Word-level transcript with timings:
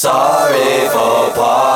Sorry 0.00 0.88
for 0.88 1.30
party 1.34 1.69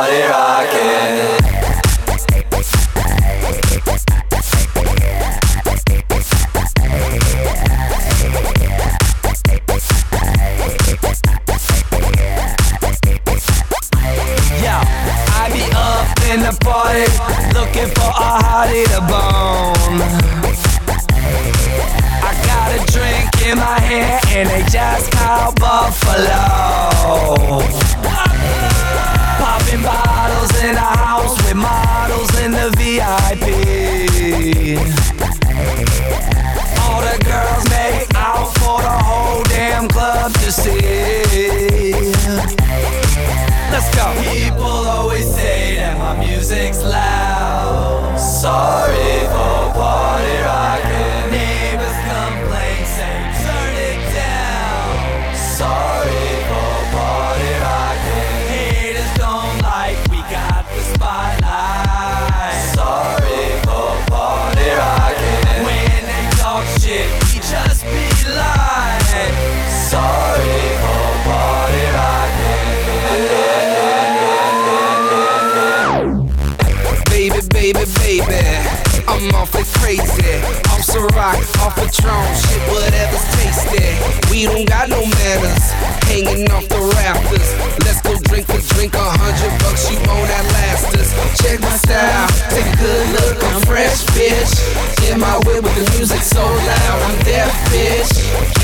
Patron, 82.14 82.34
shit, 82.36 82.62
whatever's 82.70 83.26
tasty. 83.34 84.30
We 84.30 84.46
don't 84.46 84.66
got 84.68 84.88
no 84.88 85.00
manners, 85.02 85.66
hanging 86.06 86.50
off 86.50 86.68
the 86.68 86.78
rafters. 86.94 87.48
Let's 87.84 88.00
go 88.02 88.14
drink 88.30 88.48
a 88.48 88.58
drink, 88.74 88.94
a 88.94 89.02
hundred 89.02 89.52
bucks, 89.62 89.90
you 89.90 89.98
won't 90.06 90.30
outlast 90.30 90.94
us. 90.94 91.10
Check 91.42 91.60
my 91.60 91.76
style, 91.76 92.28
take 92.50 92.66
a 92.66 92.76
good 92.76 93.06
look, 93.18 93.42
I'm 93.44 93.60
fresh, 93.62 94.04
bitch. 94.14 95.10
In 95.10 95.20
my 95.20 95.38
way 95.46 95.60
with 95.60 95.74
the 95.74 95.90
music 95.96 96.22
so 96.22 96.42
loud, 96.42 97.02
I'm 97.02 97.18
deaf, 97.24 97.50
bitch. 97.70 98.63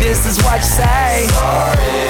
this 0.00 0.26
is 0.26 0.42
what 0.42 0.58
you 0.58 0.66
say. 0.66 1.26
Sorry 1.28 2.00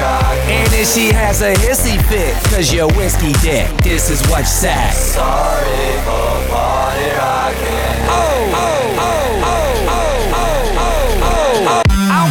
rocking. 0.00 0.52
And 0.52 0.72
if 0.74 0.88
she 0.88 1.12
has 1.12 1.42
a 1.42 1.54
hissy 1.54 1.96
fit, 2.08 2.34
cause 2.52 2.72
you're 2.72 2.88
whiskey 2.94 3.32
dick, 3.40 3.68
this 3.82 4.10
is 4.10 4.20
what 4.28 4.40
you 4.40 4.46
say. 4.46 4.90
Sorry 4.92 5.88
for 6.04 6.48
party 6.52 7.08
rocking. 7.16 7.98
Oh, 8.08 8.12
oh, 8.12 8.20
oh, 8.20 8.37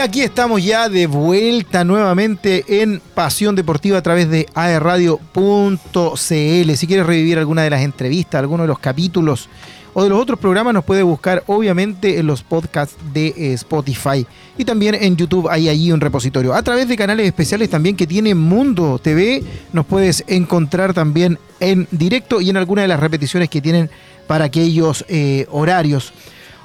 aquí 0.00 0.22
estamos 0.22 0.64
ya 0.64 0.88
de 0.88 1.06
vuelta 1.06 1.84
nuevamente 1.84 2.64
en 2.82 3.02
Pasión 3.14 3.54
Deportiva 3.54 3.98
a 3.98 4.02
través 4.02 4.30
de 4.30 4.46
aerradio.cl. 4.54 5.18
Si 6.26 6.86
quieres 6.86 7.06
revivir 7.06 7.38
alguna 7.38 7.62
de 7.62 7.70
las 7.70 7.82
entrevistas, 7.82 8.38
alguno 8.38 8.62
de 8.62 8.68
los 8.68 8.78
capítulos 8.78 9.48
o 9.92 10.02
de 10.02 10.08
los 10.08 10.18
otros 10.18 10.38
programas, 10.38 10.72
nos 10.72 10.84
puede 10.84 11.02
buscar 11.02 11.42
obviamente 11.46 12.18
en 12.18 12.26
los 12.26 12.42
podcasts 12.42 12.96
de 13.12 13.26
eh, 13.28 13.52
Spotify 13.54 14.26
y 14.56 14.64
también 14.64 14.94
en 14.94 15.16
YouTube 15.16 15.48
hay 15.50 15.68
allí 15.68 15.92
un 15.92 16.00
repositorio. 16.00 16.54
A 16.54 16.62
través 16.62 16.88
de 16.88 16.96
canales 16.96 17.26
especiales 17.26 17.68
también 17.68 17.94
que 17.94 18.06
tiene 18.06 18.34
Mundo 18.34 18.98
TV, 18.98 19.42
nos 19.72 19.84
puedes 19.84 20.24
encontrar 20.28 20.94
también 20.94 21.38
en 21.58 21.86
directo 21.90 22.40
y 22.40 22.48
en 22.48 22.56
alguna 22.56 22.82
de 22.82 22.88
las 22.88 23.00
repeticiones 23.00 23.50
que 23.50 23.60
tienen 23.60 23.90
para 24.26 24.46
aquellos 24.46 25.04
eh, 25.08 25.46
horarios 25.50 26.14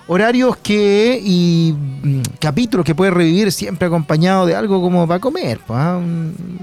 horarios 0.08 0.58
que 0.58 1.20
y 1.24 1.74
mm, 1.74 2.22
capítulos 2.40 2.86
que 2.86 2.96
puedes 2.96 3.14
revivir 3.14 3.52
siempre 3.52 3.88
acompañado 3.88 4.46
de 4.46 4.56
algo 4.56 4.82
como 4.82 5.08
para 5.08 5.20
comer, 5.20 5.60
pues, 5.66 5.80
¿ah? 5.80 6.00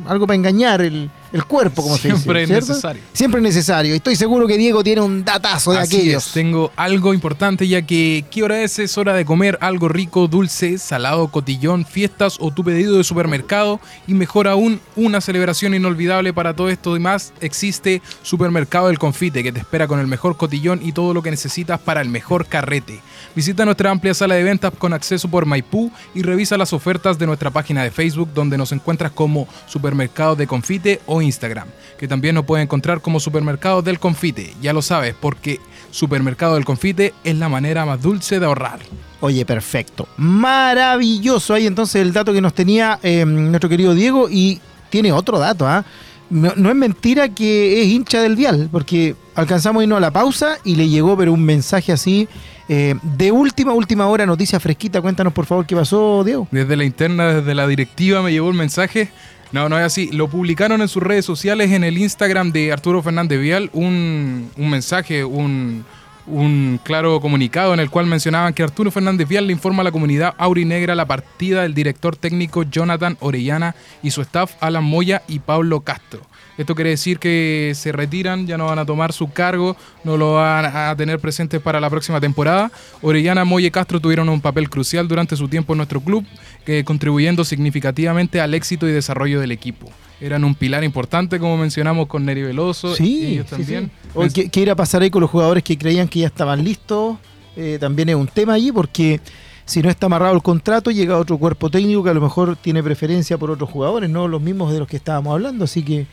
Algo 0.06 0.26
para 0.26 0.36
engañar 0.36 0.80
el, 0.82 1.10
el 1.32 1.44
cuerpo, 1.44 1.82
como 1.82 1.96
Siempre 1.96 2.22
se 2.22 2.40
dice. 2.40 2.42
es 2.42 2.48
¿cierto? 2.48 2.68
necesario. 2.68 3.02
Siempre 3.12 3.38
es 3.38 3.42
necesario. 3.44 3.94
Estoy 3.94 4.16
seguro 4.16 4.46
que 4.46 4.58
Diego 4.58 4.82
tiene 4.84 5.00
un 5.00 5.24
datazo 5.24 5.72
de 5.72 5.78
Así 5.78 5.96
aquellos. 5.96 6.26
es, 6.26 6.32
tengo 6.32 6.70
algo 6.76 7.14
importante 7.14 7.66
ya 7.66 7.82
que 7.82 8.24
¿qué 8.30 8.42
hora 8.42 8.60
es? 8.62 8.78
Es 8.78 8.98
hora 8.98 9.14
de 9.14 9.24
comer 9.24 9.58
algo 9.60 9.88
rico, 9.88 10.28
dulce, 10.28 10.78
salado, 10.78 11.28
cotillón, 11.28 11.86
fiestas 11.86 12.36
o 12.40 12.50
tu 12.50 12.62
pedido 12.64 12.96
de 12.96 13.04
supermercado 13.04 13.80
y 14.06 14.14
mejor 14.14 14.46
aún, 14.48 14.80
una 14.96 15.20
celebración 15.20 15.74
inolvidable 15.74 16.32
para 16.32 16.54
todo 16.54 16.68
esto 16.68 16.96
y 16.96 17.00
más 17.00 17.32
existe 17.40 18.02
Supermercado 18.22 18.88
del 18.88 18.98
Confite 18.98 19.42
que 19.42 19.52
te 19.52 19.60
espera 19.60 19.86
con 19.88 20.00
el 20.00 20.06
mejor 20.06 20.36
cotillón 20.36 20.80
y 20.82 20.92
todo 20.92 21.14
lo 21.14 21.22
que 21.22 21.30
necesitas 21.30 21.80
para 21.80 22.00
el 22.02 22.08
mejor 22.08 22.46
carrete. 22.46 23.00
Visita 23.34 23.64
nuestra 23.64 23.90
amplia 23.90 24.12
sala 24.12 24.34
de 24.34 24.42
ventas 24.42 24.72
con 24.76 24.92
acceso 24.92 25.28
por 25.28 25.46
Maipú 25.46 25.90
y 26.14 26.22
revisa 26.22 26.58
las 26.58 26.72
ofertas 26.74 27.18
de 27.18 27.26
nuestra 27.26 27.50
página 27.50 27.82
de 27.82 27.90
Facebook 27.90 28.28
donde 28.34 28.58
nos 28.58 28.72
encuentras 28.72 29.12
como 29.12 29.48
Supermercado 29.66 30.36
de 30.36 30.46
Confite 30.46 31.00
o 31.06 31.21
Instagram, 31.22 31.68
que 31.98 32.08
también 32.08 32.34
nos 32.34 32.44
puede 32.44 32.62
encontrar 32.62 33.00
como 33.00 33.20
Supermercado 33.20 33.82
del 33.82 33.98
Confite. 33.98 34.54
Ya 34.60 34.72
lo 34.72 34.82
sabes, 34.82 35.14
porque 35.18 35.60
Supermercado 35.90 36.54
del 36.54 36.64
Confite 36.64 37.14
es 37.24 37.36
la 37.36 37.48
manera 37.48 37.84
más 37.84 38.00
dulce 38.00 38.40
de 38.40 38.46
ahorrar. 38.46 38.80
Oye, 39.20 39.44
perfecto. 39.44 40.08
Maravilloso. 40.16 41.54
Ahí 41.54 41.66
entonces 41.66 42.02
el 42.02 42.12
dato 42.12 42.32
que 42.32 42.40
nos 42.40 42.54
tenía 42.54 42.98
eh, 43.02 43.24
nuestro 43.24 43.68
querido 43.68 43.94
Diego 43.94 44.28
y 44.30 44.60
tiene 44.90 45.12
otro 45.12 45.38
dato, 45.38 45.66
¿ah? 45.66 45.84
No, 46.28 46.52
no 46.56 46.70
es 46.70 46.76
mentira 46.76 47.28
que 47.28 47.82
es 47.82 47.88
hincha 47.88 48.22
del 48.22 48.36
vial, 48.36 48.68
porque 48.72 49.14
alcanzamos 49.34 49.80
a 49.80 49.84
irnos 49.84 49.98
a 49.98 50.00
la 50.00 50.10
pausa 50.10 50.56
y 50.64 50.76
le 50.76 50.88
llegó 50.88 51.14
pero 51.16 51.32
un 51.32 51.44
mensaje 51.44 51.92
así 51.92 52.26
eh, 52.68 52.94
de 53.02 53.32
última, 53.32 53.72
última 53.72 54.06
hora, 54.06 54.24
noticia 54.24 54.60
fresquita. 54.60 55.02
Cuéntanos 55.02 55.32
por 55.32 55.46
favor 55.46 55.66
qué 55.66 55.76
pasó, 55.76 56.22
Diego. 56.24 56.48
Desde 56.50 56.76
la 56.76 56.84
interna, 56.84 57.34
desde 57.34 57.54
la 57.54 57.66
directiva 57.66 58.22
me 58.22 58.32
llegó 58.32 58.48
el 58.48 58.56
mensaje. 58.56 59.10
No, 59.52 59.68
no 59.68 59.78
es 59.78 59.84
así. 59.84 60.10
Lo 60.12 60.28
publicaron 60.28 60.80
en 60.80 60.88
sus 60.88 61.02
redes 61.02 61.24
sociales, 61.24 61.70
en 61.70 61.84
el 61.84 61.98
Instagram 61.98 62.52
de 62.52 62.72
Arturo 62.72 63.02
Fernández 63.02 63.38
Vial, 63.40 63.70
un, 63.74 64.50
un 64.56 64.70
mensaje, 64.70 65.24
un, 65.24 65.84
un 66.26 66.80
claro 66.82 67.20
comunicado 67.20 67.74
en 67.74 67.80
el 67.80 67.90
cual 67.90 68.06
mencionaban 68.06 68.54
que 68.54 68.62
Arturo 68.62 68.90
Fernández 68.90 69.28
Vial 69.28 69.46
le 69.46 69.52
informa 69.52 69.82
a 69.82 69.84
la 69.84 69.92
comunidad 69.92 70.34
aurinegra 70.38 70.94
la 70.94 71.06
partida 71.06 71.62
del 71.62 71.74
director 71.74 72.16
técnico 72.16 72.62
Jonathan 72.62 73.16
Orellana 73.20 73.74
y 74.02 74.10
su 74.10 74.22
staff 74.22 74.54
Alan 74.60 74.84
Moya 74.84 75.22
y 75.28 75.40
Pablo 75.40 75.80
Castro. 75.80 76.22
Esto 76.58 76.74
quiere 76.74 76.90
decir 76.90 77.18
que 77.18 77.72
se 77.74 77.92
retiran, 77.92 78.46
ya 78.46 78.58
no 78.58 78.66
van 78.66 78.78
a 78.78 78.84
tomar 78.84 79.12
su 79.12 79.30
cargo, 79.30 79.76
no 80.04 80.16
lo 80.16 80.34
van 80.34 80.66
a 80.66 80.94
tener 80.96 81.18
presente 81.18 81.60
para 81.60 81.80
la 81.80 81.88
próxima 81.88 82.20
temporada. 82.20 82.70
Orellana, 83.00 83.44
Moya 83.44 83.68
y 83.68 83.70
Castro 83.70 84.00
tuvieron 84.00 84.28
un 84.28 84.40
papel 84.40 84.68
crucial 84.68 85.08
durante 85.08 85.36
su 85.36 85.48
tiempo 85.48 85.72
en 85.72 85.78
nuestro 85.78 86.00
club, 86.00 86.24
que 86.64 86.84
contribuyendo 86.84 87.44
significativamente 87.44 88.40
al 88.40 88.54
éxito 88.54 88.86
y 88.86 88.92
desarrollo 88.92 89.40
del 89.40 89.50
equipo. 89.52 89.90
Eran 90.20 90.44
un 90.44 90.54
pilar 90.54 90.84
importante, 90.84 91.38
como 91.38 91.56
mencionamos 91.56 92.06
con 92.06 92.24
Neri 92.24 92.42
Veloso. 92.42 92.94
Sí, 92.94 93.26
ellos 93.26 93.46
sí, 93.48 93.56
también. 93.56 93.90
sí. 94.02 94.08
Oye, 94.14 94.30
¿qué, 94.32 94.48
qué 94.50 94.60
irá 94.60 94.74
a 94.74 94.76
pasar 94.76 95.02
ahí 95.02 95.10
con 95.10 95.20
los 95.20 95.30
jugadores 95.30 95.64
que 95.64 95.76
creían 95.76 96.06
que 96.06 96.20
ya 96.20 96.26
estaban 96.26 96.62
listos? 96.62 97.16
Eh, 97.56 97.78
también 97.80 98.08
es 98.10 98.14
un 98.14 98.26
tema 98.26 98.54
allí 98.54 98.72
porque 98.72 99.20
si 99.64 99.82
no 99.82 99.90
está 99.90 100.06
amarrado 100.06 100.34
el 100.34 100.42
contrato, 100.42 100.90
llega 100.90 101.16
otro 101.16 101.38
cuerpo 101.38 101.70
técnico 101.70 102.04
que 102.04 102.10
a 102.10 102.14
lo 102.14 102.20
mejor 102.20 102.56
tiene 102.56 102.82
preferencia 102.82 103.38
por 103.38 103.50
otros 103.50 103.70
jugadores, 103.70 104.08
no 104.10 104.28
los 104.28 104.40
mismos 104.40 104.72
de 104.72 104.78
los 104.78 104.88
que 104.88 104.96
estábamos 104.96 105.32
hablando. 105.32 105.64
Así 105.64 105.82
que 105.82 106.06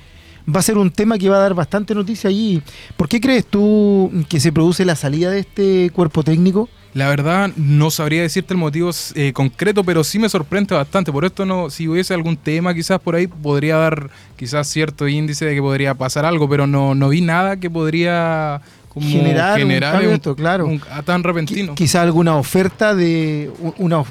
va 0.47 0.59
a 0.59 0.63
ser 0.63 0.77
un 0.77 0.91
tema 0.91 1.17
que 1.17 1.29
va 1.29 1.37
a 1.37 1.41
dar 1.41 1.53
bastante 1.53 1.93
noticia 1.95 2.29
allí. 2.29 2.61
¿Por 2.97 3.07
qué 3.09 3.19
crees 3.21 3.45
tú 3.45 4.11
que 4.29 4.39
se 4.39 4.51
produce 4.51 4.85
la 4.85 4.95
salida 4.95 5.31
de 5.31 5.39
este 5.39 5.89
cuerpo 5.91 6.23
técnico? 6.23 6.69
La 6.95 7.07
verdad, 7.07 7.51
no 7.55 7.91
sabría 7.91 8.23
decirte 8.23 8.55
el 8.55 8.59
motivo 8.59 8.89
eh, 9.13 9.31
concreto, 9.31 9.83
pero 9.83 10.03
sí 10.03 10.17
me 10.17 10.27
sorprende 10.27 10.73
bastante. 10.73 11.11
Por 11.11 11.23
esto, 11.23 11.45
no, 11.45 11.69
si 11.69 11.87
hubiese 11.87 12.15
algún 12.15 12.35
tema 12.35 12.73
quizás 12.73 12.99
por 12.99 13.13
ahí, 13.13 13.27
podría 13.27 13.77
dar 13.77 14.09
quizás 14.35 14.67
cierto 14.67 15.07
índice 15.07 15.45
de 15.45 15.53
que 15.53 15.61
podría 15.61 15.93
pasar 15.93 16.25
algo, 16.25 16.49
pero 16.49 16.65
no, 16.65 16.95
no 16.95 17.09
vi 17.09 17.21
nada 17.21 17.57
que 17.57 17.69
podría 17.69 18.59
como 18.89 19.07
Generar 19.07 19.53
un 19.53 19.59
generar 19.59 20.03
esto, 20.03 20.35
claro. 20.35 20.65
un- 20.65 20.81
a 20.91 21.03
tan 21.03 21.21
repentino. 21.23 21.73
Qui- 21.73 21.75
Quizá 21.75 22.01
alguna 22.01 22.35
oferta 22.37 22.95
de 22.95 23.51
una, 23.77 24.03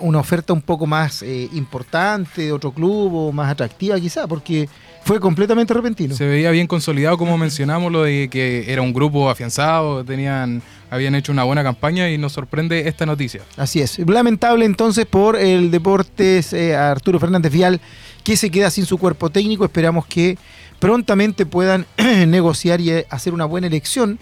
una 0.00 0.18
oferta 0.18 0.54
un 0.54 0.62
poco 0.62 0.86
más 0.86 1.22
eh, 1.22 1.46
importante 1.52 2.40
de 2.40 2.52
otro 2.52 2.72
club 2.72 3.12
o 3.14 3.32
más 3.32 3.50
atractiva 3.52 4.00
quizá, 4.00 4.26
porque 4.26 4.66
fue 5.08 5.20
completamente 5.20 5.72
repentino. 5.72 6.14
Se 6.14 6.26
veía 6.26 6.50
bien 6.50 6.66
consolidado, 6.66 7.16
como 7.16 7.38
mencionamos, 7.38 7.90
lo 7.90 8.02
de 8.02 8.28
que 8.28 8.70
era 8.70 8.82
un 8.82 8.92
grupo 8.92 9.30
afianzado, 9.30 10.04
tenían, 10.04 10.60
habían 10.90 11.14
hecho 11.14 11.32
una 11.32 11.44
buena 11.44 11.62
campaña 11.62 12.10
y 12.10 12.18
nos 12.18 12.34
sorprende 12.34 12.86
esta 12.86 13.06
noticia. 13.06 13.40
Así 13.56 13.80
es. 13.80 13.98
Lamentable 14.00 14.66
entonces 14.66 15.06
por 15.06 15.36
el 15.36 15.70
Deportes 15.70 16.52
eh, 16.52 16.76
Arturo 16.76 17.18
Fernández 17.18 17.50
Vial 17.50 17.80
que 18.22 18.36
se 18.36 18.50
queda 18.50 18.68
sin 18.70 18.84
su 18.84 18.98
cuerpo 18.98 19.30
técnico. 19.30 19.64
Esperamos 19.64 20.04
que 20.04 20.36
prontamente 20.78 21.46
puedan 21.46 21.86
negociar 22.26 22.82
y 22.82 22.90
eh, 22.90 23.06
hacer 23.08 23.32
una 23.32 23.46
buena 23.46 23.66
elección 23.66 24.18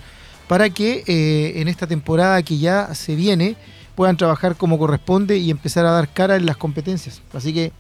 para 0.47 0.71
que 0.71 1.03
eh, 1.09 1.61
en 1.61 1.67
esta 1.67 1.89
temporada 1.89 2.41
que 2.45 2.59
ya 2.59 2.95
se 2.95 3.17
viene 3.17 3.57
puedan 3.97 4.17
trabajar 4.17 4.55
como 4.55 4.79
corresponde 4.79 5.37
y 5.39 5.51
empezar 5.51 5.85
a 5.85 5.91
dar 5.91 6.09
cara 6.09 6.37
en 6.37 6.47
las 6.47 6.57
competencias. 6.57 7.23
Así 7.33 7.53
que 7.53 7.73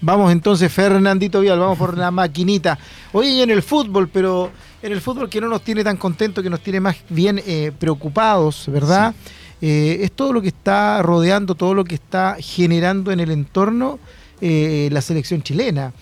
vamos 0.00 0.32
entonces, 0.32 0.72
Fernandito 0.72 1.40
Vial, 1.40 1.58
vamos 1.58 1.78
por 1.78 1.96
la 1.96 2.10
maquinita. 2.10 2.78
Hoy 3.12 3.28
y 3.28 3.42
en 3.42 3.50
el 3.50 3.62
fútbol, 3.62 4.08
pero 4.08 4.50
en 4.82 4.92
el 4.92 5.00
fútbol 5.00 5.28
que 5.28 5.40
no 5.40 5.48
nos 5.48 5.62
tiene 5.62 5.82
tan 5.82 5.96
contentos, 5.96 6.42
que 6.42 6.50
nos 6.50 6.60
tiene 6.60 6.80
más 6.80 6.96
bien 7.08 7.40
eh, 7.46 7.72
preocupados, 7.78 8.64
¿verdad? 8.68 9.14
Eh, 9.60 9.98
es 10.02 10.12
todo 10.12 10.32
lo 10.32 10.40
que 10.40 10.48
está 10.48 11.02
rodeando, 11.02 11.54
todo 11.54 11.74
lo 11.74 11.84
que 11.84 11.96
está 11.96 12.36
generando 12.38 13.10
en 13.10 13.20
el 13.20 13.30
entorno 13.30 13.98
eh, 14.40 14.88
la 14.92 15.00
selección 15.00 15.42
chilena. 15.42 15.92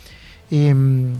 Em, 0.51 1.15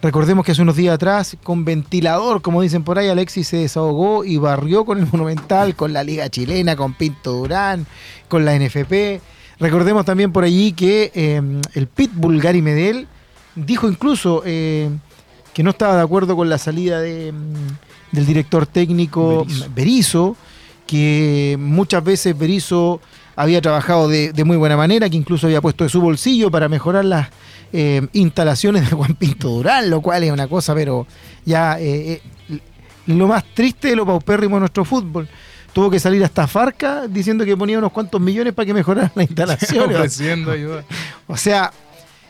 recordemos 0.00 0.44
que 0.44 0.52
hace 0.52 0.62
unos 0.62 0.76
días 0.76 0.94
atrás, 0.94 1.36
con 1.42 1.64
ventilador, 1.64 2.40
como 2.40 2.62
dicen 2.62 2.84
por 2.84 2.98
ahí, 2.98 3.08
Alexis 3.08 3.48
se 3.48 3.56
desahogó 3.58 4.24
y 4.24 4.36
barrió 4.36 4.84
con 4.84 4.98
el 4.98 5.06
Monumental, 5.12 5.74
con 5.74 5.92
la 5.92 6.04
Liga 6.04 6.28
Chilena, 6.28 6.76
con 6.76 6.94
Pinto 6.94 7.32
Durán, 7.32 7.86
con 8.28 8.44
la 8.44 8.56
NFP. 8.56 9.20
Recordemos 9.62 10.04
también 10.04 10.32
por 10.32 10.42
allí 10.42 10.72
que 10.72 11.12
em, 11.14 11.60
el 11.74 11.86
Pitbull 11.86 12.40
Gary 12.40 12.60
Medel 12.60 13.06
dijo 13.54 13.88
incluso 13.88 14.42
eh, 14.44 14.90
que 15.54 15.62
no 15.62 15.70
estaba 15.70 15.94
de 15.94 16.02
acuerdo 16.02 16.34
con 16.34 16.48
la 16.48 16.58
salida 16.58 17.00
de, 17.00 17.28
em, 17.28 17.54
del 18.10 18.26
director 18.26 18.66
técnico 18.66 19.46
Berizzo. 19.74 20.36
Que 20.84 21.56
muchas 21.60 22.02
veces 22.02 22.36
Berizzo 22.36 23.00
había 23.36 23.62
trabajado 23.62 24.08
de, 24.08 24.32
de 24.32 24.44
muy 24.44 24.56
buena 24.56 24.76
manera, 24.76 25.08
que 25.08 25.16
incluso 25.16 25.46
había 25.46 25.60
puesto 25.60 25.84
de 25.84 25.90
su 25.90 26.00
bolsillo 26.00 26.50
para 26.50 26.68
mejorar 26.68 27.04
las 27.04 27.28
eh, 27.72 28.06
instalaciones 28.12 28.90
de 28.90 28.96
Juan 28.96 29.14
Pinto 29.14 29.48
Durán, 29.48 29.88
lo 29.88 30.02
cual 30.02 30.24
es 30.24 30.32
una 30.32 30.48
cosa, 30.48 30.74
pero 30.74 31.06
ya 31.44 31.80
eh, 31.80 32.20
eh, 32.48 32.58
lo 33.06 33.26
más 33.26 33.44
triste 33.54 33.88
de 33.88 33.96
lo 33.96 34.04
paupérrimo 34.04 34.56
de 34.56 34.60
nuestro 34.60 34.84
fútbol. 34.84 35.28
Tuvo 35.72 35.90
que 35.90 35.98
salir 36.00 36.22
hasta 36.22 36.46
Farca 36.46 37.06
diciendo 37.08 37.44
que 37.44 37.56
ponía 37.56 37.78
unos 37.78 37.92
cuantos 37.92 38.20
millones 38.20 38.52
para 38.52 38.66
que 38.66 38.74
mejoraran 38.74 39.10
las 39.14 39.26
instalaciones. 39.26 39.96
Ofreciendo 39.96 40.50
ayuda. 40.50 40.84
O 41.26 41.36
sea, 41.36 41.72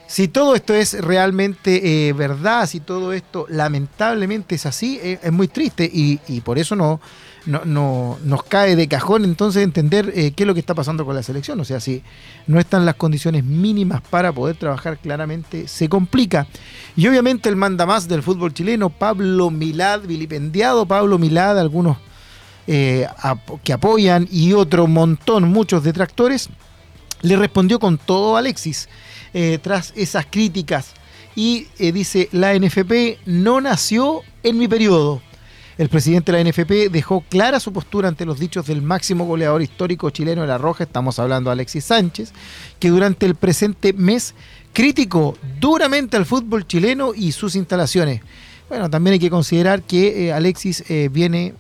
si 0.06 0.28
todo 0.28 0.54
esto 0.54 0.74
es 0.74 1.00
realmente 1.02 2.08
eh, 2.08 2.12
verdad, 2.12 2.66
si 2.68 2.78
todo 2.80 3.12
esto 3.12 3.46
lamentablemente 3.48 4.54
es 4.54 4.66
así, 4.66 5.00
eh, 5.02 5.18
es 5.22 5.32
muy 5.32 5.48
triste 5.48 5.90
y, 5.92 6.20
y 6.28 6.40
por 6.42 6.58
eso 6.58 6.76
no, 6.76 7.00
no, 7.46 7.62
no- 7.64 8.18
nos 8.22 8.44
cae 8.44 8.76
de 8.76 8.86
cajón 8.86 9.24
entonces 9.24 9.64
entender 9.64 10.12
eh, 10.14 10.32
qué 10.36 10.44
es 10.44 10.46
lo 10.46 10.54
que 10.54 10.60
está 10.60 10.74
pasando 10.74 11.04
con 11.04 11.16
la 11.16 11.22
selección. 11.24 11.58
O 11.58 11.64
sea, 11.64 11.80
si 11.80 12.02
no 12.46 12.60
están 12.60 12.86
las 12.86 12.94
condiciones 12.94 13.42
mínimas 13.42 14.02
para 14.02 14.32
poder 14.32 14.54
trabajar, 14.56 14.98
claramente 14.98 15.66
se 15.66 15.88
complica. 15.88 16.46
Y 16.94 17.08
obviamente 17.08 17.48
el 17.48 17.56
manda 17.56 17.86
más 17.86 18.06
del 18.06 18.22
fútbol 18.22 18.54
chileno, 18.54 18.90
Pablo 18.90 19.50
Milad, 19.50 20.02
vilipendiado 20.02 20.86
Pablo 20.86 21.18
Milad, 21.18 21.58
algunos 21.58 21.96
eh, 22.68 23.08
que 23.64 23.72
apoyan 23.72 24.28
y 24.30 24.52
otro 24.52 24.86
montón, 24.86 25.50
muchos 25.50 25.82
detractores, 25.82 26.48
le 27.20 27.36
respondió 27.36 27.80
con 27.80 27.98
todo 27.98 28.36
Alexis 28.36 28.88
eh, 29.34 29.58
tras 29.60 29.92
esas 29.96 30.26
críticas 30.26 30.92
y 31.34 31.66
eh, 31.81 31.90
dice, 31.90 32.28
la 32.31 32.54
NFP 32.54 33.19
no 33.26 33.60
nació 33.60 34.22
en 34.44 34.58
mi 34.58 34.69
periodo. 34.69 35.22
El 35.76 35.88
presidente 35.88 36.31
de 36.31 36.44
la 36.44 36.48
NFP 36.48 36.92
dejó 36.92 37.22
clara 37.22 37.58
su 37.58 37.72
postura 37.72 38.06
ante 38.06 38.26
los 38.26 38.38
dichos 38.38 38.66
del 38.66 38.81
máximo 38.81 39.24
goleador 39.24 39.60
histórico 39.60 40.10
chileno 40.10 40.42
de 40.42 40.46
la 40.46 40.58
Roja, 40.58 40.84
estamos 40.84 41.19
hablando 41.19 41.50
de 41.50 41.54
Alexis 41.54 41.86
Sánchez, 41.86 42.32
que 42.78 42.90
durante 42.90 43.26
el 43.26 43.34
presente 43.34 43.92
mes 43.92 44.34
criticó 44.72 45.36
duramente 45.58 46.16
al 46.16 46.26
fútbol 46.26 46.64
chileno 46.66 47.12
y 47.12 47.32
sus 47.32 47.56
instalaciones. 47.56 48.20
Bueno, 48.69 48.88
también 48.88 49.14
hay 49.14 49.19
que 49.19 49.31
considerar 49.31 49.82
que 49.82 50.32
Alexis 50.32 50.84
viene 51.10 51.54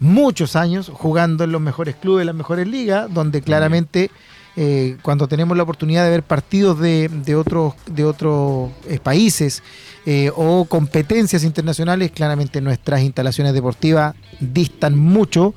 muchos 0.00 0.56
años 0.56 0.90
jugando 0.92 1.44
en 1.44 1.52
los 1.52 1.60
mejores 1.60 1.96
clubes, 1.96 2.26
las 2.26 2.34
mejores 2.34 2.66
ligas, 2.66 3.12
donde 3.12 3.42
claramente 3.42 4.10
eh, 4.56 4.96
cuando 5.02 5.28
tenemos 5.28 5.56
la 5.56 5.62
oportunidad 5.64 6.04
de 6.04 6.10
ver 6.10 6.22
partidos 6.22 6.78
de, 6.80 7.08
de 7.08 7.36
otros, 7.36 7.74
de 7.86 8.04
otros 8.04 8.70
eh, 8.88 8.98
países 9.02 9.62
eh, 10.06 10.30
o 10.34 10.64
competencias 10.64 11.44
internacionales, 11.44 12.10
claramente 12.10 12.60
nuestras 12.60 13.02
instalaciones 13.02 13.52
deportivas 13.52 14.14
distan 14.40 14.98
mucho, 14.98 15.54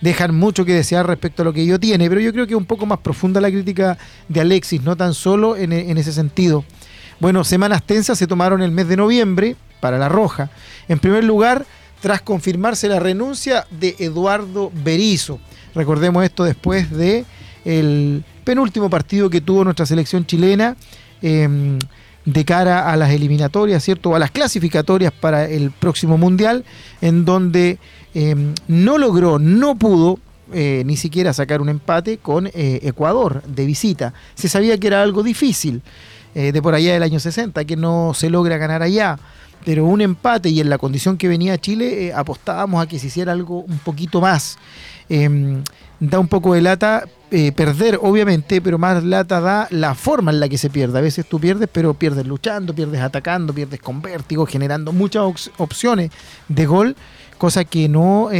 dejan 0.00 0.34
mucho 0.34 0.64
que 0.64 0.74
desear 0.74 1.06
respecto 1.06 1.42
a 1.42 1.44
lo 1.44 1.52
que 1.52 1.62
ello 1.62 1.80
tiene, 1.80 2.08
pero 2.08 2.20
yo 2.20 2.32
creo 2.32 2.46
que 2.46 2.52
es 2.52 2.58
un 2.58 2.66
poco 2.66 2.84
más 2.84 2.98
profunda 2.98 3.40
la 3.40 3.50
crítica 3.50 3.96
de 4.28 4.40
Alexis, 4.40 4.82
no 4.82 4.96
tan 4.96 5.14
solo 5.14 5.56
en, 5.56 5.72
en 5.72 5.96
ese 5.96 6.12
sentido. 6.12 6.64
Bueno, 7.20 7.44
semanas 7.44 7.84
tensas 7.84 8.18
se 8.18 8.26
tomaron 8.26 8.62
el 8.62 8.72
mes 8.72 8.88
de 8.88 8.96
noviembre 8.96 9.56
para 9.80 9.96
La 9.96 10.08
Roja. 10.08 10.50
En 10.88 10.98
primer 10.98 11.24
lugar, 11.24 11.64
tras 12.02 12.20
confirmarse 12.20 12.88
la 12.88 12.98
renuncia 12.98 13.64
de 13.70 13.94
Eduardo 14.00 14.72
Berizo. 14.84 15.38
Recordemos 15.74 16.24
esto 16.24 16.42
después 16.42 16.90
de 16.90 17.24
el 17.64 18.24
penúltimo 18.44 18.90
partido 18.90 19.30
que 19.30 19.40
tuvo 19.40 19.62
nuestra 19.62 19.86
selección 19.86 20.26
chilena 20.26 20.76
eh, 21.22 21.78
de 22.24 22.44
cara 22.44 22.90
a 22.92 22.96
las 22.96 23.12
eliminatorias, 23.12 23.84
¿cierto? 23.84 24.16
A 24.16 24.18
las 24.18 24.32
clasificatorias 24.32 25.12
para 25.12 25.48
el 25.48 25.70
próximo 25.70 26.18
Mundial, 26.18 26.64
en 27.00 27.24
donde 27.24 27.78
eh, 28.14 28.34
no 28.66 28.98
logró, 28.98 29.38
no 29.38 29.76
pudo 29.76 30.18
eh, 30.52 30.82
ni 30.84 30.96
siquiera 30.96 31.32
sacar 31.32 31.62
un 31.62 31.70
empate 31.70 32.18
con 32.18 32.46
eh, 32.48 32.80
Ecuador 32.82 33.42
de 33.44 33.64
visita. 33.64 34.12
Se 34.34 34.48
sabía 34.48 34.76
que 34.76 34.88
era 34.88 35.02
algo 35.02 35.22
difícil. 35.22 35.82
Eh, 36.34 36.52
de 36.52 36.62
por 36.62 36.74
allá 36.74 36.94
del 36.94 37.02
año 37.02 37.20
60, 37.20 37.64
que 37.64 37.76
no 37.76 38.12
se 38.14 38.30
logra 38.30 38.56
ganar 38.56 38.82
allá. 38.82 39.18
Pero 39.64 39.84
un 39.84 40.00
empate 40.00 40.48
y 40.48 40.60
en 40.60 40.70
la 40.70 40.78
condición 40.78 41.16
que 41.16 41.28
venía 41.28 41.58
Chile, 41.58 42.06
eh, 42.06 42.12
apostábamos 42.12 42.82
a 42.82 42.88
que 42.88 42.98
se 42.98 43.08
hiciera 43.08 43.32
algo 43.32 43.60
un 43.60 43.78
poquito 43.78 44.20
más. 44.20 44.58
Em, 45.08 45.62
da 46.00 46.18
un 46.18 46.26
poco 46.26 46.54
de 46.54 46.62
lata 46.62 47.06
eh, 47.30 47.52
perder, 47.52 47.98
obviamente, 48.02 48.60
pero 48.60 48.78
más 48.78 49.04
lata 49.04 49.40
da 49.40 49.68
la 49.70 49.94
forma 49.94 50.32
en 50.32 50.40
la 50.40 50.48
que 50.48 50.58
se 50.58 50.70
pierde. 50.70 50.98
A 50.98 51.02
veces 51.02 51.26
tú 51.26 51.38
pierdes, 51.38 51.68
pero 51.70 51.94
pierdes 51.94 52.26
luchando, 52.26 52.74
pierdes 52.74 53.00
atacando, 53.00 53.52
pierdes 53.52 53.80
con 53.80 54.02
vértigo, 54.02 54.46
generando 54.46 54.92
muchas 54.92 55.50
opciones 55.58 56.10
de 56.48 56.66
gol, 56.66 56.96
cosa 57.38 57.64
que 57.64 57.88
no, 57.88 58.30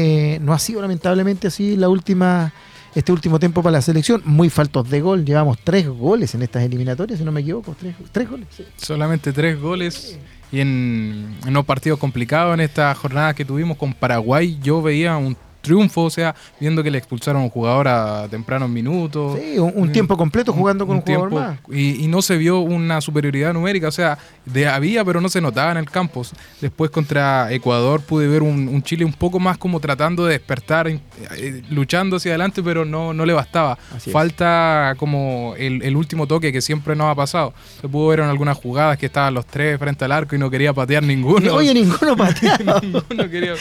no 0.41 0.53
ha 0.53 0.59
sido 0.59 0.83
lamentablemente 0.83 1.47
así 1.49 1.77
la 1.77 1.89
última, 1.89 2.53
este 2.95 3.13
último 3.13 3.39
tiempo 3.39 3.63
para 3.63 3.75
la 3.75 3.83
selección. 3.83 4.23
Muy 4.25 4.51
faltos 4.51 4.89
de 4.91 5.01
gol, 5.01 5.25
llevamos 5.25 5.59
tres 5.63 5.89
goles 5.89 6.35
en 6.35 6.43
estas 6.43 6.63
eliminatorias, 6.63 7.19
si 7.19 7.25
no 7.25 7.33
me 7.33 7.41
equivoco, 7.41 7.75
tres, 7.79 7.95
tres 8.11 8.29
goles. 8.29 8.49
Solamente 8.77 9.33
tres 9.33 9.61
goles. 9.61 10.19
Y 10.51 10.61
en, 10.61 11.37
en 11.43 11.49
unos 11.49 11.65
partidos 11.65 11.99
complicados 11.99 12.53
en 12.55 12.61
esta 12.61 12.95
jornada 12.95 13.35
que 13.35 13.45
tuvimos 13.45 13.79
con 13.79 13.95
Paraguay, 13.95 14.59
yo 14.63 14.83
veía 14.83 15.17
un 15.17 15.37
triunfo, 15.63 16.03
o 16.03 16.11
sea, 16.11 16.35
viendo 16.61 16.83
que 16.83 16.91
le 16.91 16.99
expulsaron 16.99 17.41
a 17.41 17.45
un 17.45 17.51
jugador 17.51 17.89
a 17.89 18.29
tempranos 18.29 18.69
minutos. 18.69 19.39
Sí, 19.41 19.59
un, 19.59 19.73
un 19.75 19.93
tiempo 19.93 20.17
completo 20.17 20.53
jugando 20.53 20.87
con 20.87 20.97
un, 20.97 21.03
jugador 21.03 21.31
tiempo, 21.31 21.47
más. 21.47 21.59
Y, 21.71 22.05
y 22.05 22.09
no 22.09 22.21
se 22.21 22.37
vio 22.37 22.61
una 22.61 23.01
superioridad 23.01 23.55
numérica, 23.55 23.89
o 23.89 23.93
sea, 23.93 24.19
de, 24.45 24.69
había, 24.69 25.05
pero 25.05 25.21
no 25.21 25.29
se 25.29 25.41
notaba 25.41 25.73
en 25.73 25.79
el 25.79 25.89
campo. 25.89 26.23
Después 26.61 26.91
contra 26.91 27.53
Ecuador 27.53 28.03
pude 28.03 28.29
ver 28.29 28.43
un, 28.43 28.69
un 28.69 28.83
Chile 28.83 29.05
un 29.05 29.13
poco 29.13 29.39
más 29.39 29.57
como 29.57 29.81
tratando 29.81 30.27
de 30.27 30.33
despertar, 30.33 30.89
eh, 30.89 31.63
luchando 31.71 32.17
hacia 32.17 32.33
adelante, 32.33 32.63
pero 32.63 32.85
no, 32.85 33.15
no 33.15 33.25
le 33.25 33.33
bastaba. 33.33 33.79
Así 33.95 34.11
es. 34.11 34.13
Falta 34.13 34.95
como 34.99 35.55
el, 35.57 35.83
el 35.83 35.97
último 35.97 36.27
toque 36.27 36.53
que 36.53 36.61
siempre 36.61 36.97
nos 36.97 37.07
ha 37.07 37.15
pasado. 37.15 37.55
Se 37.81 37.89
pudo 37.89 38.09
ver 38.09 38.21
en 38.21 38.27
algunas 38.27 38.57
jugadas 38.59 38.99
que 38.99 39.07
estaban 39.07 39.35
los 39.35 39.47
tres 39.47 39.79
frente 39.79 40.05
al 40.05 40.13
arco 40.13 40.35
y 40.35 40.39
no 40.39 40.51
quería 40.51 40.73
patear 40.73 41.03
ninguno. 41.03 41.55
Oye, 41.55 41.73
ninguno 41.73 42.17
pateaba. 42.17 42.81
ninguno 42.81 43.31
quería. 43.31 43.55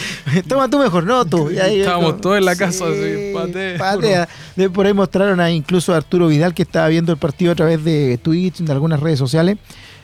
Toma 0.47 0.69
tú 0.69 0.79
mejor, 0.79 1.03
no 1.03 1.25
tú. 1.25 1.49
Y 1.51 1.59
ahí 1.59 1.81
Estábamos 1.91 2.21
todos 2.21 2.37
en 2.37 2.45
la 2.45 2.55
casa, 2.55 2.85
así, 2.85 3.31
patea. 3.33 3.77
patea. 3.77 4.29
De 4.55 4.69
por 4.69 4.85
ahí 4.85 4.93
mostraron 4.93 5.39
a 5.39 5.51
incluso 5.51 5.93
a 5.93 5.97
Arturo 5.97 6.27
Vidal 6.27 6.53
que 6.53 6.63
estaba 6.63 6.87
viendo 6.87 7.11
el 7.11 7.17
partido 7.17 7.51
a 7.51 7.55
través 7.55 7.83
de 7.83 8.17
Twitch, 8.17 8.57
de 8.59 8.71
algunas 8.71 8.99
redes 8.99 9.19
sociales, 9.19 9.57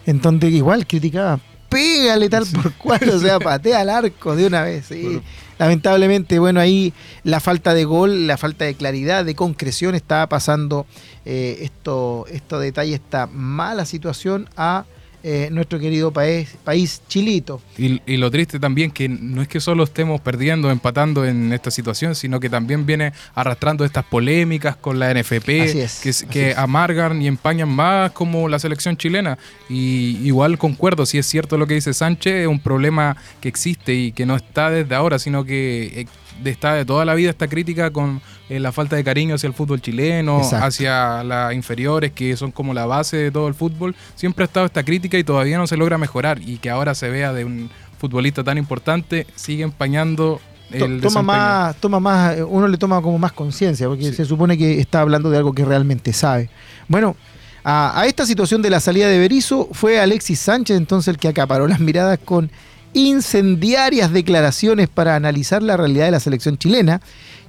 en 0.06 0.22
donde 0.22 0.48
igual 0.50 0.86
criticaba, 0.86 1.40
pégale 1.70 2.30
tal 2.30 2.46
por 2.48 2.74
cual, 2.74 3.10
o 3.10 3.20
sea, 3.20 3.40
patea 3.42 3.82
al 3.82 3.90
arco 3.90 4.36
de 4.36 4.48
una 4.48 4.64
vez. 4.64 4.86
sí. 4.88 5.22
Lamentablemente, 5.60 6.38
bueno, 6.38 6.60
ahí 6.60 6.94
la 7.24 7.40
falta 7.40 7.74
de 7.74 7.84
gol, 7.84 8.28
la 8.28 8.38
falta 8.38 8.66
de 8.66 8.76
claridad, 8.76 9.26
de 9.26 9.34
concreción, 9.34 9.96
estaba 9.96 10.30
pasando 10.30 10.86
eh, 11.26 11.58
esto, 11.62 12.26
estos 12.30 12.62
detalles, 12.62 12.96
esta 12.96 13.26
mala 13.26 13.86
situación 13.86 14.48
a 14.56 14.86
eh, 15.24 15.50
nuestro 15.52 15.80
querido 15.80 16.12
país, 16.12 16.56
país 16.64 17.02
chilito. 17.08 17.62
Y, 17.78 18.02
y 18.06 18.18
lo 18.18 18.30
triste 18.32 18.60
también 18.60 18.92
que 18.92 19.10
no 19.10 19.42
es 19.42 19.48
que 19.48 19.60
solo 19.60 19.84
estemos 19.84 20.22
perdiendo, 20.22 20.70
empatando 20.70 21.26
en 21.26 21.52
esta 21.54 21.72
situación, 21.72 22.16
sino 22.16 22.40
que 22.40 22.50
también 22.50 22.86
viene 22.86 23.14
arrastrando 23.36 23.84
estas 23.84 24.06
polémicas 24.06 24.76
con 24.76 25.00
la 25.00 25.14
NFP 25.14 25.50
es, 25.50 26.26
que, 26.30 26.52
es. 26.52 26.58
amargan 26.58 27.22
y 27.22 27.28
empañan 27.28 27.70
más 27.70 28.12
como 28.12 28.48
la 28.48 28.60
selección 28.60 28.98
chilena. 28.98 29.38
Y 29.70 30.18
igual 30.24 30.58
concuerdo, 30.58 31.06
si 31.06 31.18
es 31.18 31.26
cierto 31.26 31.58
lo 31.58 31.68
que 31.68 31.74
dice 31.74 31.94
Sánchez, 31.94 32.34
es 32.42 32.48
un 32.48 32.60
problema 32.60 33.18
que 33.42 33.50
existe 33.50 33.94
y 33.94 34.12
que 34.12 34.26
no 34.26 34.36
está 34.36 34.70
desde 34.70 34.96
ahora, 34.96 35.20
sino 35.20 35.44
que 35.46 36.02
eh, 36.02 36.08
de- 36.44 36.52
está 36.52 36.74
de 36.74 36.86
toda 36.86 37.06
la 37.06 37.14
vida 37.14 37.30
esta 37.30 37.48
crítica 37.48 37.92
con 37.92 38.22
eh, 38.50 38.60
la 38.60 38.72
falta 38.72 38.96
de 38.96 39.04
cariño 39.04 39.36
hacia 39.36 39.48
el 39.48 39.54
fútbol 39.54 39.82
chileno, 39.82 40.38
Exacto. 40.40 40.66
hacia 40.66 41.24
las 41.24 41.54
inferiores, 41.54 42.12
que 42.12 42.36
son 42.38 42.52
como 42.52 42.74
la 42.74 42.86
base 42.86 43.18
de 43.18 43.32
todo 43.32 43.48
el 43.48 43.54
fútbol. 43.54 43.96
Siempre 44.16 44.44
ha 44.44 44.48
estado 44.48 44.66
esta 44.66 44.84
crítica 44.84 45.18
y 45.18 45.24
todavía 45.24 45.58
no 45.58 45.68
se 45.68 45.78
logra 45.78 45.98
mejorar. 45.98 46.40
Y 46.42 46.58
que 46.58 46.70
ahora 46.70 46.96
se 46.96 47.10
vea 47.10 47.34
de 47.34 47.46
un 47.46 47.70
futbolista 48.00 48.44
tan 48.44 48.58
importante, 48.58 49.26
sigue 49.36 49.64
empañando 49.64 50.40
el 50.72 51.00
toma 51.02 51.22
más, 51.22 51.76
toma 51.78 52.00
más, 52.00 52.36
uno 52.48 52.68
le 52.68 52.78
toma 52.78 53.02
como 53.02 53.18
más 53.18 53.32
conciencia, 53.32 53.88
porque 53.88 54.12
se 54.12 54.26
supone 54.26 54.58
que 54.58 54.80
está 54.80 55.00
hablando 55.02 55.30
de 55.30 55.38
algo 55.38 55.54
que 55.54 55.64
realmente 55.66 56.12
sabe. 56.14 56.50
Bueno, 56.90 57.16
a, 57.64 58.00
a 58.00 58.06
esta 58.06 58.26
situación 58.26 58.62
de 58.62 58.70
la 58.70 58.80
salida 58.80 59.08
de 59.08 59.18
Berizzo 59.18 59.70
fue 59.72 60.00
Alexis 60.00 60.40
Sánchez 60.40 60.78
entonces 60.78 61.08
el 61.10 61.18
que 61.18 61.28
acaparó 61.30 61.68
las 61.68 61.80
miradas 61.80 62.20
con 62.24 62.52
incendiarias 62.98 64.12
declaraciones 64.12 64.90
para 64.90 65.16
analizar 65.16 65.62
la 65.62 65.78
realidad 65.78 66.06
de 66.06 66.12
la 66.12 66.20
selección 66.20 66.58
chilena 66.58 67.00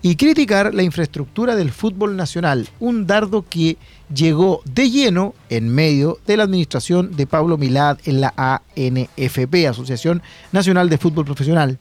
y 0.03 0.17
criticar 0.17 0.75
la 0.75 0.83
infraestructura 0.83 1.57
del 1.57 1.73
fútbol 1.73 2.17
nacional, 2.17 2.69
un 2.79 3.07
dardo 3.07 3.45
que 3.49 3.79
llegó 4.15 4.61
de 4.65 4.91
lleno 4.91 5.35
en 5.49 5.69
medio 5.69 6.19
de 6.27 6.37
la 6.37 6.45
administración 6.45 7.17
de 7.17 7.27
Pablo 7.27 7.57
Milad 7.57 7.99
en 8.05 8.21
la 8.21 8.35
ANFP, 8.37 9.67
Asociación 9.67 10.23
Nacional 10.53 10.89
de 10.89 10.99
Fútbol 10.99 11.25
Profesional. 11.25 11.79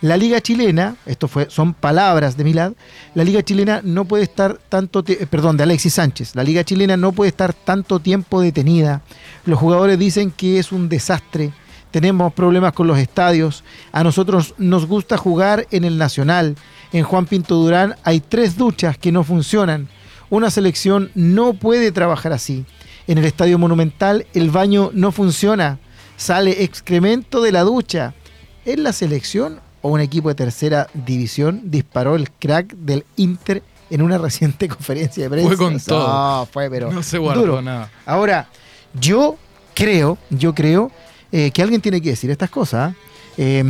La 0.00 0.16
liga 0.16 0.40
chilena, 0.40 0.96
esto 1.06 1.28
fue, 1.28 1.48
son 1.48 1.74
palabras 1.74 2.36
de 2.36 2.42
Milad, 2.42 2.72
la 3.14 3.22
liga 3.22 3.44
chilena 3.44 3.82
no 3.84 4.04
puede 4.04 4.24
estar 4.24 4.58
tanto, 4.68 5.04
eh, 5.06 5.28
perdón, 5.30 5.56
de 5.56 5.62
Alexis 5.62 5.94
Sánchez, 5.94 6.34
la 6.34 6.42
liga 6.42 6.64
chilena 6.64 6.96
no 6.96 7.12
puede 7.12 7.28
estar 7.28 7.52
tanto 7.54 8.00
tiempo 8.00 8.40
detenida. 8.40 9.02
Los 9.44 9.60
jugadores 9.60 10.00
dicen 10.00 10.32
que 10.32 10.58
es 10.58 10.72
un 10.72 10.88
desastre, 10.88 11.52
tenemos 11.92 12.32
problemas 12.32 12.72
con 12.72 12.88
los 12.88 12.98
estadios, 12.98 13.62
a 13.92 14.02
nosotros 14.02 14.54
nos 14.58 14.86
gusta 14.86 15.16
jugar 15.16 15.66
en 15.70 15.84
el 15.84 15.96
Nacional, 15.98 16.56
en 16.92 17.04
Juan 17.04 17.26
Pinto 17.26 17.54
Durán 17.54 17.94
hay 18.02 18.18
tres 18.20 18.56
duchas 18.56 18.98
que 18.98 19.12
no 19.12 19.22
funcionan, 19.22 19.88
una 20.30 20.50
selección 20.50 21.10
no 21.14 21.54
puede 21.54 21.92
trabajar 21.92 22.32
así. 22.32 22.64
En 23.06 23.18
el 23.18 23.24
Estadio 23.24 23.58
Monumental 23.58 24.26
el 24.34 24.50
baño 24.50 24.90
no 24.94 25.12
funciona, 25.12 25.78
sale 26.16 26.64
excremento 26.64 27.40
de 27.42 27.52
la 27.52 27.62
ducha. 27.62 28.14
¿En 28.64 28.82
la 28.84 28.92
selección 28.92 29.60
o 29.82 29.90
un 29.90 30.00
equipo 30.00 30.28
de 30.28 30.34
tercera 30.36 30.86
división 30.94 31.62
disparó 31.64 32.14
el 32.16 32.30
crack 32.30 32.72
del 32.76 33.04
Inter 33.16 33.62
en 33.90 34.00
una 34.02 34.16
reciente 34.18 34.68
conferencia 34.74 35.24
de 35.24 35.30
prensa? 35.30 35.48
Fue 35.48 35.56
con 35.58 35.74
No, 35.74 35.80
todo. 35.84 36.46
fue, 36.46 36.70
pero 36.70 36.90
no 36.92 37.02
se 37.02 37.18
guardó 37.18 37.40
duro. 37.42 37.60
nada. 37.62 37.90
Ahora, 38.06 38.48
yo 38.98 39.36
creo, 39.74 40.16
yo 40.30 40.54
creo 40.54 40.90
eh, 41.32 41.50
que 41.50 41.62
alguien 41.62 41.80
tiene 41.80 42.00
que 42.00 42.10
decir 42.10 42.30
estas 42.30 42.50
cosas. 42.50 42.94
Eh, 43.36 43.64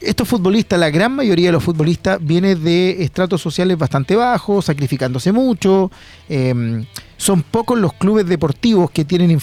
estos 0.00 0.26
futbolistas, 0.26 0.80
la 0.80 0.90
gran 0.90 1.14
mayoría 1.14 1.46
de 1.46 1.52
los 1.52 1.62
futbolistas, 1.62 2.18
viene 2.20 2.56
de 2.56 3.04
estratos 3.04 3.40
sociales 3.40 3.78
bastante 3.78 4.16
bajos, 4.16 4.64
sacrificándose 4.64 5.30
mucho. 5.32 5.90
eh, 6.28 6.84
son 7.22 7.44
pocos 7.44 7.78
los 7.78 7.92
clubes 7.92 8.26
deportivos 8.26 8.90
que 8.90 9.04
tienen 9.04 9.30
eh, 9.30 9.36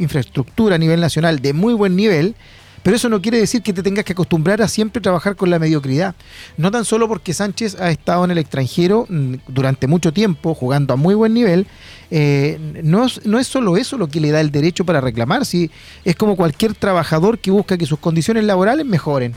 infraestructura 0.00 0.74
a 0.74 0.78
nivel 0.78 1.00
nacional 1.00 1.38
de 1.38 1.52
muy 1.52 1.72
buen 1.72 1.94
nivel. 1.94 2.34
Pero 2.82 2.96
eso 2.96 3.08
no 3.08 3.20
quiere 3.20 3.38
decir 3.38 3.62
que 3.62 3.72
te 3.72 3.82
tengas 3.82 4.04
que 4.04 4.12
acostumbrar 4.12 4.62
a 4.62 4.68
siempre 4.68 5.02
trabajar 5.02 5.36
con 5.36 5.50
la 5.50 5.58
mediocridad. 5.58 6.14
No 6.56 6.70
tan 6.70 6.84
solo 6.84 7.08
porque 7.08 7.34
Sánchez 7.34 7.78
ha 7.78 7.90
estado 7.90 8.24
en 8.24 8.30
el 8.30 8.38
extranjero 8.38 9.06
mm, 9.08 9.34
durante 9.48 9.86
mucho 9.86 10.12
tiempo, 10.12 10.54
jugando 10.54 10.94
a 10.94 10.96
muy 10.96 11.14
buen 11.14 11.34
nivel, 11.34 11.66
eh, 12.10 12.58
no, 12.82 13.06
no 13.24 13.38
es 13.38 13.46
solo 13.46 13.76
eso 13.76 13.98
lo 13.98 14.08
que 14.08 14.20
le 14.20 14.30
da 14.30 14.40
el 14.40 14.50
derecho 14.50 14.84
para 14.84 15.00
reclamar, 15.00 15.44
si 15.44 15.70
es 16.04 16.16
como 16.16 16.36
cualquier 16.36 16.74
trabajador 16.74 17.38
que 17.38 17.50
busca 17.50 17.76
que 17.76 17.86
sus 17.86 17.98
condiciones 17.98 18.44
laborales 18.44 18.86
mejoren. 18.86 19.34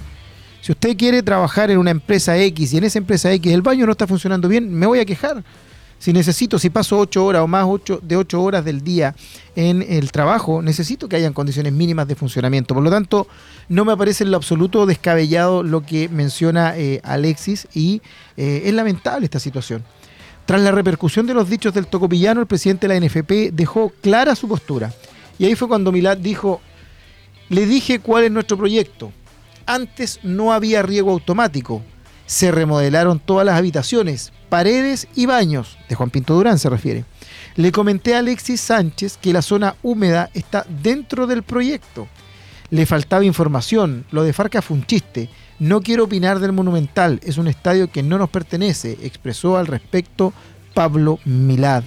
Si 0.62 0.72
usted 0.72 0.96
quiere 0.96 1.22
trabajar 1.22 1.70
en 1.72 1.78
una 1.78 1.92
empresa 1.92 2.38
X 2.38 2.72
y 2.72 2.78
en 2.78 2.86
esa 2.86 2.98
empresa 2.98 3.30
X 3.34 3.52
el 3.52 3.62
baño 3.62 3.86
no 3.86 3.92
está 3.92 4.08
funcionando 4.08 4.48
bien, 4.48 4.74
me 4.74 4.86
voy 4.86 5.00
a 5.00 5.06
quejar. 5.06 5.44
Si 6.04 6.12
necesito, 6.12 6.60
si 6.60 6.70
paso 6.70 7.00
8 7.00 7.24
horas 7.24 7.44
o 7.44 7.48
más 7.48 7.64
ocho, 7.66 8.02
de 8.04 8.18
8 8.18 8.44
horas 8.44 8.66
del 8.66 8.84
día 8.84 9.16
en 9.56 9.82
el 9.82 10.12
trabajo, 10.12 10.62
necesito 10.62 11.08
que 11.08 11.16
hayan 11.16 11.32
condiciones 11.32 11.72
mínimas 11.72 12.10
de 12.10 12.16
funcionamiento. 12.16 12.74
Por 12.74 12.84
lo 12.84 12.90
tanto, 12.90 13.26
no 13.70 13.86
me 13.86 13.96
parece 13.96 14.26
en 14.26 14.32
lo 14.32 14.36
absoluto 14.36 14.86
descabellado 14.86 15.64
lo 15.64 15.86
que 15.86 16.10
menciona 16.10 16.78
eh, 16.78 17.00
Alexis 17.06 17.70
y 17.74 18.02
eh, 18.36 18.64
es 18.66 18.74
lamentable 18.74 19.24
esta 19.24 19.40
situación. 19.40 19.86
Tras 20.46 20.60
la 20.60 20.74
repercusión 20.74 21.26
de 21.26 21.36
los 21.36 21.50
dichos 21.50 21.74
del 21.74 21.88
tocopillano, 21.88 22.42
el 22.42 22.48
presidente 22.48 22.86
de 22.86 23.00
la 23.00 23.08
NFP 23.08 23.54
dejó 23.54 23.94
clara 24.02 24.36
su 24.36 24.50
postura. 24.50 24.92
Y 25.40 25.46
ahí 25.46 25.56
fue 25.56 25.70
cuando 25.70 25.94
Milad 25.94 26.18
dijo, 26.18 26.60
le 27.48 27.66
dije 27.66 28.00
cuál 28.00 28.26
es 28.26 28.32
nuestro 28.32 28.58
proyecto. 28.58 29.14
Antes 29.66 30.20
no 30.22 30.52
había 30.52 30.82
riego 30.82 31.12
automático. 31.12 31.82
Se 32.26 32.52
remodelaron 32.52 33.20
todas 33.20 33.46
las 33.46 33.58
habitaciones, 33.58 34.34
paredes 34.54 35.08
y 35.16 35.26
baños. 35.26 35.80
De 35.90 35.96
Juan 35.96 36.12
Pinto 36.12 36.36
Durán 36.36 36.60
se 36.60 36.70
refiere. 36.70 37.06
Le 37.56 37.72
comenté 37.72 38.14
a 38.14 38.20
Alexis 38.20 38.62
Sánchez 38.62 39.18
que 39.20 39.34
la 39.34 39.42
zona 39.42 39.78
húmeda 39.82 40.30
está 40.36 40.64
dentro 40.84 41.26
del 41.26 41.42
proyecto. 41.42 42.08
Le 42.70 42.86
faltaba 42.86 43.26
información. 43.26 44.06
Lo 44.12 44.22
de 44.22 44.32
Farca 44.32 44.62
fue 44.62 44.78
un 44.78 44.86
chiste. 44.86 45.28
No 45.58 45.82
quiero 45.82 46.04
opinar 46.04 46.38
del 46.38 46.52
Monumental. 46.52 47.20
Es 47.24 47.40
un 47.40 47.48
estadio 47.48 47.90
que 47.90 48.04
no 48.04 48.20
nos 48.20 48.30
pertenece, 48.30 48.96
expresó 49.02 49.58
al 49.58 49.66
respecto 49.66 50.34
Pablo 50.76 51.18
Milad. 51.26 51.84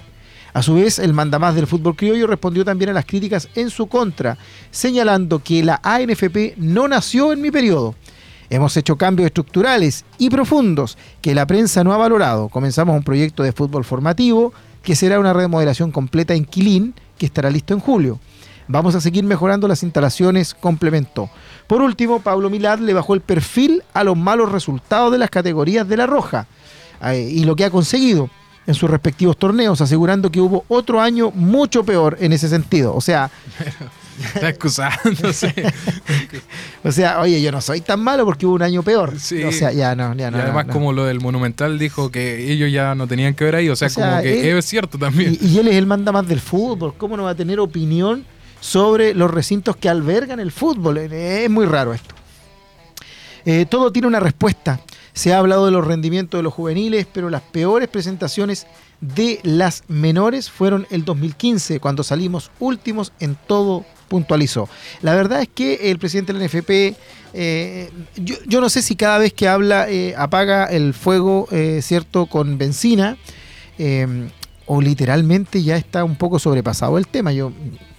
A 0.51 0.61
su 0.61 0.73
vez, 0.73 0.99
el 0.99 1.13
mandamás 1.13 1.55
del 1.55 1.67
fútbol 1.67 1.95
criollo 1.95 2.27
respondió 2.27 2.65
también 2.65 2.89
a 2.89 2.93
las 2.93 3.05
críticas 3.05 3.47
en 3.55 3.69
su 3.69 3.87
contra, 3.87 4.37
señalando 4.71 5.39
que 5.39 5.63
la 5.63 5.79
ANFP 5.83 6.55
no 6.57 6.89
nació 6.89 7.31
en 7.31 7.41
mi 7.41 7.49
periodo. 7.49 7.95
Hemos 8.49 8.77
hecho 8.77 8.97
cambios 8.97 9.27
estructurales 9.27 10.05
y 10.17 10.29
profundos 10.29 10.97
que 11.21 11.35
la 11.35 11.45
prensa 11.45 11.83
no 11.83 11.93
ha 11.93 11.97
valorado. 11.97 12.49
Comenzamos 12.49 12.95
un 12.95 13.03
proyecto 13.03 13.43
de 13.43 13.51
fútbol 13.51 13.83
formativo, 13.83 14.53
que 14.83 14.95
será 14.95 15.19
una 15.19 15.33
remodelación 15.33 15.91
completa 15.91 16.33
en 16.33 16.45
Quilín, 16.45 16.93
que 17.17 17.25
estará 17.25 17.49
listo 17.49 17.73
en 17.73 17.81
julio. 17.81 18.19
Vamos 18.69 18.95
a 18.95 19.01
seguir 19.01 19.23
mejorando 19.23 19.67
las 19.67 19.83
instalaciones, 19.83 20.53
complementó. 20.53 21.29
Por 21.67 21.81
último, 21.81 22.21
Pablo 22.21 22.49
Milad 22.49 22.79
le 22.79 22.93
bajó 22.93 23.13
el 23.13 23.21
perfil 23.21 23.83
a 23.93 24.03
los 24.03 24.17
malos 24.17 24.51
resultados 24.51 25.11
de 25.11 25.17
las 25.17 25.29
categorías 25.29 25.87
de 25.87 25.97
la 25.97 26.05
Roja 26.05 26.47
eh, 27.01 27.29
y 27.31 27.43
lo 27.43 27.55
que 27.55 27.65
ha 27.65 27.69
conseguido 27.69 28.29
en 28.65 28.73
sus 28.73 28.89
respectivos 28.89 29.37
torneos, 29.37 29.79
asegurando 29.79 30.29
que 30.29 30.41
hubo 30.41 30.65
otro 30.67 31.01
año 31.01 31.31
mucho 31.31 31.83
peor 31.83 32.17
en 32.19 32.33
ese 32.33 32.49
sentido. 32.49 32.93
O 32.93 33.01
sea, 33.01 33.31
Está 34.35 34.49
excusándose. 34.49 35.53
o 36.83 36.91
sea, 36.91 37.19
oye, 37.21 37.41
yo 37.41 37.51
no 37.51 37.61
soy 37.61 37.81
tan 37.81 37.99
malo 37.99 38.25
porque 38.25 38.45
hubo 38.45 38.55
un 38.55 38.61
año 38.63 38.83
peor. 38.83 39.19
Sí. 39.19 39.43
O 39.43 39.51
sea, 39.51 39.71
ya 39.71 39.95
no, 39.95 40.13
ya 40.15 40.31
no. 40.31 40.37
y 40.37 40.41
además, 40.41 40.65
no, 40.65 40.67
no. 40.69 40.73
como 40.73 40.93
lo 40.93 41.05
del 41.05 41.19
Monumental 41.19 41.77
dijo 41.79 42.11
que 42.11 42.51
ellos 42.51 42.71
ya 42.71 42.95
no 42.95 43.07
tenían 43.07 43.33
que 43.35 43.43
ver 43.43 43.55
ahí. 43.55 43.69
O 43.69 43.75
sea, 43.75 43.87
O 43.87 43.89
sea, 43.91 44.09
como 44.09 44.21
que 44.23 44.49
él- 44.51 44.57
es 44.57 44.65
cierto 44.65 44.97
también. 44.97 45.37
Y, 45.39 45.45
y 45.47 45.59
él 45.59 45.67
es 45.67 45.75
el 45.75 45.85
manda 45.85 46.11
más 46.11 46.27
del 46.27 46.39
fútbol. 46.39 46.95
¿Cómo 46.97 47.15
no 47.17 47.23
va 47.23 47.31
a 47.31 47.35
tener 47.35 47.59
opinión 47.59 48.25
sobre 48.59 49.13
los 49.13 49.29
recintos 49.31 49.75
que 49.77 49.89
albergan 49.89 50.39
el 50.39 50.51
fútbol? 50.51 50.97
Eh, 50.97 51.43
Es 51.45 51.49
muy 51.49 51.65
raro 51.65 51.93
esto. 51.93 52.15
Eh, 53.45 53.65
todo 53.69 53.91
tiene 53.91 54.07
una 54.07 54.19
respuesta. 54.19 54.79
Se 55.13 55.33
ha 55.33 55.39
hablado 55.39 55.65
de 55.65 55.71
los 55.71 55.85
rendimientos 55.85 56.37
de 56.37 56.43
los 56.43 56.53
juveniles, 56.53 57.07
pero 57.11 57.29
las 57.29 57.41
peores 57.41 57.87
presentaciones 57.87 58.67
de 59.01 59.39
las 59.43 59.83
menores 59.87 60.49
fueron 60.51 60.85
el 60.91 61.05
2015, 61.05 61.79
cuando 61.79 62.03
salimos 62.03 62.51
últimos 62.59 63.13
en 63.19 63.35
todo, 63.47 63.85
puntualizó. 64.07 64.69
La 65.01 65.15
verdad 65.15 65.41
es 65.41 65.49
que 65.49 65.91
el 65.91 65.99
presidente 65.99 66.33
del 66.33 66.45
NFP, 66.45 66.95
eh, 67.33 67.91
yo, 68.15 68.35
yo 68.47 68.61
no 68.61 68.69
sé 68.69 68.81
si 68.81 68.95
cada 68.95 69.17
vez 69.17 69.33
que 69.33 69.47
habla 69.47 69.89
eh, 69.89 70.13
apaga 70.17 70.65
el 70.65 70.93
fuego, 70.93 71.47
eh, 71.51 71.81
¿cierto?, 71.81 72.25
con 72.25 72.57
benzina, 72.57 73.17
eh, 73.77 74.29
o 74.65 74.81
literalmente 74.81 75.63
ya 75.63 75.77
está 75.77 76.03
un 76.03 76.15
poco 76.15 76.39
sobrepasado 76.39 76.97
el 76.97 77.07
tema. 77.07 77.31
Yo 77.31 77.51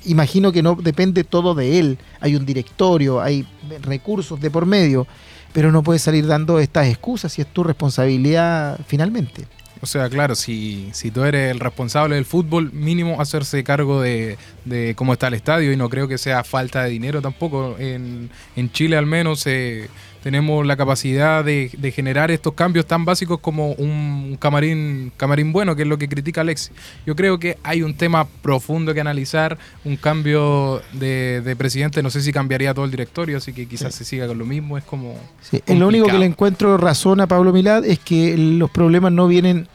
imagino 0.05 0.53
que 0.53 0.63
no 0.63 0.75
depende 0.75 1.25
todo 1.25 1.55
de 1.55 1.79
él. 1.79 1.99
Hay 2.21 2.37
un 2.37 2.45
directorio, 2.45 3.21
hay 3.21 3.47
recursos 3.83 4.39
de 4.41 4.51
por 4.51 4.67
medio, 4.67 5.07
pero 5.53 5.73
no 5.73 5.83
puedes 5.83 6.03
salir 6.03 6.27
dando 6.27 6.59
estas 6.59 6.89
excusas 6.89 7.33
si 7.33 7.41
es 7.41 7.49
tu 7.49 7.65
responsabilidad 7.65 8.79
finalmente. 8.87 9.47
O 9.81 9.87
sea, 9.87 10.09
claro, 10.09 10.35
si, 10.35 10.89
si 10.93 11.11
tú 11.11 11.25
eres 11.25 11.51
el 11.51 11.61
responsable 11.61 12.17
del 12.17 12.25
fútbol, 12.25 12.73
mínimo 12.73 13.21
hacerse 13.21 13.63
cargo 13.63 14.01
de, 14.01 14.37
de 14.65 14.95
cómo 14.97 15.13
está 15.13 15.29
el 15.29 15.35
estadio 15.35 15.73
y 15.73 15.77
no 15.77 15.89
creo 15.89 16.09
que 16.09 16.19
sea 16.19 16.45
falta 16.45 16.83
de 16.83 16.91
dinero 16.91 17.23
tampoco. 17.23 17.77
En, 17.79 18.31
en 18.57 18.73
Chile 18.73 18.97
al 18.97 19.07
menos 19.07 19.47
eh, 19.47 19.89
tenemos 20.29 20.67
la 20.67 20.77
capacidad 20.77 21.43
de, 21.43 21.71
de 21.79 21.91
generar 21.91 22.31
estos 22.31 22.53
cambios 22.53 22.85
tan 22.85 23.07
básicos 23.07 23.41
como 23.41 23.73
un 23.73 24.37
camarín, 24.39 25.11
camarín 25.17 25.55
bueno, 25.55 25.75
que 25.75 25.85
es 25.85 25.89
lo 25.89 25.97
que 25.97 26.07
critica 26.07 26.43
Alexis. 26.43 26.71
Yo 27.07 27.17
creo 27.17 27.39
que 27.39 27.57
hay 27.63 27.81
un 27.81 27.95
tema 27.95 28.27
profundo 28.43 28.93
que 28.93 29.01
analizar, 29.01 29.57
un 29.87 29.97
cambio 29.97 30.83
de, 30.93 31.41
de 31.41 31.57
presidente, 31.57 32.03
no 32.03 32.11
sé 32.11 32.21
si 32.21 32.31
cambiaría 32.31 32.75
todo 32.75 32.85
el 32.85 32.91
directorio, 32.91 33.39
así 33.39 33.55
que 33.55 33.65
quizás 33.65 33.95
se 33.95 34.05
siga 34.05 34.27
con 34.27 34.37
lo 34.37 34.45
mismo, 34.45 34.77
es 34.77 34.85
como... 34.85 35.15
Sí, 35.41 35.63
Lo 35.67 35.89
único 35.89 36.09
que 36.09 36.19
le 36.19 36.27
encuentro 36.27 36.77
razón 36.77 37.23
a 37.23 37.27
Pablo 37.27 37.51
Milad 37.51 37.87
es 37.87 37.99
que 37.99 38.37
los 38.37 38.71
problemas 38.71 39.13
no 39.13 39.29
vienen 39.29 39.67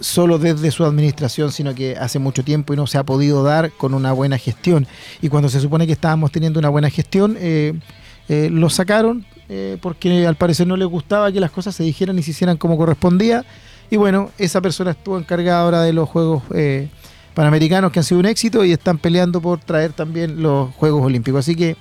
solo 0.00 0.38
desde 0.38 0.72
su 0.72 0.84
administración, 0.84 1.52
sino 1.52 1.76
que 1.76 1.96
hace 1.96 2.18
mucho 2.18 2.42
tiempo 2.42 2.74
y 2.74 2.76
no 2.76 2.88
se 2.88 2.98
ha 2.98 3.04
podido 3.04 3.44
dar 3.44 3.70
con 3.70 3.94
una 3.94 4.10
buena 4.10 4.36
gestión. 4.36 4.88
Y 5.22 5.28
cuando 5.28 5.48
se 5.48 5.60
supone 5.60 5.86
que 5.86 5.92
estábamos 5.92 6.32
teniendo 6.32 6.58
una 6.58 6.70
buena 6.70 6.90
gestión, 6.90 7.36
eh, 7.38 7.72
eh, 8.28 8.48
lo 8.50 8.68
sacaron 8.68 9.24
eh, 9.48 9.78
porque 9.80 10.26
al 10.26 10.36
parecer 10.36 10.66
no 10.66 10.76
les 10.76 10.88
gustaba 10.88 11.30
que 11.30 11.40
las 11.40 11.50
cosas 11.50 11.74
se 11.74 11.82
dijeran 11.84 12.18
y 12.18 12.22
se 12.22 12.32
hicieran 12.32 12.56
como 12.56 12.76
correspondía. 12.76 13.44
Y 13.90 13.96
bueno, 13.96 14.30
esa 14.38 14.60
persona 14.60 14.92
estuvo 14.92 15.18
encargada 15.18 15.62
ahora 15.62 15.82
de 15.82 15.92
los 15.92 16.08
Juegos 16.08 16.42
eh, 16.54 16.88
Panamericanos 17.34 17.92
que 17.92 18.00
han 18.00 18.04
sido 18.04 18.20
un 18.20 18.26
éxito 18.26 18.64
y 18.64 18.72
están 18.72 18.98
peleando 18.98 19.40
por 19.40 19.60
traer 19.60 19.92
también 19.92 20.42
los 20.42 20.74
Juegos 20.74 21.04
Olímpicos. 21.04 21.40
Así 21.40 21.54
que 21.54 21.76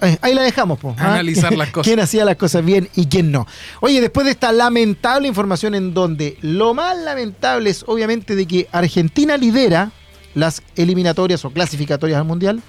eh, 0.00 0.18
ahí 0.20 0.34
la 0.34 0.42
dejamos, 0.42 0.78
¿ah? 0.98 1.12
Analizar 1.12 1.56
las 1.56 1.70
cosas. 1.72 1.86
¿Quién 1.86 2.00
hacía 2.00 2.24
las 2.24 2.36
cosas 2.36 2.64
bien 2.64 2.88
y 2.94 3.06
quién 3.06 3.30
no? 3.30 3.46
Oye, 3.80 4.00
después 4.00 4.26
de 4.26 4.32
esta 4.32 4.52
lamentable 4.52 5.28
información 5.28 5.74
en 5.74 5.94
donde 5.94 6.36
lo 6.42 6.74
más 6.74 6.98
lamentable 6.98 7.70
es 7.70 7.84
obviamente 7.86 8.36
de 8.36 8.46
que 8.46 8.68
Argentina 8.72 9.36
lidera 9.36 9.92
las 10.34 10.62
eliminatorias 10.76 11.44
o 11.44 11.50
clasificatorias 11.50 12.18
al 12.18 12.24
Mundial, 12.24 12.62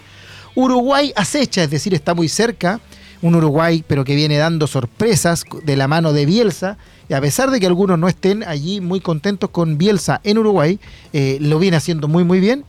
Uruguay 0.53 1.11
acecha, 1.15 1.63
es 1.63 1.69
decir, 1.69 1.93
está 1.93 2.13
muy 2.13 2.29
cerca, 2.29 2.79
un 3.21 3.35
Uruguay 3.35 3.83
pero 3.87 4.03
que 4.03 4.15
viene 4.15 4.37
dando 4.37 4.67
sorpresas 4.67 5.45
de 5.63 5.75
la 5.75 5.87
mano 5.87 6.13
de 6.13 6.25
Bielsa, 6.25 6.77
y 7.07 7.13
a 7.13 7.21
pesar 7.21 7.51
de 7.51 7.59
que 7.59 7.67
algunos 7.67 7.99
no 7.99 8.07
estén 8.07 8.43
allí 8.43 8.81
muy 8.81 8.99
contentos 8.99 9.49
con 9.49 9.77
Bielsa 9.77 10.21
en 10.23 10.37
Uruguay, 10.37 10.79
eh, 11.13 11.37
lo 11.39 11.59
viene 11.59 11.77
haciendo 11.77 12.07
muy 12.07 12.23
muy 12.23 12.39
bien. 12.39 12.65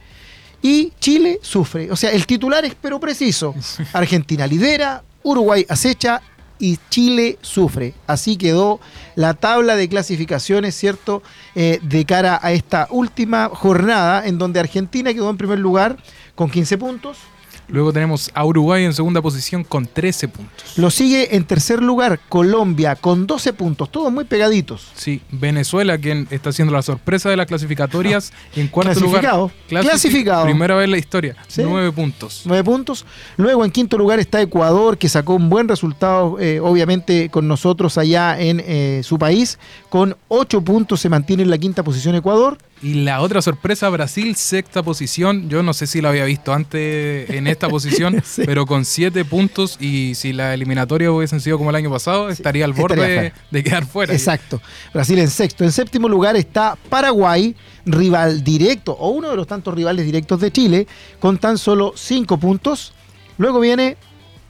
Y 0.62 0.92
Chile 1.00 1.38
sufre. 1.42 1.90
O 1.90 1.96
sea, 1.96 2.10
el 2.10 2.26
titular 2.26 2.64
es 2.64 2.74
pero 2.74 2.98
preciso. 2.98 3.54
Argentina 3.92 4.46
lidera, 4.46 5.04
Uruguay 5.22 5.64
acecha 5.68 6.20
y 6.58 6.78
Chile 6.90 7.38
sufre. 7.40 7.94
Así 8.06 8.36
quedó 8.36 8.80
la 9.14 9.34
tabla 9.34 9.76
de 9.76 9.88
clasificaciones, 9.88 10.74
¿cierto? 10.74 11.22
Eh, 11.54 11.78
de 11.82 12.04
cara 12.04 12.38
a 12.42 12.52
esta 12.52 12.88
última 12.90 13.48
jornada 13.48 14.26
en 14.26 14.38
donde 14.38 14.60
Argentina 14.60 15.12
quedó 15.12 15.30
en 15.30 15.36
primer 15.36 15.58
lugar 15.58 15.98
con 16.34 16.50
15 16.50 16.78
puntos. 16.78 17.18
Luego 17.68 17.92
tenemos 17.92 18.30
a 18.34 18.44
Uruguay 18.44 18.84
en 18.84 18.92
segunda 18.94 19.20
posición 19.20 19.64
con 19.64 19.86
13 19.86 20.28
puntos. 20.28 20.78
Lo 20.78 20.90
sigue 20.90 21.34
en 21.36 21.44
tercer 21.44 21.82
lugar 21.82 22.20
Colombia 22.28 22.94
con 22.94 23.26
12 23.26 23.52
puntos, 23.52 23.90
todos 23.90 24.12
muy 24.12 24.24
pegaditos. 24.24 24.88
Sí, 24.94 25.20
Venezuela, 25.30 25.98
quien 25.98 26.28
está 26.30 26.50
haciendo 26.50 26.72
la 26.72 26.82
sorpresa 26.82 27.28
de 27.28 27.36
las 27.36 27.46
clasificatorias, 27.46 28.32
en 28.54 28.68
cuarto 28.68 28.92
Clasificado. 28.92 29.50
lugar. 29.68 29.84
Clasificado. 29.84 30.44
Primera 30.44 30.76
vez 30.76 30.84
en 30.84 30.90
la 30.92 30.98
historia, 30.98 31.36
Sí. 31.48 31.62
nueve 31.64 31.90
puntos. 31.92 32.42
9 32.44 32.62
puntos. 32.64 33.04
Luego 33.36 33.64
en 33.64 33.70
quinto 33.70 33.98
lugar 33.98 34.18
está 34.20 34.40
Ecuador, 34.40 34.96
que 34.98 35.08
sacó 35.08 35.34
un 35.34 35.48
buen 35.48 35.68
resultado, 35.68 36.38
eh, 36.40 36.60
obviamente, 36.60 37.28
con 37.30 37.48
nosotros 37.48 37.98
allá 37.98 38.40
en 38.40 38.62
eh, 38.64 39.00
su 39.04 39.18
país. 39.18 39.58
Con 39.88 40.16
8 40.28 40.60
puntos 40.62 41.00
se 41.00 41.08
mantiene 41.08 41.42
en 41.42 41.50
la 41.50 41.58
quinta 41.58 41.82
posición 41.82 42.14
Ecuador. 42.14 42.58
Y 42.82 42.94
la 43.04 43.22
otra 43.22 43.40
sorpresa, 43.40 43.88
Brasil, 43.88 44.36
sexta 44.36 44.82
posición. 44.82 45.48
Yo 45.48 45.62
no 45.62 45.72
sé 45.72 45.86
si 45.86 46.02
la 46.02 46.10
había 46.10 46.24
visto 46.26 46.52
antes 46.52 47.28
en 47.30 47.46
esta 47.46 47.68
posición, 47.70 48.22
Sí. 48.24 48.42
pero 48.44 48.66
con 48.66 48.84
siete 48.84 49.24
puntos. 49.24 49.78
Y 49.80 50.14
si 50.14 50.32
la 50.34 50.52
eliminatoria 50.52 51.10
hubiesen 51.10 51.40
sido 51.40 51.56
como 51.56 51.70
el 51.70 51.76
año 51.76 51.90
pasado, 51.90 52.28
estaría 52.28 52.66
al 52.66 52.74
borde 52.74 53.32
de 53.50 53.64
quedar 53.64 53.86
fuera. 53.86 54.12
Exacto. 54.12 54.60
Brasil 54.92 55.18
en 55.18 55.30
sexto. 55.30 55.64
En 55.64 55.72
séptimo 55.72 56.06
lugar 56.08 56.36
está 56.36 56.76
Paraguay, 56.90 57.56
rival 57.86 58.44
directo, 58.44 58.92
o 58.92 59.08
uno 59.10 59.30
de 59.30 59.36
los 59.36 59.46
tantos 59.46 59.74
rivales 59.74 60.04
directos 60.04 60.38
de 60.40 60.50
Chile, 60.52 60.86
con 61.18 61.38
tan 61.38 61.56
solo 61.56 61.94
5 61.96 62.36
puntos. 62.38 62.92
Luego 63.38 63.58
viene 63.58 63.96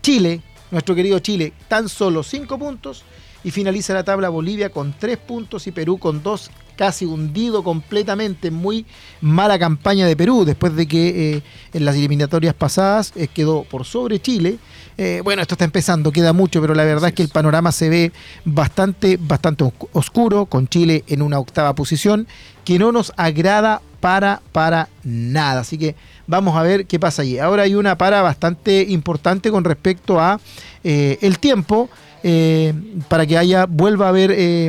Chile, 0.03 0.41
nuestro 0.73 0.95
querido 0.97 1.21
Chile, 1.21 1.53
tan 1.69 1.89
solo 1.89 2.25
5 2.25 2.59
puntos. 2.59 3.05
Y 3.47 3.53
finaliza 3.53 3.95
la 3.95 4.03
tabla 4.03 4.29
Bolivia 4.29 4.71
con 4.71 4.93
3 4.99 5.19
puntos 5.19 5.69
y 5.69 5.71
Perú 5.71 5.99
con 5.99 6.21
2, 6.21 6.51
casi 6.75 7.05
hundido 7.05 7.63
completamente. 7.63 8.51
Muy 8.51 8.85
mala 9.21 9.57
campaña 9.57 10.05
de 10.05 10.17
Perú 10.17 10.45
después 10.45 10.75
de 10.75 10.89
que 10.89 11.37
eh, 11.37 11.43
en 11.73 11.85
las 11.85 11.95
eliminatorias 11.95 12.55
pasadas 12.55 13.13
eh, 13.15 13.29
quedó 13.29 13.63
por 13.63 13.85
sobre 13.85 14.21
Chile. 14.21 14.59
Eh, 14.99 15.21
bueno, 15.23 15.43
esto 15.43 15.55
está 15.55 15.65
empezando, 15.65 16.11
queda 16.11 16.33
mucho, 16.33 16.61
pero 16.61 16.75
la 16.75 16.83
verdad 16.83 17.11
es 17.11 17.15
que 17.15 17.23
el 17.23 17.29
panorama 17.29 17.71
se 17.71 17.89
ve 17.89 18.13
bastante, 18.45 19.17
bastante 19.17 19.63
oscu- 19.63 19.89
oscuro, 19.93 20.47
con 20.47 20.67
Chile 20.67 21.05
en 21.07 21.23
una 21.23 21.39
octava 21.39 21.73
posición, 21.77 22.27
que 22.65 22.81
no 22.81 22.91
nos 22.91 23.13
agrada 23.17 23.81
para, 24.01 24.43
para 24.51 24.89
nada. 25.05 25.61
Así 25.61 25.79
que 25.79 25.95
vamos 26.27 26.57
a 26.57 26.63
ver 26.63 26.87
qué 26.87 26.99
pasa 26.99 27.23
allí. 27.23 27.39
Ahora 27.39 27.63
hay 27.63 27.77
una 27.77 27.97
para 27.97 28.23
bastante 28.23 28.87
importante 28.89 29.53
con 29.53 29.63
respecto 29.63 30.19
a 30.19 30.41
eh, 30.83 31.19
el 31.21 31.39
tiempo, 31.39 31.89
eh, 32.29 32.75
para 33.07 33.25
que 33.25 33.39
haya, 33.39 33.67
vuelva 33.67 34.07
a 34.07 34.09
haber 34.09 34.33
eh, 34.33 34.69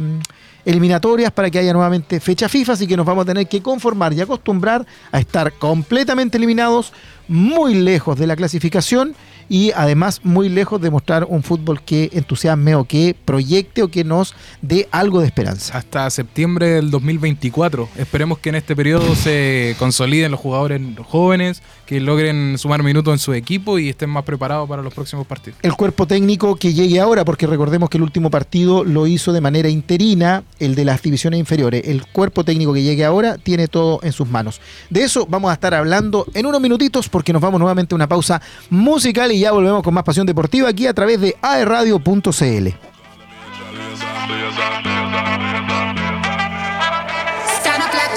eliminatorias, 0.63 1.31
para 1.31 1.49
que 1.49 1.57
haya 1.57 1.73
nuevamente 1.73 2.19
fecha 2.19 2.47
FIFA, 2.47 2.73
así 2.73 2.85
que 2.85 2.95
nos 2.95 3.03
vamos 3.03 3.23
a 3.23 3.25
tener 3.25 3.47
que 3.47 3.63
conformar 3.63 4.13
y 4.13 4.21
acostumbrar 4.21 4.85
a 5.11 5.19
estar 5.19 5.51
completamente 5.53 6.37
eliminados, 6.37 6.93
muy 7.27 7.73
lejos 7.73 8.19
de 8.19 8.27
la 8.27 8.35
clasificación 8.35 9.15
y 9.49 9.71
además 9.71 10.21
muy 10.23 10.49
lejos 10.49 10.79
de 10.79 10.91
mostrar 10.91 11.25
un 11.27 11.41
fútbol 11.41 11.81
que 11.81 12.11
entusiasme 12.13 12.75
o 12.75 12.83
que 12.83 13.15
proyecte 13.25 13.81
o 13.81 13.87
que 13.87 14.03
nos 14.03 14.35
dé 14.61 14.87
algo 14.91 15.21
de 15.21 15.25
esperanza. 15.25 15.75
Hasta 15.75 16.07
septiembre 16.11 16.67
del 16.67 16.91
2024. 16.91 17.89
Esperemos 17.97 18.37
que 18.37 18.49
en 18.49 18.55
este 18.55 18.75
periodo 18.75 19.15
se 19.15 19.75
consoliden 19.79 20.29
los 20.29 20.39
jugadores 20.39 20.79
jóvenes, 21.07 21.63
que 21.87 22.01
logren 22.01 22.57
sumar 22.57 22.83
minutos 22.83 23.13
en 23.13 23.17
su 23.17 23.33
equipo 23.33 23.79
y 23.79 23.89
estén 23.89 24.09
más 24.09 24.25
preparados 24.25 24.67
para 24.67 24.83
los 24.83 24.93
próximos 24.93 25.25
partidos. 25.25 25.57
el 25.63 25.73
cuerpo 25.73 26.05
técnico 26.05 26.57
que 26.57 26.73
llegue 26.73 26.99
ahora, 26.99 27.23
porque 27.23 27.47
recordemos 27.47 27.89
que 27.89 27.97
el 27.97 28.03
último 28.03 28.29
partido 28.29 28.83
lo 28.83 29.07
hizo 29.07 29.31
de 29.31 29.39
manera 29.39 29.69
interina, 29.69 30.43
el 30.59 30.75
de 30.75 30.83
las 30.83 31.01
divisiones 31.01 31.39
inferiores. 31.39 31.87
El 31.87 32.05
cuerpo 32.05 32.43
técnico 32.43 32.73
que 32.73 32.83
llegue 32.83 33.05
ahora 33.05 33.37
tiene 33.37 33.69
todo 33.69 34.01
en 34.03 34.11
sus 34.11 34.27
manos. 34.27 34.59
De 34.89 35.03
eso 35.03 35.25
vamos 35.29 35.49
a 35.49 35.53
estar 35.53 35.73
hablando 35.73 36.25
en 36.33 36.45
unos 36.45 36.59
minutitos, 36.59 37.07
porque 37.07 37.31
nos 37.31 37.41
vamos 37.41 37.59
nuevamente 37.59 37.95
a 37.95 37.95
una 37.95 38.07
pausa 38.07 38.41
musical 38.69 39.31
y 39.31 39.39
ya 39.39 39.53
volvemos 39.53 39.81
con 39.81 39.93
más 39.93 40.03
pasión 40.03 40.27
deportiva 40.27 40.67
aquí 40.67 40.87
a 40.87 40.93
través 40.93 41.21
de 41.21 41.35
aerradio.cl. 41.41 42.67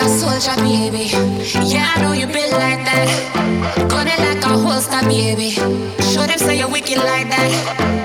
like 0.00 0.08
a 0.08 0.18
soldier, 0.18 0.56
baby. 0.62 1.10
Yeah, 1.66 1.92
I 1.94 2.02
know 2.02 2.12
you 2.12 2.26
been 2.26 2.50
like 2.52 2.84
that. 2.84 3.88
Gun 3.88 4.06
it 4.06 4.18
like 4.18 4.44
a 4.44 4.58
holster, 4.58 5.06
baby. 5.06 5.50
Show 5.50 6.26
them 6.26 6.38
say 6.38 6.58
you're 6.58 6.70
wicked 6.70 6.98
like 6.98 7.28
that. 7.28 7.99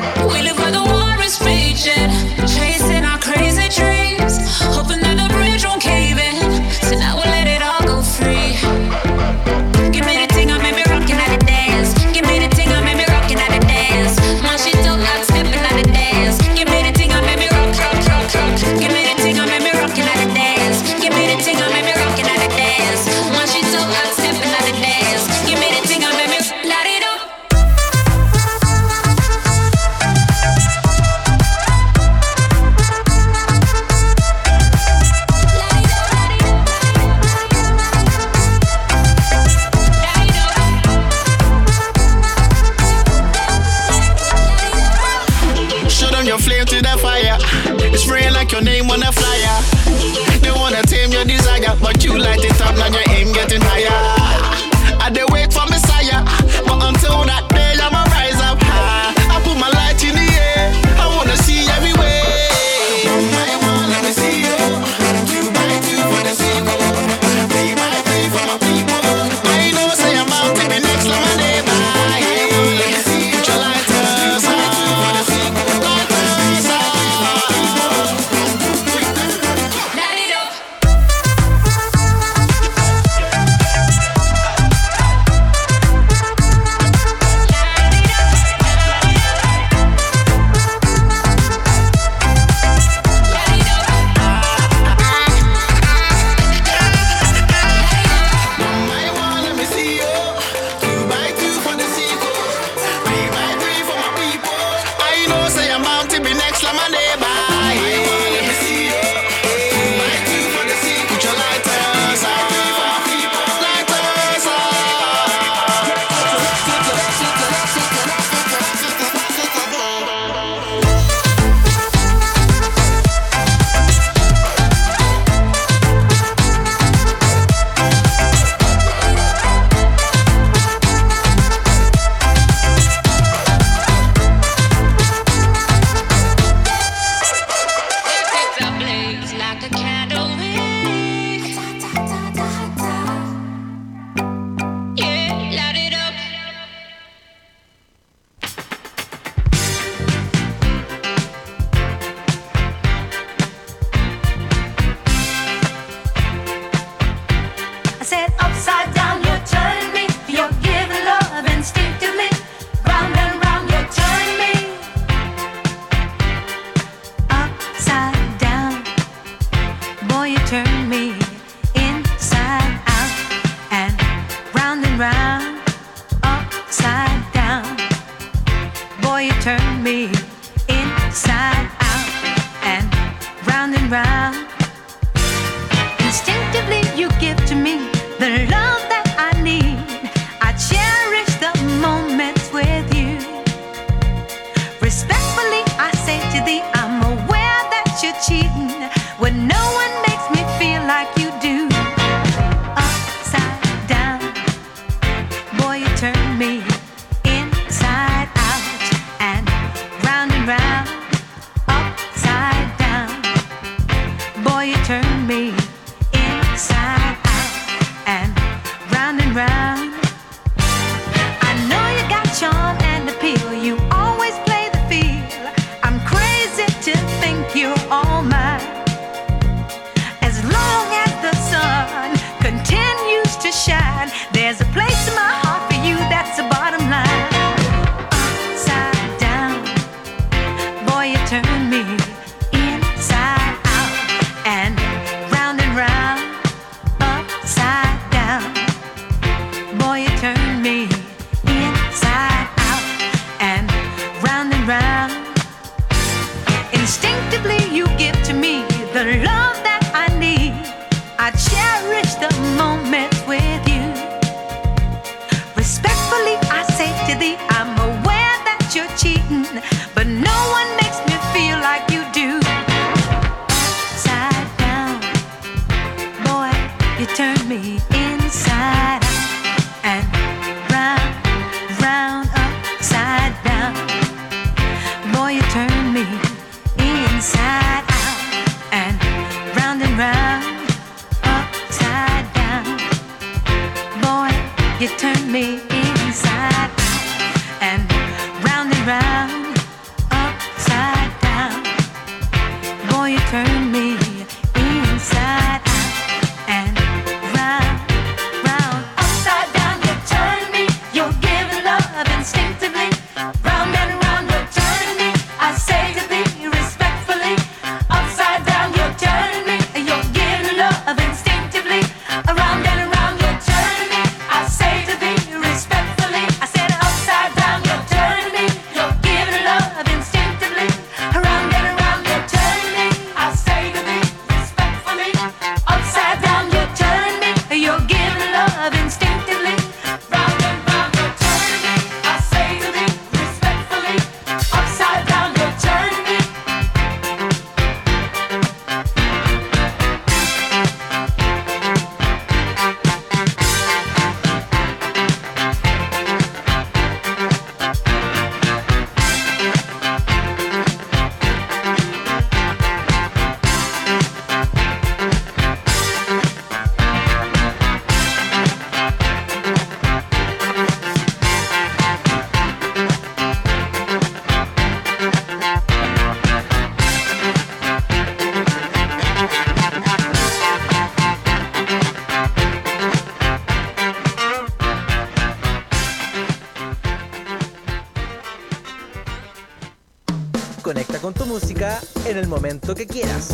Que 392.73 392.88
quieras. 392.88 393.28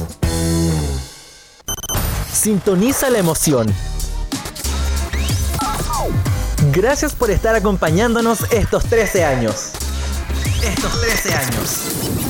Sintoniza 2.33 3.09
la 3.09 3.19
emoción. 3.19 3.73
Gracias 6.71 7.13
por 7.13 7.31
estar 7.31 7.55
acompañándonos 7.55 8.51
estos 8.51 8.83
13 8.85 9.23
años. 9.23 9.71
Estos 10.63 11.01
13 11.01 11.33
años. 11.33 12.20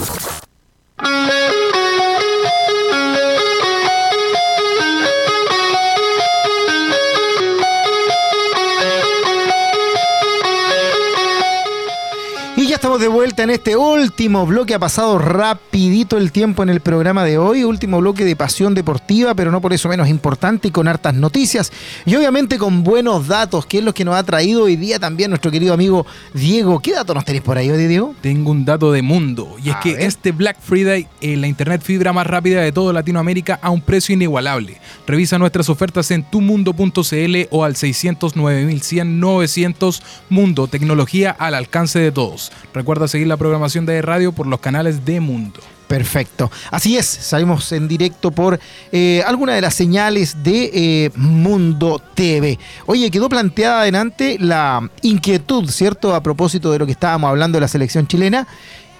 De 13.01 13.07
vuelta 13.07 13.41
en 13.41 13.49
este 13.49 13.75
último 13.75 14.45
bloque. 14.45 14.75
Ha 14.75 14.79
pasado 14.79 15.17
rapidito 15.17 16.19
el 16.19 16.31
tiempo 16.31 16.61
en 16.61 16.69
el 16.69 16.81
programa 16.81 17.25
de 17.25 17.39
hoy. 17.39 17.63
Último 17.63 17.99
bloque 17.99 18.23
de 18.23 18.35
pasión 18.35 18.75
deportiva, 18.75 19.33
pero 19.33 19.51
no 19.51 19.59
por 19.59 19.73
eso 19.73 19.89
menos 19.89 20.07
importante 20.07 20.67
y 20.67 20.71
con 20.71 20.87
hartas 20.87 21.15
noticias. 21.15 21.71
Y 22.05 22.15
obviamente 22.15 22.59
con 22.59 22.83
buenos 22.83 23.27
datos, 23.27 23.65
que 23.65 23.79
es 23.79 23.83
lo 23.83 23.91
que 23.91 24.05
nos 24.05 24.13
ha 24.13 24.23
traído 24.23 24.65
hoy 24.65 24.75
día 24.75 24.99
también 24.99 25.31
nuestro 25.31 25.49
querido 25.49 25.73
amigo 25.73 26.05
Diego. 26.35 26.79
¿Qué 26.79 26.93
datos 26.93 27.15
nos 27.15 27.25
tenéis 27.25 27.43
por 27.43 27.57
ahí 27.57 27.71
hoy, 27.71 27.87
Diego? 27.87 28.13
Tengo 28.21 28.51
un 28.51 28.65
dato 28.65 28.91
de 28.91 29.01
mundo 29.01 29.55
y 29.63 29.69
es 29.69 29.75
A 29.75 29.79
que 29.79 29.93
ver. 29.95 30.03
este 30.03 30.31
Black 30.31 30.57
Friday 30.61 31.07
eh, 31.21 31.37
la 31.37 31.47
internet 31.47 31.81
fibra 31.81 32.13
más 32.13 32.27
rápida 32.27 32.61
de 32.61 32.71
toda 32.71 32.93
Latinoamérica 32.93 33.57
a 33.63 33.71
un 33.71 33.81
precio 33.81 34.13
inigualable. 34.13 34.79
Revisa 35.07 35.39
nuestras 35.39 35.69
ofertas 35.69 36.11
en 36.11 36.23
tumundo.cl 36.23 37.35
o 37.49 37.63
al 37.63 37.75
609 37.75 38.79
900 39.05 40.03
Mundo, 40.29 40.67
tecnología 40.67 41.31
al 41.31 41.55
alcance 41.55 41.97
de 41.97 42.11
todos. 42.11 42.51
Recuerda 42.75 42.90
seguir 43.07 43.27
la 43.27 43.37
programación 43.37 43.85
de 43.85 44.01
radio 44.01 44.31
por 44.31 44.47
los 44.47 44.59
canales 44.59 45.05
de 45.05 45.19
Mundo. 45.19 45.59
Perfecto. 45.91 46.49
Así 46.71 46.97
es, 46.97 47.05
salimos 47.05 47.69
en 47.73 47.89
directo 47.89 48.31
por 48.31 48.57
eh, 48.93 49.21
alguna 49.27 49.55
de 49.55 49.61
las 49.61 49.73
señales 49.73 50.41
de 50.41 50.71
eh, 50.73 51.11
Mundo 51.15 52.01
TV. 52.13 52.57
Oye, 52.85 53.11
quedó 53.11 53.27
planteada 53.27 53.81
adelante 53.81 54.37
la 54.39 54.89
inquietud, 55.01 55.69
¿cierto? 55.69 56.15
A 56.15 56.23
propósito 56.23 56.71
de 56.71 56.79
lo 56.79 56.85
que 56.85 56.93
estábamos 56.93 57.29
hablando 57.29 57.57
de 57.57 57.61
la 57.61 57.67
selección 57.67 58.07
chilena, 58.07 58.47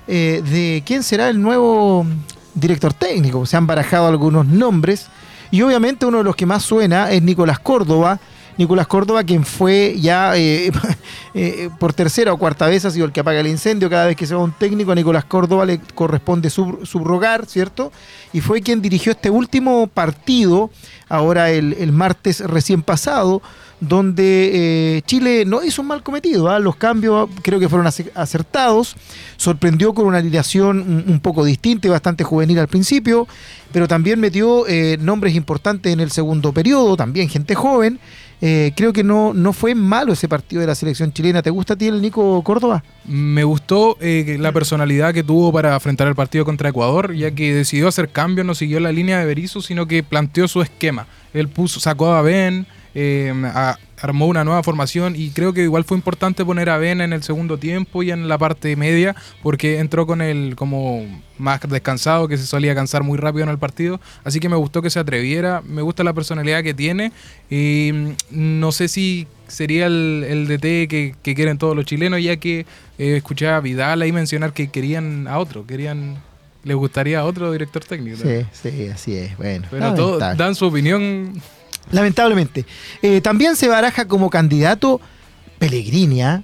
eh, 0.06 0.44
de 0.44 0.84
quién 0.86 1.04
será 1.04 1.30
el 1.30 1.42
nuevo 1.42 2.06
director 2.56 2.94
técnico. 2.94 3.46
Se 3.46 3.56
han 3.56 3.68
barajado 3.68 4.08
algunos 4.08 4.46
nombres 4.46 5.08
y 5.50 5.62
obviamente 5.62 6.06
uno 6.06 6.18
de 6.18 6.24
los 6.26 6.36
que 6.36 6.46
más 6.46 6.62
suena 6.64 7.10
es 7.10 7.22
Nicolás 7.22 7.60
Córdoba. 7.60 8.20
Nicolás 8.62 8.86
Córdoba, 8.86 9.24
quien 9.24 9.44
fue 9.44 9.96
ya 10.00 10.38
eh, 10.38 10.72
eh, 11.34 11.70
por 11.80 11.94
tercera 11.94 12.32
o 12.32 12.38
cuarta 12.38 12.68
vez 12.68 12.86
ha 12.86 12.92
sido 12.92 13.06
el 13.06 13.12
que 13.12 13.20
apaga 13.22 13.40
el 13.40 13.48
incendio. 13.48 13.90
Cada 13.90 14.06
vez 14.06 14.16
que 14.16 14.28
se 14.28 14.36
va 14.36 14.44
un 14.44 14.52
técnico, 14.54 14.92
a 14.92 14.96
Nicolás 14.96 15.26
Córdoba 15.26 15.66
le 15.66 15.80
corresponde 15.96 16.50
sub- 16.52 16.86
subrogar, 16.86 17.48
¿cierto? 17.48 17.92
Y 18.34 18.42
fue 18.42 18.62
quien 18.62 18.82
dirigió 18.82 19.14
este 19.14 19.32
último 19.32 19.88
partido, 19.88 20.70
ahora 21.10 21.50
el, 21.50 21.92
martes 21.92 22.40
recién 22.42 22.84
pasado, 22.84 23.42
donde 23.80 24.52
eh, 24.98 25.02
Chile 25.08 25.44
no 25.46 25.64
hizo 25.64 25.82
un 25.82 25.88
mal 25.88 26.04
cometido. 26.04 26.48
¿ah? 26.50 26.60
Los 26.60 26.76
cambios 26.76 27.28
creo 27.42 27.60
que 27.60 27.68
fueron 27.68 27.88
ace- 27.88 28.12
acertados. 28.14 28.96
Sorprendió 29.38 29.94
con 29.96 30.06
una 30.06 30.20
alineación 30.20 31.04
un, 31.08 31.20
poco 31.20 31.44
distinta 31.44 31.88
y 31.88 31.90
bastante 31.90 32.24
juvenil 32.24 32.60
al 32.60 32.68
principio, 32.68 33.28
pero 33.72 33.88
también 33.88 34.20
metió 34.20 34.66
nombres 35.00 35.34
importantes 35.34 35.92
en 35.92 36.00
el 36.00 36.12
segundo 36.12 36.54
periodo, 36.54 36.96
también 36.96 37.28
gente 37.28 37.56
joven. 37.56 38.00
Eh, 38.44 38.72
creo 38.76 38.92
que 38.92 39.04
no, 39.04 39.34
no 39.36 39.54
fue 39.54 39.76
malo 39.76 40.14
ese 40.14 40.28
partido 40.28 40.62
de 40.62 40.68
la 40.68 40.74
selección 40.76 41.14
chilena. 41.14 41.44
¿Te 41.44 41.52
gusta 41.52 41.76
a 41.76 41.78
ti 41.78 41.88
el 41.88 42.02
Nico 42.02 42.42
Córdoba? 42.44 42.84
Me 43.06 43.44
gustó 43.44 43.98
eh, 44.02 44.38
la 44.40 44.52
personalidad 44.52 45.14
que 45.14 45.22
tuvo 45.24 45.54
para 45.54 45.76
enfrentar 45.76 46.08
el 46.08 46.16
partido 46.16 46.44
contra 46.44 46.70
Ecuador, 46.70 47.14
ya 47.14 47.30
que 47.32 47.54
decidió 47.54 47.88
hacer 47.88 48.10
cambios, 48.10 48.46
no 48.48 48.56
siguió 48.56 48.80
la 48.80 48.92
línea 48.92 49.20
de 49.20 49.26
Berizzo, 49.26 49.62
sino 49.62 49.86
que 49.86 50.02
planteó 50.02 50.48
su 50.48 50.62
esquema. 50.64 51.06
Él 51.34 51.50
puso, 51.50 51.80
sacó 51.80 52.14
a 52.14 52.22
Ben, 52.24 52.66
eh, 52.96 53.32
a- 53.54 53.78
armó 54.02 54.28
una 54.28 54.44
nueva 54.44 54.64
formación 54.64 55.16
y 55.16 55.30
creo 55.30 55.54
que 55.54 55.64
igual 55.64 55.84
fue 55.84 55.96
importante 55.96 56.44
poner 56.44 56.70
a 56.70 56.78
Ben 56.78 57.02
en 57.02 57.14
el 57.14 57.24
segundo 57.24 57.58
tiempo 57.58 58.04
y 58.04 58.12
en 58.12 58.28
la 58.28 58.38
parte 58.38 58.76
media, 58.76 59.16
porque 59.44 59.80
entró 59.80 60.08
con 60.08 60.22
el 60.22 60.56
como 60.56 61.06
más 61.38 61.60
descansado, 61.68 62.28
que 62.28 62.38
se 62.38 62.46
solía 62.46 62.76
cansar 62.76 63.04
muy 63.04 63.18
rápido 63.18 63.44
en 63.44 63.50
el 63.50 63.58
partido. 63.58 64.00
Así 64.24 64.40
que 64.40 64.50
me 64.50 64.56
gustó 64.56 64.82
que 64.82 64.90
se 64.90 65.00
atreviera, 65.00 65.62
me 65.66 65.82
gusta 65.82 66.04
la 66.04 66.14
personalidad 66.14 66.64
que 66.64 66.74
tiene. 66.74 67.12
Y 67.50 67.92
mm, 67.94 68.60
no 68.60 68.72
sé 68.72 68.88
si 68.88 69.28
sería 69.48 69.88
el, 69.88 70.26
el 70.28 70.48
DT 70.48 70.88
que, 70.88 71.16
que 71.22 71.36
quieren 71.36 71.58
todos 71.58 71.76
los 71.76 71.86
chilenos, 71.86 72.22
ya 72.24 72.38
que 72.38 72.66
eh, 72.98 73.18
escuché 73.18 73.48
a 73.48 73.60
Vidal 73.60 74.02
ahí 74.02 74.12
mencionar 74.12 74.54
que 74.54 74.70
querían 74.70 75.28
a 75.28 75.40
otro, 75.40 75.66
querían, 75.66 76.18
les 76.64 76.76
gustaría 76.76 77.20
a 77.20 77.26
otro 77.26 77.52
director 77.52 77.84
técnico. 77.84 78.18
¿no? 78.24 78.30
Sí, 78.30 78.46
sí, 78.52 78.88
así 78.88 79.16
es. 79.16 79.38
Bueno, 79.38 79.68
Pero 79.70 79.94
todos 79.94 80.38
dan 80.38 80.56
su 80.56 80.66
opinión. 80.66 81.34
Lamentablemente. 81.92 82.66
Eh, 83.02 83.22
también 83.22 83.56
se 83.56 83.68
baraja 83.68 84.08
como 84.08 84.30
candidato 84.30 85.02
Pellegrini. 85.60 86.22
¿ah? 86.22 86.44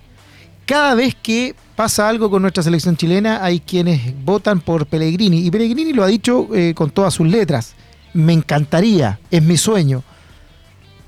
Cada 0.65 0.95
vez 0.95 1.15
que 1.15 1.56
pasa 1.76 2.10
algo 2.10 2.30
con 2.30 2.41
nuestra 2.41 2.63
selección 2.63 2.97
chilena, 2.97 3.43
hay 3.43 3.60
quienes 3.60 4.13
votan 4.23 4.62
por 4.62 4.88
Pellegrini. 4.88 5.45
Y 5.45 5.52
Pellegrini 5.52 5.93
lo 5.93 6.04
ha 6.04 6.08
dicho 6.08 6.50
eh, 6.54 6.73
con 6.76 6.89
todas 6.89 7.13
sus 7.13 7.28
letras. 7.28 7.76
Me 8.13 8.34
encantaría, 8.34 9.19
es 9.32 9.43
mi 9.43 9.58
sueño. 9.58 10.04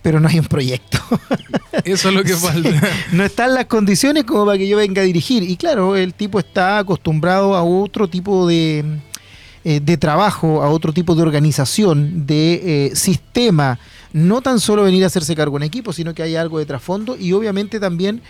Pero 0.01 0.19
no 0.19 0.29
hay 0.29 0.39
un 0.39 0.45
proyecto. 0.45 0.97
Eso 1.83 2.09
es 2.09 2.15
lo 2.15 2.23
que 2.23 2.35
falta. 2.35 2.69
no 3.11 3.25
están 3.25 3.53
las 3.53 3.65
condiciones 3.65 4.23
como 4.23 4.45
para 4.45 4.57
que 4.57 4.67
yo 4.67 4.77
venga 4.77 5.01
a 5.01 5.05
dirigir. 5.05 5.43
Y 5.43 5.57
claro, 5.57 5.97
el 5.97 6.13
tipo 6.13 6.39
está 6.39 6.77
acostumbrado 6.77 7.55
a 7.55 7.63
otro 7.63 8.07
tipo 8.07 8.47
de, 8.47 8.85
eh, 9.69 9.79
de 9.79 9.97
trabajo, 9.97 10.63
a 10.63 10.69
otro 10.69 10.91
tipo 10.93 11.13
de 11.15 11.21
organización, 11.21 12.25
de 12.25 12.45
eh, 12.63 12.95
sistema. 12.95 13.77
No 14.13 14.41
tan 14.41 14.59
solo 14.59 14.83
venir 14.83 15.03
a 15.03 15.07
hacerse 15.07 15.35
cargo 15.35 15.57
en 15.57 15.63
equipo, 15.63 15.93
sino 15.93 16.13
que 16.15 16.23
hay 16.23 16.35
algo 16.35 16.57
de 16.57 16.65
trasfondo 16.65 17.15
y 17.15 17.33
obviamente 17.33 17.79
también 17.79 18.21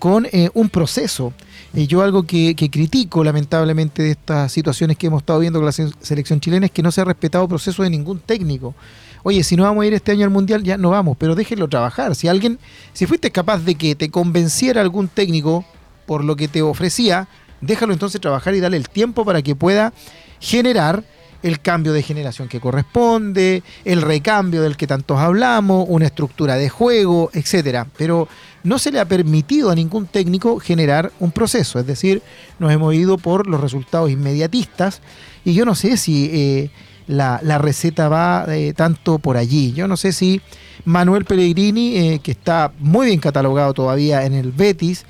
con 0.00 0.26
eh, 0.26 0.50
un 0.54 0.68
proceso. 0.68 1.32
Yo 1.72 2.02
algo 2.02 2.22
que, 2.24 2.54
que 2.56 2.68
critico 2.70 3.22
lamentablemente 3.22 4.02
de 4.02 4.10
estas 4.12 4.50
situaciones 4.50 4.96
que 4.96 5.06
hemos 5.06 5.22
estado 5.22 5.38
viendo 5.38 5.58
con 5.60 5.66
la 5.66 5.72
se- 5.72 5.92
selección 6.00 6.40
chilena 6.40 6.66
es 6.66 6.72
que 6.72 6.82
no 6.82 6.90
se 6.90 7.00
ha 7.02 7.04
respetado 7.04 7.46
proceso 7.46 7.82
de 7.82 7.90
ningún 7.90 8.18
técnico. 8.18 8.74
oye, 9.22 9.42
si 9.44 9.54
no 9.56 9.64
vamos 9.64 9.82
a 9.82 9.86
ir 9.86 9.94
este 9.94 10.12
año 10.12 10.24
al 10.24 10.30
Mundial, 10.30 10.62
ya 10.62 10.76
no 10.78 10.90
vamos, 10.90 11.16
pero 11.18 11.34
déjenlo 11.34 11.68
trabajar. 11.68 12.14
Si 12.14 12.26
alguien, 12.26 12.58
si 12.92 13.06
fuiste 13.06 13.30
capaz 13.30 13.58
de 13.64 13.74
que 13.74 13.94
te 13.94 14.08
convenciera 14.10 14.80
algún 14.80 15.08
técnico 15.08 15.64
por 16.06 16.24
lo 16.24 16.34
que 16.36 16.48
te 16.48 16.62
ofrecía, 16.62 17.28
déjalo 17.60 17.92
entonces 17.92 18.20
trabajar 18.20 18.54
y 18.54 18.60
darle 18.60 18.78
el 18.78 18.88
tiempo 18.88 19.24
para 19.24 19.42
que 19.42 19.54
pueda 19.54 19.92
generar 20.40 21.04
el 21.42 21.60
cambio 21.60 21.92
de 21.92 22.02
generación 22.02 22.48
que 22.48 22.60
corresponde, 22.60 23.62
el 23.84 24.02
recambio 24.02 24.62
del 24.62 24.76
que 24.76 24.86
tantos 24.86 25.18
hablamos, 25.18 25.86
una 25.88 26.06
estructura 26.06 26.56
de 26.56 26.68
juego, 26.68 27.30
etcétera. 27.32 27.86
Pero 27.96 28.28
no 28.64 28.78
se 28.78 28.90
le 28.90 29.00
ha 29.00 29.04
permitido 29.04 29.70
a 29.70 29.74
ningún 29.74 30.06
técnico 30.06 30.58
generar 30.58 31.12
un 31.20 31.30
proceso, 31.30 31.78
es 31.78 31.86
decir, 31.86 32.22
nos 32.58 32.72
hemos 32.72 32.94
ido 32.94 33.18
por 33.18 33.46
los 33.46 33.60
resultados 33.60 34.10
inmediatistas 34.10 35.00
y 35.44 35.54
yo 35.54 35.64
no 35.64 35.74
sé 35.74 35.96
si 35.96 36.28
eh, 36.32 36.70
la, 37.06 37.38
receta 37.58 38.08
va 38.08 38.44
eh, 38.48 38.74
tanto 38.74 39.18
por 39.18 39.36
allí. 39.36 39.72
Yo 39.72 39.86
no 39.86 39.96
sé 39.96 40.12
si 40.12 40.40
Manuel 40.84 41.24
Pellegrini, 41.24 41.96
eh, 41.96 42.20
que 42.22 42.32
está 42.32 42.72
muy 42.80 43.06
bien 43.06 43.20
catalogado 43.20 43.72
todavía 43.74 44.24
en 44.24 44.34
el 44.34 44.52
Betis, 44.52 45.04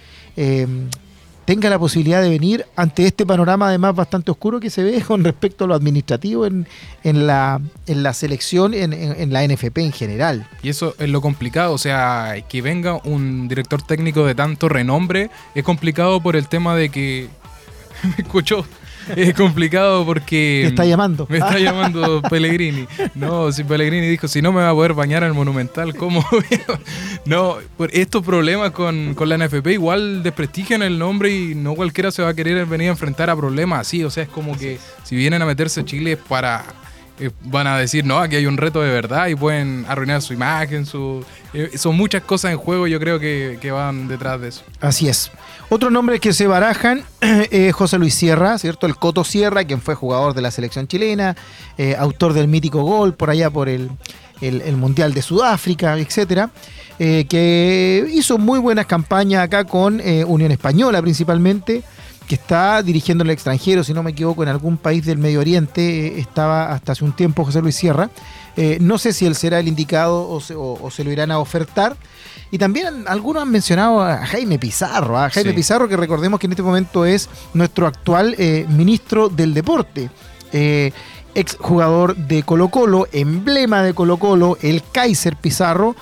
tenga 1.49 1.71
la 1.71 1.79
posibilidad 1.79 2.21
de 2.21 2.29
venir 2.29 2.67
ante 2.77 3.07
este 3.07 3.25
panorama 3.25 3.69
además 3.69 3.95
bastante 3.95 4.31
oscuro 4.31 4.61
que 4.61 4.69
se 4.69 4.83
ve 4.83 5.01
con 5.07 5.25
respecto 5.25 5.65
a 5.65 5.67
lo 5.67 5.75
administrativo 5.75 6.45
en, 6.45 6.67
en 7.05 7.27
la, 7.27 7.59
en 7.87 8.03
la 8.03 8.13
selección, 8.13 8.75
en, 8.75 8.93
en- 8.93 9.19
en 9.19 9.33
la 9.33 9.47
NFP 9.49 9.79
en 9.79 9.93
general. 9.93 10.47
Y 10.63 10.69
eso 10.69 10.95
es 10.99 11.09
lo 11.09 11.23
complicado, 11.23 11.73
o 11.73 11.79
sea, 11.79 12.35
que 12.51 12.61
venga 12.61 13.01
un 13.03 13.49
director 13.49 13.81
técnico 13.81 14.27
de 14.27 14.35
tanto 14.35 14.69
renombre 14.69 15.31
es 15.55 15.65
complicado 15.65 16.21
por 16.23 16.37
el 16.37 16.49
tema 16.49 16.77
de 16.77 16.91
que... 16.91 17.29
Me 18.03 18.23
escuchó. 18.25 18.67
Es 19.17 19.35
complicado 19.35 20.05
porque... 20.05 20.61
Te 20.65 20.69
está 20.69 20.85
llamando. 20.85 21.27
Me 21.29 21.39
está 21.39 21.59
llamando 21.59 22.23
Pellegrini. 22.23 22.87
No, 23.15 23.53
si 23.53 23.65
Pellegrini 23.65 24.07
dijo, 24.07 24.29
si 24.29 24.43
no 24.43 24.53
me 24.53 24.63
va 24.63 24.71
a 24.71 24.75
poder 24.75 24.95
bañar 24.95 25.25
al 25.25 25.35
Monumental, 25.35 25.95
¿cómo? 25.95 26.25
no, 27.25 27.57
por 27.77 27.95
estos 27.95 28.25
problemas 28.25 28.73
con, 28.73 29.15
con 29.15 29.29
la 29.29 29.39
NFP 29.39 29.67
igual 29.69 30.23
desprestigian 30.23 30.83
el 30.83 30.99
nombre 30.99 31.31
y 31.31 31.55
no 31.55 31.75
cualquiera 31.75 32.11
se 32.11 32.23
va 32.23 32.31
a 32.31 32.35
querer 32.35 32.67
venir 32.67 32.89
a 32.89 32.93
enfrentar 32.93 33.31
a 33.31 33.37
problemas 33.37 33.81
así. 33.81 34.05
O 34.05 34.11
sea, 34.11 34.25
es 34.25 34.29
como 34.29 34.57
que 34.57 34.79
si 35.05 35.17
vienen 35.17 35.43
a 35.43 35.47
meterse 35.47 35.81
a 35.81 35.85
Chile 35.85 36.13
es 36.13 36.19
para... 36.19 36.65
eh, 37.21 37.31
van 37.45 37.67
a 37.67 37.77
decir, 37.79 38.05
no, 38.05 38.19
aquí 38.19 38.37
hay 38.37 38.47
un 38.47 38.57
reto 38.57 38.81
de 38.81 38.91
verdad 38.91 39.27
y 39.29 39.35
pueden 39.35 39.85
arruinar 39.89 40.23
su 40.23 40.33
imagen, 40.33 40.87
su... 40.87 41.25
eh, 41.53 41.71
son 41.77 41.97
muchas 41.97 42.23
cosas 42.23 42.53
en 42.53 42.59
juego, 42.59 42.87
yo 42.87 42.99
creo 43.01 43.19
que, 43.19 43.59
que 43.61 43.71
van 43.71 44.09
detrás 44.09 44.41
de 44.41 44.49
eso. 44.49 44.63
Así 44.81 45.09
es. 45.09 45.31
Otros 45.71 45.93
nombres 45.93 46.21
que 46.21 46.33
se 46.33 46.47
barajan 46.47 47.05
es 47.21 47.75
José 47.77 47.99
Luis 47.99 48.15
Sierra, 48.15 48.57
¿cierto? 48.59 48.87
El 48.87 48.97
Coto 48.97 49.25
Sierra, 49.25 49.65
quien 49.65 49.81
fue 49.83 49.95
jugador 49.95 50.33
de 50.35 50.43
la 50.43 50.51
selección 50.51 50.87
chilena, 50.89 51.37
eh, 51.77 51.95
autor 51.99 52.33
del 52.33 52.49
mítico 52.49 52.83
gol 52.83 53.15
por 53.15 53.31
allá 53.31 53.51
por 53.51 53.69
el, 53.69 53.91
el- 54.41 54.77
Mundial 54.77 55.13
de 55.13 55.21
Sudáfrica, 55.23 55.99
etcétera, 55.99 56.51
eh, 57.01 57.27
que 57.29 58.09
hizo 58.13 58.39
muy 58.39 58.59
buenas 58.59 58.87
campañas 58.87 59.43
acá 59.45 59.65
con 59.65 60.01
eh, 60.01 60.25
Unión 60.25 60.51
Española 60.53 61.03
principalmente, 61.03 61.83
que 62.29 62.35
está 62.35 62.83
dirigiendo 62.83 63.23
en 63.25 63.29
el 63.31 63.33
extranjero, 63.35 63.83
si 63.83 63.95
no 63.95 64.03
me 64.03 64.11
equivoco, 64.11 64.43
en 64.43 64.51
algún 64.51 64.77
país 64.77 65.05
del 65.07 65.17
Medio 65.19 65.41
Oriente, 65.41 66.09
eh, 66.09 66.21
estaba 66.21 66.73
hasta 66.73 66.93
hace 66.93 67.03
un 67.05 67.13
tiempo 67.13 67.45
José 67.45 67.63
Luis 67.63 67.75
Sierra. 67.75 68.11
Eh, 68.57 68.77
no 68.81 68.99
sé 68.99 69.13
si 69.15 69.25
él 69.25 69.35
será 69.35 69.59
el 69.61 69.67
indicado 69.69 70.29
o 70.29 70.41
se, 70.41 70.55
o- 70.55 70.79
o 70.83 70.91
se 70.91 71.05
lo 71.05 71.11
irán 71.11 71.31
a 71.31 71.39
ofertar. 71.39 71.97
Y 72.51 72.59
también 72.59 73.05
algunos 73.07 73.43
han 73.43 73.51
mencionado 73.51 74.03
a 74.03 74.27
Jaime 74.27 74.59
Pizarro, 74.59 75.19
a 75.19 75.31
Jaime 75.31 75.51
Sí. 75.51 75.57
Pizarro 75.57 75.89
que 75.89 75.97
recordemos 75.97 76.39
que 76.39 76.47
en 76.47 76.53
este 76.53 76.63
momento 76.63 77.05
es 77.07 77.29
nuestro 77.55 77.87
actual 77.87 78.35
eh, 78.39 78.67
ministro 78.69 79.29
del 79.31 79.55
deporte. 79.55 80.11
Eh, 80.53 80.93
ex 81.35 81.57
jugador 81.59 82.15
de 82.17 82.43
Colo 82.43 82.69
Colo, 82.69 83.07
emblema 83.13 83.83
de 83.83 83.95
Colo 83.95 84.19
Colo, 84.19 84.59
el 84.61 84.83
Kaiser 84.93 85.37
Pizarro, 85.37 85.95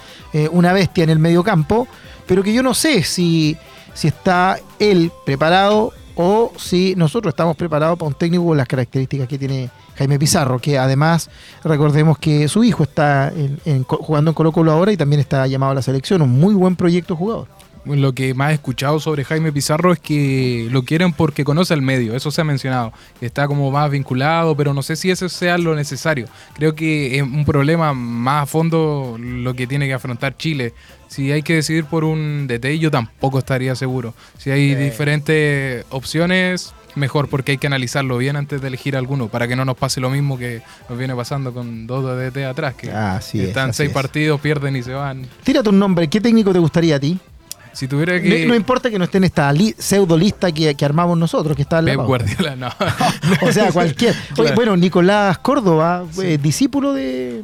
una 0.53 0.73
bestia 0.73 1.05
en 1.05 1.11
el 1.11 1.19
medio 1.19 1.43
campo, 1.43 1.89
pero 2.27 2.43
que 2.43 2.53
yo 2.53 2.63
no 2.63 2.75
sé 2.75 3.03
si, 3.03 3.57
si 3.95 4.09
está 4.09 4.59
él 4.79 5.11
preparado 5.27 5.93
o 6.17 6.51
si 6.57 6.95
nosotros 6.97 7.33
estamos 7.33 7.57
preparados 7.57 7.99
para 7.99 8.09
un 8.09 8.15
técnico 8.15 8.47
con 8.47 8.57
las 8.57 8.67
características 8.67 9.29
que 9.29 9.39
tiene 9.39 9.71
Jaime 9.97 10.19
Pizarro, 10.19 10.59
que 10.59 10.79
además 10.79 11.31
recordemos 11.63 12.19
que 12.19 12.49
su 12.49 12.65
hijo 12.65 12.83
está 12.83 13.29
en- 13.29 13.59
en 13.65 13.85
jugando 13.85 14.31
en 14.31 14.35
Colo 14.35 14.51
Colo 14.53 14.73
ahora 14.73 14.93
y 14.93 14.97
también 14.97 15.21
está 15.21 15.47
llamado 15.47 15.73
a 15.73 15.75
la 15.77 15.83
selección, 15.83 16.23
un 16.23 16.31
muy 16.39 16.55
buen 16.55 16.75
proyecto 16.77 17.15
jugador. 17.17 17.49
Lo 17.87 18.13
que 18.15 18.35
más 18.35 18.51
he 18.51 18.55
escuchado 18.55 18.99
sobre 18.99 19.25
Jaime 19.25 19.53
Pizarro 19.53 19.93
es 19.93 20.01
que 20.01 20.67
lo 20.73 20.83
quieren 20.83 21.13
porque 21.13 21.45
conoce 21.45 21.73
el 21.73 21.83
medio, 21.83 22.17
eso 22.17 22.31
se 22.33 22.41
ha 22.41 22.45
mencionado. 22.45 22.93
Está 23.21 23.47
como 23.47 23.71
más 23.71 23.91
vinculado, 23.91 24.57
pero 24.57 24.75
no 24.75 24.83
sé 24.83 24.97
si 24.97 25.11
eso 25.11 25.29
sea 25.29 25.57
lo 25.57 25.75
necesario. 25.77 26.27
Creo 26.55 26.75
que 26.75 27.17
es 27.17 27.23
un 27.23 27.45
problema 27.45 27.95
más 27.95 28.43
a 28.43 28.47
fondo 28.47 29.17
lo 29.21 29.55
que 29.55 29.67
tiene 29.69 29.87
que 29.87 29.95
afrontar 29.95 30.37
Chile. 30.37 30.75
Si 31.07 31.31
hay 31.31 31.43
que 31.43 31.55
decidir 31.55 31.85
por 31.85 32.03
un 32.03 32.49
DT, 32.49 32.79
yo 32.81 32.91
tampoco 32.91 33.39
estaría 33.39 33.77
seguro. 33.77 34.15
Si 34.39 34.51
hay 34.51 34.75
diferentes 34.75 35.85
opciones, 35.91 36.75
mejor 36.97 37.29
porque 37.29 37.53
hay 37.53 37.59
que 37.59 37.69
analizarlo 37.69 38.19
bien 38.19 38.35
antes 38.35 38.61
de 38.61 38.67
elegir 38.67 38.97
alguno, 38.97 39.29
para 39.29 39.47
que 39.47 39.55
no 39.55 39.65
nos 39.65 39.77
pase 39.77 40.01
lo 40.01 40.11
mismo 40.11 40.37
que 40.37 40.63
nos 40.89 40.99
viene 40.99 41.15
pasando 41.15 41.53
con 41.55 41.87
dos 41.87 42.05
DT 42.05 42.45
atrás, 42.45 42.75
que 42.75 42.91
Así 42.91 43.41
es, 43.41 43.49
están 43.49 43.71
así 43.71 43.77
seis 43.79 43.89
es. 43.91 43.95
partidos, 43.95 44.41
pierden 44.41 44.75
y 44.75 44.83
se 44.83 44.93
van. 44.93 45.27
Tírate 45.45 45.69
un 45.69 45.79
nombre, 45.79 46.09
¿qué 46.09 46.21
técnico 46.21 46.53
te 46.53 46.59
gustaría 46.59 46.97
a 46.97 47.01
ti? 47.01 47.19
Si 47.77 47.87
tuviera 47.87 48.21
que... 48.21 48.41
No, 48.45 48.49
no 48.49 48.55
importa 48.55 48.89
que 48.91 48.99
no 48.99 49.05
esté 49.05 49.19
en 49.19 49.25
esta 49.25 49.53
li- 49.53 49.75
pseudo 49.79 50.17
lista 50.17 50.51
que, 50.51 50.75
que 50.75 50.85
armamos 50.85 51.17
nosotros, 51.19 51.55
que 51.55 51.63
está 51.63 51.81
pauta. 51.99 52.09
Guardiola, 52.09 52.57
no. 52.57 52.69
O 53.47 53.53
sea, 53.53 53.71
cualquier. 53.71 54.15
Claro. 54.35 54.55
bueno, 54.55 54.77
Nicolás 54.77 55.39
Córdoba, 55.39 56.05
eh, 56.23 56.39
discípulo 56.41 56.93
de, 56.95 57.43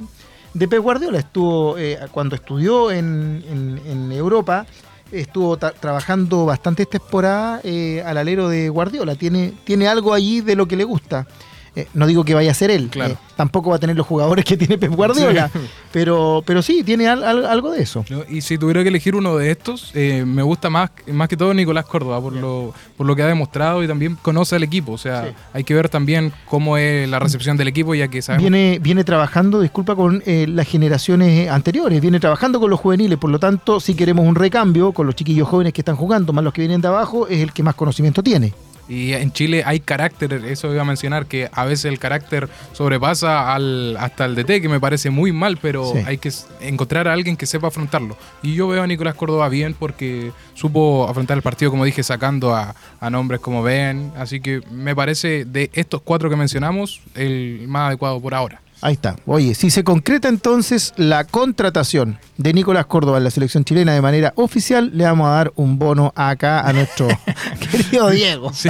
de 0.55 0.69
Pep 0.69 0.81
Guardiola, 0.83 1.19
estuvo 1.19 1.77
eh, 1.77 1.99
cuando 2.11 2.35
estudió 2.35 2.91
en, 2.91 3.45
en- 3.49 3.81
en 3.87 4.13
Europa, 4.13 4.65
estuvo 5.11 5.59
trabajando 5.59 6.47
bastantes 6.47 6.89
temporadas 6.89 7.61
eh, 7.65 8.03
al 8.05 8.17
alero 8.17 8.49
de 8.49 8.71
Guardiola. 8.71 9.15
Tiene, 9.17 9.53
tiene 9.65 9.87
algo 9.87 10.15
allí 10.15 10.41
de 10.41 10.57
lo 10.57 10.67
que 10.67 10.77
le 10.77 10.85
gusta. 10.85 11.27
Eh, 11.75 11.87
no 11.95 12.07
digo 12.07 12.23
que 12.23 12.35
vaya 12.35 12.51
a 12.51 12.55
ser 12.55 12.71
él, 12.71 12.89
Claro. 12.91 13.15
eh, 13.15 13.17
tampoco 13.35 13.71
va 13.71 13.77
a 13.77 13.79
tener 13.79 13.97
los 13.97 14.07
jugadores 14.07 14.45
que 14.45 14.59
tiene 14.59 14.77
Pep 14.77 14.93
Guardiola, 14.93 15.49
Sí. 15.51 15.59
pero, 15.93 16.43
pero 16.45 16.61
sí, 16.61 16.83
tiene 16.85 17.09
al- 17.09 17.25
al- 17.25 17.47
algo 17.47 17.71
de 17.73 17.83
eso. 17.83 18.05
Y 18.29 18.43
si 18.43 18.59
tuviera 18.59 18.83
que 18.83 18.91
elegir 18.91 19.15
uno 19.17 19.37
de 19.39 19.51
estos, 19.51 19.91
eh, 19.95 20.25
me 20.27 20.43
gusta 20.43 20.69
más, 20.69 20.91
más 21.11 21.29
que 21.29 21.37
todo 21.39 21.55
Nicolás 21.55 21.87
Córdoba, 21.87 22.21
por 22.21 22.35
lo, 22.35 22.75
por 22.95 23.07
lo 23.07 23.17
que 23.17 23.23
ha 23.23 23.27
demostrado 23.27 23.83
y 23.83 23.89
también 23.89 24.19
conoce 24.21 24.57
al 24.57 24.63
equipo. 24.63 24.93
O 24.93 24.99
sea, 24.99 25.25
Sí. 25.25 25.31
hay 25.55 25.65
que 25.65 25.73
ver 25.75 25.89
también 25.89 26.31
cómo 26.47 26.77
es 26.77 27.09
la 27.09 27.19
recepción 27.19 27.57
del 27.57 27.69
equipo, 27.69 27.95
ya 27.95 28.09
que 28.09 28.21
sabemos 28.21 28.43
viene, 28.51 28.79
viene 28.79 29.03
trabajando, 29.03 29.59
disculpa, 29.61 29.97
con 29.97 30.23
eh, 30.27 30.45
las 30.49 30.69
generaciones 30.69 31.49
anteriores, 31.49 32.03
viene 32.03 32.21
trabajando 32.21 32.61
con 32.61 32.69
los 32.69 32.81
juveniles, 32.81 33.17
por 33.19 33.31
lo 33.31 33.39
tanto, 33.39 33.81
si 33.81 33.95
queremos 33.95 34.27
un 34.27 34.35
recambio 34.35 34.93
con 34.93 35.07
los 35.07 35.15
chiquillos 35.15 35.49
jóvenes 35.49 35.73
que 35.73 35.81
están 35.81 35.97
jugando, 35.97 36.35
más 36.35 36.45
los 36.45 36.53
que 36.53 36.61
vienen 36.61 36.83
de 36.83 36.89
abajo, 36.89 37.27
es 37.29 37.41
el 37.41 37.53
que 37.55 37.63
más 37.63 37.75
conocimiento 37.77 38.23
tiene. 38.23 38.53
Y 38.89 39.13
en 39.13 39.33
Chile 39.33 39.63
hay 39.65 39.81
carácter, 39.81 40.33
eso 40.47 40.73
iba 40.73 40.83
a 40.83 40.85
mencionar, 40.85 41.27
que 41.27 41.49
a 41.53 41.65
veces 41.65 41.87
el 41.87 41.99
carácter 41.99 42.49
sobrepasa 42.73 43.55
al, 43.55 43.97
hasta 43.99 44.25
el 44.25 44.35
DT, 44.35 44.61
que 44.61 44.69
me 44.69 44.81
parece 44.81 45.11
muy 45.11 45.33
mal, 45.33 45.57
pero 45.61 45.93
Sí. 45.93 45.99
hay 46.07 46.19
que 46.19 46.31
encontrar 46.61 47.07
a 47.09 47.13
alguien 47.13 47.37
que 47.37 47.47
sepa 47.47 47.69
afrontarlo. 47.69 48.17
Y 48.43 48.55
yo 48.55 48.67
veo 48.69 48.83
a 48.83 48.87
Nicolás 48.87 49.15
Córdoba 49.15 49.49
bien 49.49 49.75
porque 49.79 50.33
supo 50.55 51.07
afrontar 51.09 51.37
el 51.37 51.43
partido, 51.43 51.71
como 51.71 51.85
dije, 51.85 52.03
sacando 52.03 52.55
a, 52.55 52.75
a 53.01 53.11
nombres 53.11 53.41
como 53.41 53.63
Ben. 53.63 54.13
Así 54.17 54.41
que 54.41 54.61
me 54.71 54.95
parece 54.97 55.45
de 55.45 55.71
estos 55.75 56.03
cuatro 56.03 56.29
que 56.29 56.37
mencionamos, 56.37 57.01
el 57.15 57.65
más 57.69 57.89
adecuado 57.89 58.21
por 58.21 58.35
ahora. 58.35 58.61
Ahí 58.85 58.95
está. 58.95 59.15
Oye, 59.27 59.55
si 59.55 59.71
se 59.71 59.85
concreta 59.85 60.27
entonces 60.29 60.93
la 60.97 61.23
contratación 61.25 62.19
de 62.37 62.53
Nicolás 62.53 62.87
Córdoba 62.87 63.19
en 63.19 63.25
la 63.25 63.31
selección 63.31 63.65
chilena 63.65 63.93
de 63.95 64.03
manera 64.03 64.33
oficial, 64.35 64.91
le 64.93 65.05
vamos 65.05 65.29
a 65.29 65.31
dar 65.31 65.53
un 65.55 65.79
bono 65.79 66.13
acá 66.17 66.61
a 66.69 66.73
nuestro 66.73 67.07
querido 67.71 68.11
Diego. 68.11 68.53
Sí, 68.53 68.69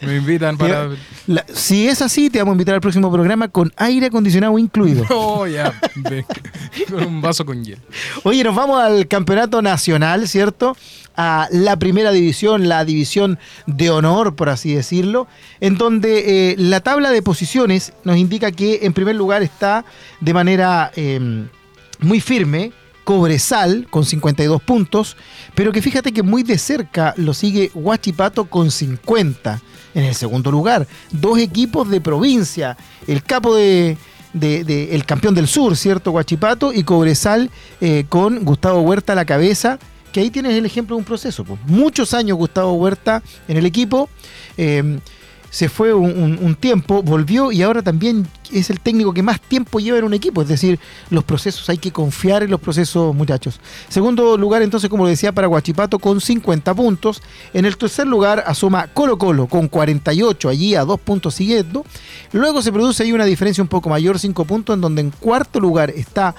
me 0.00 0.16
invitan 0.16 0.56
para... 0.56 0.88
La- 1.26 1.44
si 1.52 1.86
es 1.86 2.00
así, 2.00 2.30
te 2.30 2.38
vamos 2.38 2.52
a 2.52 2.54
invitar 2.54 2.74
al 2.76 2.80
próximo 2.80 3.12
programa 3.12 3.48
con 3.48 3.70
aire 3.76 4.06
acondicionado 4.06 4.58
incluido. 4.58 5.04
Oh, 5.10 5.46
ya, 5.46 5.72
con 6.90 7.04
un 7.04 7.20
vaso 7.20 7.44
con 7.44 7.62
hielo. 7.62 7.82
Oye, 8.22 8.42
nos 8.44 8.54
vamos 8.54 8.82
al 8.82 9.06
campeonato 9.06 9.60
nacional, 9.60 10.26
¿cierto? 10.28 10.76
A 11.16 11.48
la 11.50 11.76
primera 11.78 12.10
división, 12.10 12.68
la 12.68 12.84
división 12.84 13.38
de 13.66 13.90
honor, 13.90 14.34
por 14.34 14.48
así 14.48 14.74
decirlo, 14.74 15.26
en 15.60 15.76
donde 15.76 16.52
eh, 16.52 16.54
la 16.58 16.80
tabla 16.80 17.10
de 17.10 17.20
posiciones 17.22 17.92
nos 18.04 18.16
indica 18.16 18.50
que 18.50 18.80
en 18.82 18.92
primer 18.94 19.16
lugar 19.16 19.42
está 19.42 19.84
de 20.20 20.32
manera 20.34 20.90
eh, 20.96 21.46
muy 22.00 22.20
firme. 22.20 22.72
Cobresal 23.04 23.88
con 23.90 24.04
52 24.04 24.62
puntos, 24.62 25.16
pero 25.56 25.72
que 25.72 25.82
fíjate 25.82 26.12
que 26.12 26.22
muy 26.22 26.44
de 26.44 26.56
cerca 26.56 27.14
lo 27.16 27.34
sigue 27.34 27.72
Huachipato 27.74 28.44
con 28.44 28.70
50 28.70 29.60
en 29.94 30.04
el 30.04 30.14
segundo 30.14 30.52
lugar. 30.52 30.86
Dos 31.10 31.38
equipos 31.38 31.90
de 31.90 32.00
provincia, 32.00 32.76
el 33.08 33.24
capo 33.24 33.56
de- 33.56 33.96
el 34.34 35.04
campeón 35.04 35.34
del 35.34 35.48
sur, 35.48 35.76
¿cierto? 35.76 36.12
Huachipato 36.12 36.72
y 36.72 36.84
Cobresal 36.84 37.50
eh, 37.80 38.06
con 38.08 38.44
Gustavo 38.44 38.80
Huerta 38.82 39.14
a 39.14 39.16
la 39.16 39.24
cabeza, 39.24 39.80
que 40.12 40.20
ahí 40.20 40.30
tienes 40.30 40.54
el 40.54 40.66
ejemplo 40.66 40.96
de 40.96 41.00
un 41.00 41.04
proceso. 41.04 41.44
pues. 41.44 41.58
Muchos 41.66 42.14
años 42.14 42.36
Gustavo 42.38 42.74
Huerta 42.74 43.22
en 43.48 43.56
el 43.56 43.66
equipo. 43.66 44.08
eh, 44.56 44.98
se 45.52 45.68
fue 45.68 45.92
un 45.92 46.54
tiempo, 46.58 47.02
volvió 47.02 47.52
y 47.52 47.60
ahora 47.60 47.82
también 47.82 48.26
es 48.50 48.70
el 48.70 48.80
técnico 48.80 49.12
que 49.12 49.22
más 49.22 49.38
tiempo 49.38 49.80
lleva 49.80 49.98
en 49.98 50.04
un 50.04 50.14
equipo. 50.14 50.40
Es 50.40 50.48
decir, 50.48 50.80
los 51.10 51.24
procesos 51.24 51.68
hay 51.68 51.76
que 51.76 51.92
confiar 51.92 52.42
en 52.42 52.50
los 52.50 52.58
procesos, 52.58 53.14
muchachos. 53.14 53.60
Segundo 53.90 54.38
lugar, 54.38 54.62
entonces, 54.62 54.88
como 54.88 55.06
decía, 55.06 55.30
para 55.32 55.48
Guachipato 55.48 55.98
con 55.98 56.22
50 56.22 56.72
puntos. 56.72 57.22
En 57.52 57.66
el 57.66 57.76
tercer 57.76 58.06
lugar 58.06 58.42
asoma 58.46 58.86
Colo 58.94 59.18
Colo 59.18 59.46
con 59.46 59.68
48, 59.68 60.48
allí 60.48 60.74
a 60.74 60.86
dos 60.86 60.98
puntos 60.98 61.34
siguiendo. 61.34 61.84
Luego 62.32 62.62
se 62.62 62.72
produce 62.72 63.02
ahí 63.02 63.12
una 63.12 63.26
diferencia 63.26 63.60
un 63.60 63.68
poco 63.68 63.90
mayor, 63.90 64.18
5 64.18 64.46
puntos, 64.46 64.72
en 64.72 64.80
donde 64.80 65.02
en 65.02 65.10
cuarto 65.10 65.60
lugar 65.60 65.90
está 65.90 66.34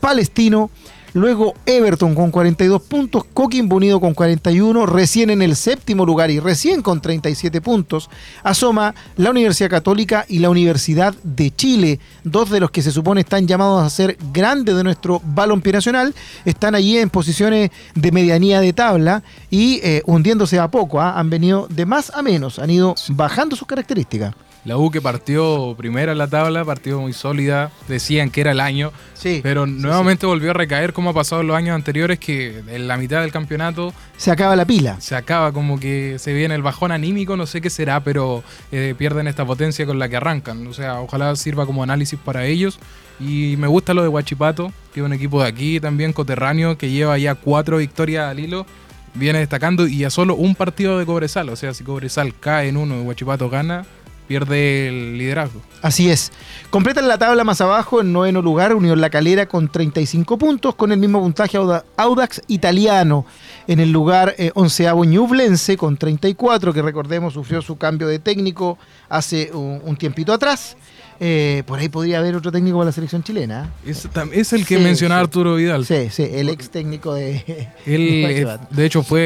Palestino. 0.00 0.70
Luego 1.16 1.54
Everton 1.64 2.14
con 2.14 2.30
42 2.30 2.82
puntos, 2.82 3.24
Coquimbo 3.32 3.76
Unido 3.76 4.00
con 4.00 4.12
41, 4.12 4.84
recién 4.84 5.30
en 5.30 5.40
el 5.40 5.56
séptimo 5.56 6.04
lugar 6.04 6.30
y 6.30 6.40
recién 6.40 6.82
con 6.82 7.00
37 7.00 7.62
puntos, 7.62 8.10
asoma 8.42 8.94
la 9.16 9.30
Universidad 9.30 9.70
Católica 9.70 10.26
y 10.28 10.40
la 10.40 10.50
Universidad 10.50 11.14
de 11.22 11.50
Chile, 11.56 12.00
dos 12.22 12.50
de 12.50 12.60
los 12.60 12.70
que 12.70 12.82
se 12.82 12.92
supone 12.92 13.22
están 13.22 13.46
llamados 13.46 13.82
a 13.82 13.88
ser 13.88 14.18
grandes 14.30 14.76
de 14.76 14.84
nuestro 14.84 15.22
balompié 15.24 15.72
nacional, 15.72 16.14
están 16.44 16.74
allí 16.74 16.98
en 16.98 17.08
posiciones 17.08 17.70
de 17.94 18.12
medianía 18.12 18.60
de 18.60 18.74
tabla 18.74 19.22
y 19.48 19.80
eh, 19.82 20.02
hundiéndose 20.04 20.58
a 20.58 20.70
poco, 20.70 21.00
¿ah? 21.00 21.18
han 21.18 21.30
venido 21.30 21.66
de 21.70 21.86
más 21.86 22.12
a 22.14 22.20
menos, 22.20 22.58
han 22.58 22.68
ido 22.68 22.94
bajando 23.08 23.56
sus 23.56 23.66
características. 23.66 24.34
La 24.66 24.76
U 24.76 24.90
que 24.90 25.00
partió 25.00 25.76
primera 25.78 26.10
en 26.10 26.18
la 26.18 26.26
tabla, 26.26 26.64
partió 26.64 27.00
muy 27.00 27.12
sólida, 27.12 27.70
decían 27.86 28.30
que 28.30 28.40
era 28.40 28.50
el 28.50 28.58
año, 28.58 28.92
Sí, 29.14 29.38
pero 29.40 29.64
sí, 29.64 29.70
nuevamente 29.70 30.26
volvió 30.26 30.50
a 30.50 30.54
recaer 30.54 30.92
como 30.92 31.10
ha 31.10 31.14
pasado 31.14 31.42
en 31.42 31.46
los 31.46 31.56
años 31.56 31.76
anteriores, 31.76 32.18
que 32.18 32.64
en 32.66 32.88
la 32.88 32.96
mitad 32.96 33.20
del 33.20 33.30
campeonato 33.30 33.94
se 34.16 34.32
acaba 34.32 34.56
la 34.56 34.64
pila. 34.64 35.00
se 35.00 35.14
acaba 35.14 35.52
como 35.52 35.78
que 35.78 36.18
se 36.18 36.32
viene 36.32 36.56
el 36.56 36.62
bajón 36.62 36.90
anímico, 36.90 37.36
no 37.36 37.46
sé 37.46 37.60
qué 37.60 37.70
será, 37.70 38.02
pero 38.02 38.42
eh, 38.72 38.96
pierden 38.98 39.28
esta 39.28 39.46
potencia 39.46 39.86
con 39.86 40.00
la 40.00 40.08
que 40.08 40.16
arrancan. 40.16 40.66
O 40.66 40.72
sea, 40.72 41.00
ojalá 41.00 41.36
sirva 41.36 41.64
como 41.64 41.84
análisis 41.84 42.18
para 42.18 42.44
ellos. 42.44 42.80
Y 43.20 43.54
me 43.58 43.68
gusta 43.68 43.94
lo 43.94 44.02
de 44.02 44.08
Huachipato, 44.08 44.72
que 44.92 44.98
es 44.98 45.06
un 45.06 45.12
equipo 45.12 45.40
de 45.42 45.48
aquí 45.48 45.78
también, 45.78 46.12
coterráneo, 46.12 46.76
que 46.76 46.90
lleva 46.90 47.16
ya 47.18 47.36
cuatro 47.36 47.76
victorias 47.76 48.28
al 48.28 48.40
hilo. 48.40 48.66
Viene 49.14 49.38
destacando 49.38 49.86
y 49.86 50.02
a 50.02 50.10
solo 50.10 50.34
un 50.34 50.56
partido 50.56 50.98
de 50.98 51.06
Cobresal. 51.06 51.48
O 51.50 51.56
sea, 51.56 51.72
si 51.72 51.84
Cobresal 51.84 52.34
cae 52.38 52.68
en 52.68 52.76
uno 52.76 53.00
y 53.00 53.04
Huachipato 53.04 53.48
gana, 53.48 53.86
pierde 54.26 54.88
el 54.88 55.18
liderazgo. 55.18 55.60
Así 55.82 56.10
es. 56.10 56.32
Completan 56.70 57.06
la 57.08 57.18
tabla 57.18 57.44
más 57.44 57.60
abajo 57.60 58.00
en 58.00 58.12
noveno 58.12 58.42
lugar 58.42 58.74
Unión 58.74 59.00
La 59.00 59.10
Calera 59.10 59.46
con 59.46 59.68
35 59.68 60.36
puntos, 60.38 60.74
con 60.74 60.92
el 60.92 60.98
mismo 60.98 61.20
puntaje 61.20 61.56
Auda- 61.56 61.84
Audax 61.96 62.42
Italiano. 62.48 63.24
En 63.68 63.80
el 63.80 63.90
lugar 63.92 64.34
eh, 64.38 64.50
onceavo 64.54 65.04
Ñublense 65.04 65.76
con 65.76 65.96
34, 65.96 66.72
que 66.72 66.82
recordemos 66.82 67.34
sufrió 67.34 67.62
su 67.62 67.76
cambio 67.76 68.06
de 68.08 68.18
técnico 68.18 68.78
hace 69.08 69.50
un, 69.52 69.80
un 69.84 69.96
tiempito 69.96 70.32
atrás. 70.32 70.76
Eh, 71.18 71.62
por 71.66 71.78
ahí 71.78 71.88
podría 71.88 72.18
haber 72.18 72.36
otro 72.36 72.52
técnico 72.52 72.76
para 72.76 72.86
la 72.86 72.92
selección 72.92 73.22
chilena. 73.22 73.72
Es, 73.86 74.04
el 74.52 74.66
que 74.66 74.76
Sí, 74.76 74.82
mencionaba 74.84 75.22
sí. 75.22 75.24
Arturo 75.24 75.54
Vidal. 75.54 75.86
Sí, 75.86 76.08
sí, 76.10 76.28
el 76.30 76.50
ex 76.50 76.68
técnico 76.68 77.14
de... 77.14 77.68
Él, 77.86 78.46
de 78.70 78.84
hecho, 78.84 79.02
fue 79.02 79.20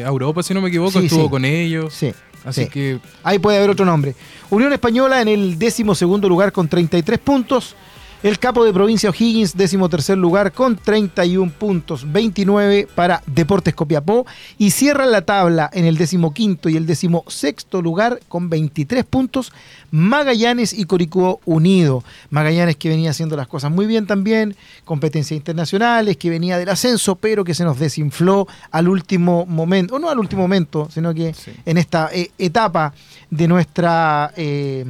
eh, 0.00 0.04
a 0.04 0.08
Europa, 0.08 0.42
si 0.42 0.54
no 0.54 0.60
me 0.60 0.68
equivoco, 0.70 0.98
Sí, 0.98 1.06
estuvo 1.06 1.30
con 1.30 1.44
ellos. 1.44 1.94
Sí, 1.94 2.12
Así 2.44 2.64
sí. 2.64 2.70
que 2.70 3.00
Ahí 3.22 3.38
puede 3.38 3.58
haber 3.58 3.70
otro 3.70 3.84
nombre. 3.84 4.14
Unión 4.50 4.72
Española 4.72 5.20
en 5.20 5.28
el 5.28 5.58
décimo 5.58 5.94
segundo 5.94 6.28
lugar 6.28 6.52
con 6.52 6.68
33 6.68 7.18
puntos. 7.18 7.76
El 8.22 8.38
capo 8.38 8.66
de 8.66 8.72
provincia 8.74 9.08
O'Higgins, 9.08 9.56
décimo 9.56 9.88
tercer 9.88 10.18
lugar 10.18 10.52
con 10.52 10.76
31 10.76 11.52
puntos, 11.52 12.04
29 12.12 12.86
para 12.94 13.22
Deportes 13.26 13.74
Copiapó. 13.74 14.26
Y 14.58 14.72
cierran 14.72 15.10
la 15.10 15.22
tabla 15.22 15.70
en 15.72 15.86
el 15.86 15.96
décimo 15.96 16.34
quinto 16.34 16.68
y 16.68 16.76
el 16.76 16.84
décimo 16.84 17.24
sexto 17.28 17.80
lugar 17.80 18.20
con 18.28 18.50
23 18.50 19.04
puntos 19.06 19.54
Magallanes 19.90 20.74
y 20.74 20.84
Curicó 20.84 21.40
Unido. 21.46 22.04
Magallanes 22.28 22.76
que 22.76 22.90
venía 22.90 23.08
haciendo 23.08 23.36
las 23.36 23.48
cosas 23.48 23.70
muy 23.70 23.86
bien 23.86 24.06
también, 24.06 24.54
competencias 24.84 25.38
internacionales, 25.38 26.18
que 26.18 26.28
venía 26.28 26.58
del 26.58 26.68
ascenso, 26.68 27.16
pero 27.16 27.42
que 27.42 27.54
se 27.54 27.64
nos 27.64 27.78
desinfló 27.78 28.46
al 28.70 28.88
último 28.88 29.46
momento, 29.46 29.94
o 29.94 29.98
no 29.98 30.10
al 30.10 30.18
último 30.18 30.42
momento, 30.42 30.90
sino 30.92 31.14
que 31.14 31.32
Sí. 31.32 31.52
en 31.64 31.78
esta 31.78 32.10
eh, 32.12 32.30
etapa 32.36 32.92
de 33.30 33.48
nuestra 33.48 34.30
eh, 34.36 34.84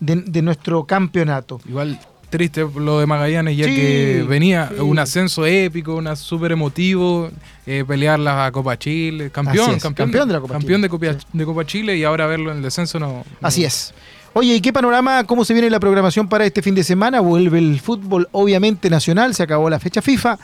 de, 0.00 0.16
de 0.16 0.40
nuestro 0.40 0.84
campeonato. 0.84 1.60
Igual 1.68 1.98
triste 2.36 2.66
lo 2.76 2.98
de 2.98 3.06
Magallanes, 3.06 3.56
ya 3.56 3.66
Sí, 3.66 3.76
que 3.76 4.24
venía 4.28 4.68
sí. 4.74 4.80
un 4.80 4.98
ascenso 4.98 5.46
épico, 5.46 5.94
una 5.94 6.16
súper 6.16 6.50
emotivo, 6.50 7.30
eh, 7.64 7.84
pelear 7.86 8.18
la 8.18 8.50
Copa 8.50 8.76
Chile, 8.76 9.30
campeón, 9.30 9.78
campeón, 9.78 9.94
campeón 9.94 10.28
de 10.28 10.34
la 10.34 10.40
Copa 10.40 10.54
campeón 10.54 10.78
Chile, 10.78 10.82
de, 10.82 10.88
Copa, 10.88 11.06
sí. 11.20 11.26
de 11.32 11.44
Copa 11.44 11.64
Chile 11.64 11.96
y 11.96 12.02
ahora 12.02 12.26
verlo 12.26 12.50
en 12.50 12.56
el 12.56 12.62
descenso 12.64 12.98
no. 12.98 13.06
no- 13.08 13.24
Así 13.40 13.64
es. 13.64 13.94
Oye, 14.32 14.56
¿y 14.56 14.60
qué 14.60 14.72
panorama, 14.72 15.22
cómo 15.24 15.44
se 15.44 15.52
viene 15.52 15.70
la 15.70 15.78
programación 15.78 16.28
para 16.28 16.44
este 16.44 16.60
fin 16.60 16.74
de 16.74 16.82
semana? 16.82 17.20
Vuelve 17.20 17.58
el 17.60 17.78
fútbol, 17.78 18.28
obviamente, 18.32 18.90
nacional, 18.90 19.32
se 19.32 19.44
acabó 19.44 19.70
la 19.70 19.78
fecha 19.78 20.02
FIFA. 20.02 20.36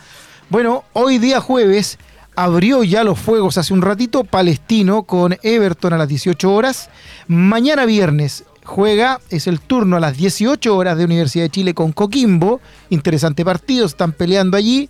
Bueno, 0.48 0.84
hoy 0.92 1.18
día 1.18 1.40
jueves 1.40 1.98
abrió 2.36 2.84
ya 2.84 3.02
los 3.02 3.18
fuegos 3.18 3.58
hace 3.58 3.74
un 3.74 3.82
ratito 3.82 4.22
Palestino 4.22 5.02
con 5.02 5.36
Everton 5.42 5.92
a 5.92 5.98
las 5.98 6.06
18 6.08 6.52
horas. 6.54 6.88
Mañana 7.26 7.84
viernes 7.84 8.44
juega, 8.70 9.20
es 9.30 9.48
el 9.48 9.60
turno 9.60 9.96
a 9.96 10.00
las 10.00 10.16
18 10.16 10.76
horas 10.76 10.96
de 10.96 11.04
Universidad 11.04 11.44
de 11.44 11.50
Chile 11.50 11.74
con 11.74 11.90
Coquimbo. 11.90 12.60
Interesante 12.88 13.44
partido, 13.44 13.84
están 13.84 14.12
peleando 14.12 14.56
allí. 14.56 14.88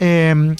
Eh, 0.00 0.56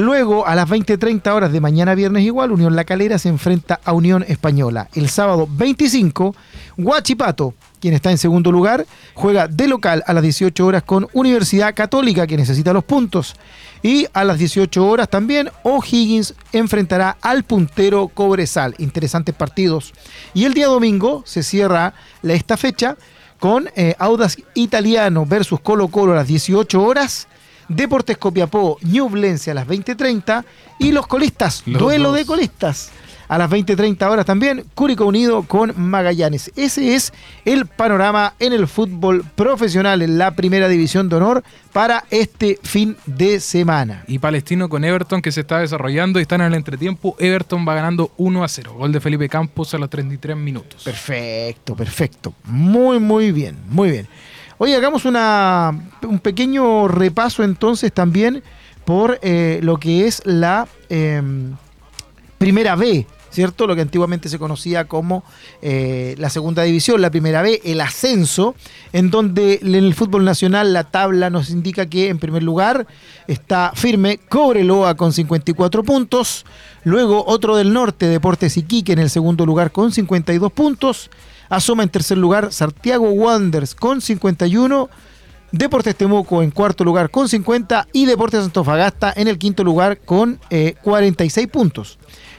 Luego, 0.00 0.46
a 0.46 0.54
las 0.54 0.66
20.30 0.66 1.30
horas 1.30 1.52
de 1.52 1.60
mañana 1.60 1.94
viernes 1.94 2.24
igual, 2.24 2.52
Unión 2.52 2.74
La 2.74 2.84
Calera 2.84 3.18
se 3.18 3.28
enfrenta 3.28 3.80
a 3.84 3.92
Unión 3.92 4.24
Española. 4.26 4.88
El 4.94 5.10
sábado 5.10 5.46
25, 5.50 6.34
Huachipato, 6.78 7.52
quien 7.80 7.92
está 7.92 8.10
en 8.10 8.16
segundo 8.16 8.50
lugar, 8.50 8.86
juega 9.12 9.46
de 9.46 9.68
local 9.68 10.02
a 10.06 10.14
las 10.14 10.22
18 10.22 10.64
horas 10.64 10.84
con 10.84 11.06
Universidad 11.12 11.74
Católica, 11.74 12.26
que 12.26 12.38
necesita 12.38 12.72
los 12.72 12.84
puntos. 12.84 13.34
Y 13.82 14.06
a 14.14 14.24
las 14.24 14.38
18 14.38 14.86
horas 14.86 15.10
también, 15.10 15.50
O'Higgins 15.64 16.32
enfrentará 16.52 17.18
al 17.20 17.44
puntero 17.44 18.08
Cobresal. 18.08 18.74
Interesantes 18.78 19.34
partidos. 19.34 19.92
Y 20.32 20.46
el 20.46 20.54
día 20.54 20.68
domingo 20.68 21.24
se 21.26 21.42
cierra 21.42 21.92
esta 22.22 22.56
fecha 22.56 22.96
con 23.38 23.68
eh, 23.76 23.94
Audax 23.98 24.38
Italiano 24.54 25.26
versus 25.26 25.60
Colo 25.60 25.88
Colo 25.88 26.14
a 26.14 26.16
las 26.16 26.28
18 26.28 26.82
horas. 26.82 27.28
Deportes 27.70 28.18
Copiapó, 28.18 28.78
Ñublense 28.82 29.52
a 29.52 29.54
las 29.54 29.66
20.30 29.66 30.44
y 30.80 30.92
los 30.92 31.06
colistas, 31.06 31.62
Los 31.66 31.80
duelo 31.80 32.08
dos. 32.10 32.18
de 32.18 32.26
colistas. 32.26 32.90
A 33.28 33.38
las 33.38 33.48
20.30 33.48 34.10
horas 34.10 34.26
también, 34.26 34.64
Curicó 34.74 35.04
Unido 35.06 35.44
con 35.44 35.72
Magallanes. 35.80 36.50
Ese 36.56 36.96
es 36.96 37.12
el 37.44 37.66
panorama 37.66 38.34
en 38.40 38.52
el 38.52 38.66
fútbol 38.66 39.24
profesional 39.36 40.02
en 40.02 40.18
la 40.18 40.32
primera 40.32 40.66
división 40.66 41.08
de 41.08 41.14
honor 41.14 41.44
para 41.72 42.04
este 42.10 42.58
fin 42.64 42.96
de 43.06 43.38
semana. 43.38 44.02
Y 44.08 44.18
Palestino 44.18 44.68
con 44.68 44.84
Everton 44.84 45.22
que 45.22 45.30
se 45.30 45.42
está 45.42 45.60
desarrollando 45.60 46.18
y 46.18 46.22
están 46.22 46.40
en 46.40 46.48
el 46.48 46.54
entretiempo. 46.54 47.14
Everton 47.20 47.64
va 47.68 47.76
ganando 47.76 48.10
1 48.16 48.42
a 48.42 48.48
0. 48.48 48.74
Gol 48.76 48.90
de 48.90 48.98
Felipe 49.00 49.28
Campos 49.28 49.72
a 49.74 49.78
los 49.78 49.88
33 49.88 50.36
minutos. 50.36 50.82
Perfecto, 50.82 51.76
perfecto. 51.76 52.34
Muy, 52.42 52.98
muy 52.98 53.30
bien, 53.30 53.56
muy 53.68 53.92
bien. 53.92 54.08
Oye, 54.62 54.76
hagamos 54.76 55.06
una, 55.06 55.72
un 56.02 56.18
pequeño 56.18 56.86
repaso 56.86 57.42
entonces 57.42 57.94
también 57.94 58.42
por 58.84 59.18
eh, 59.22 59.58
lo 59.62 59.78
que 59.78 60.06
es 60.06 60.20
la 60.26 60.68
eh, 60.90 61.22
primera 62.36 62.76
B, 62.76 63.06
¿cierto? 63.30 63.66
Lo 63.66 63.74
que 63.74 63.80
antiguamente 63.80 64.28
se 64.28 64.38
conocía 64.38 64.84
como 64.84 65.24
eh, 65.62 66.14
la 66.18 66.28
segunda 66.28 66.62
división, 66.62 67.00
la 67.00 67.10
primera 67.10 67.40
B, 67.40 67.62
el 67.64 67.80
ascenso, 67.80 68.54
en 68.92 69.10
donde 69.10 69.60
en 69.62 69.76
el 69.76 69.94
fútbol 69.94 70.26
nacional 70.26 70.74
la 70.74 70.84
tabla 70.84 71.30
nos 71.30 71.48
indica 71.48 71.86
que 71.86 72.10
en 72.10 72.18
primer 72.18 72.42
lugar 72.42 72.86
está 73.28 73.72
firme 73.74 74.20
Cobreloa 74.28 74.94
con 74.94 75.14
54 75.14 75.84
puntos, 75.84 76.44
luego 76.84 77.24
otro 77.26 77.56
del 77.56 77.72
norte, 77.72 78.08
Deportes 78.08 78.58
Iquique 78.58 78.92
en 78.92 78.98
el 78.98 79.08
segundo 79.08 79.46
lugar 79.46 79.72
con 79.72 79.90
52 79.90 80.52
puntos, 80.52 81.08
asoma 81.50 81.82
en 81.82 81.90
tercer 81.90 82.16
lugar 82.16 82.52
Santiago 82.52 83.10
Wanderers 83.10 83.74
con 83.74 84.00
51 84.00 84.88
Deportes 85.52 85.96
Temuco 85.96 86.42
en 86.42 86.50
cuarto 86.52 86.84
lugar 86.84 87.10
con 87.10 87.28
50 87.28 87.88
y 87.92 88.06
Deportes 88.06 88.44
Antofagasta 88.44 89.12
en 89.16 89.26
el 89.28 89.36
quinto 89.36 89.64
lugar 89.64 89.98
con 89.98 90.38
eh, 90.48 90.76
46 90.82 91.48
puntos. 91.48 91.98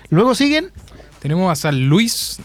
Luego 0.09 0.33
siguen 0.33 0.71
Tenemos 1.19 1.51
a 1.51 1.55
San 1.55 1.87
Luis. 1.87 2.39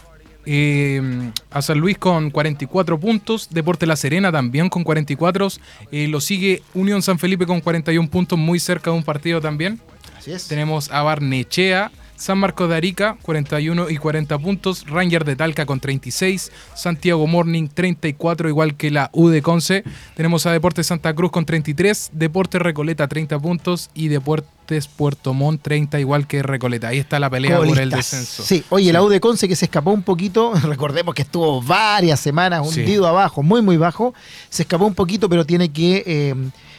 eh, 0.45 1.31
a 1.51 1.61
San 1.61 1.79
Luis 1.79 1.97
con 1.97 2.29
44 2.31 2.99
puntos. 2.99 3.47
Deporte 3.49 3.85
La 3.85 3.95
Serena 3.95 4.31
también 4.31 4.69
con 4.69 4.83
44. 4.83 5.47
eh, 5.91 6.07
lo 6.09 6.19
sigue 6.21 6.61
Unión 6.73 7.01
San 7.01 7.17
Felipe 7.17 7.45
con 7.45 7.61
41 7.61 8.09
puntos, 8.09 8.37
muy 8.37 8.59
cerca 8.59 8.91
de 8.91 8.97
un 8.97 9.03
partido 9.03 9.39
también. 9.41 9.79
Así 10.17 10.31
es. 10.33 10.47
Tenemos 10.47 10.91
a 10.91 11.01
Barnechea, 11.01 11.91
San 12.17 12.39
Marcos 12.39 12.67
de 12.67 12.75
Arica, 12.75 13.15
41 13.21 13.89
y 13.89 13.97
40 13.97 14.37
puntos. 14.39 14.85
Ranger 14.87 15.23
de 15.23 15.35
Talca 15.35 15.65
con 15.65 15.79
36. 15.79 16.51
Santiago 16.73 17.25
Morning, 17.27 17.67
34, 17.71 18.49
igual 18.49 18.75
que 18.75 18.89
la 18.91 19.09
U 19.13 19.27
de 19.29 19.41
Conce. 19.41 19.83
Tenemos 20.15 20.45
a 20.47 20.51
Deportes 20.51 20.87
Santa 20.87 21.13
Cruz 21.13 21.31
con 21.31 21.45
33. 21.45 22.09
Deportes 22.13 22.61
Recoleta, 22.61 23.07
30 23.07 23.39
puntos. 23.39 23.91
Y 23.93 24.07
Deportes 24.07 24.87
Puerto 24.87 25.33
Montt 25.33 25.61
30, 25.61 25.99
igual 25.99 26.27
que 26.27 26.41
Recoleta. 26.43 26.89
Ahí 26.89 26.97
está 26.97 27.19
la 27.19 27.29
pelea 27.29 27.57
por 27.57 27.79
el 27.79 27.89
descenso. 27.91 28.43
Sí, 28.43 28.63
oye, 28.69 28.91
la 28.91 29.01
U 29.03 29.09
de 29.09 29.19
Conce 29.21 29.47
que 29.47 29.55
se 29.55 29.65
escapó 29.65 29.91
un 29.91 30.03
poquito, 30.03 30.53
recordemos 30.63 31.13
que 31.15 31.21
estuvo 31.21 31.61
varias 31.61 32.19
semanas 32.19 32.67
Sí. 32.71 32.81
hundido 32.81 33.07
abajo, 33.07 33.43
muy, 33.43 33.61
muy 33.61 33.77
bajo, 33.77 34.13
se 34.49 34.63
escapó 34.63 34.85
un 34.85 34.95
poquito, 34.95 35.29
pero 35.29 35.45
tiene 35.45 35.69
que 35.69 36.03
eh, 36.05 36.35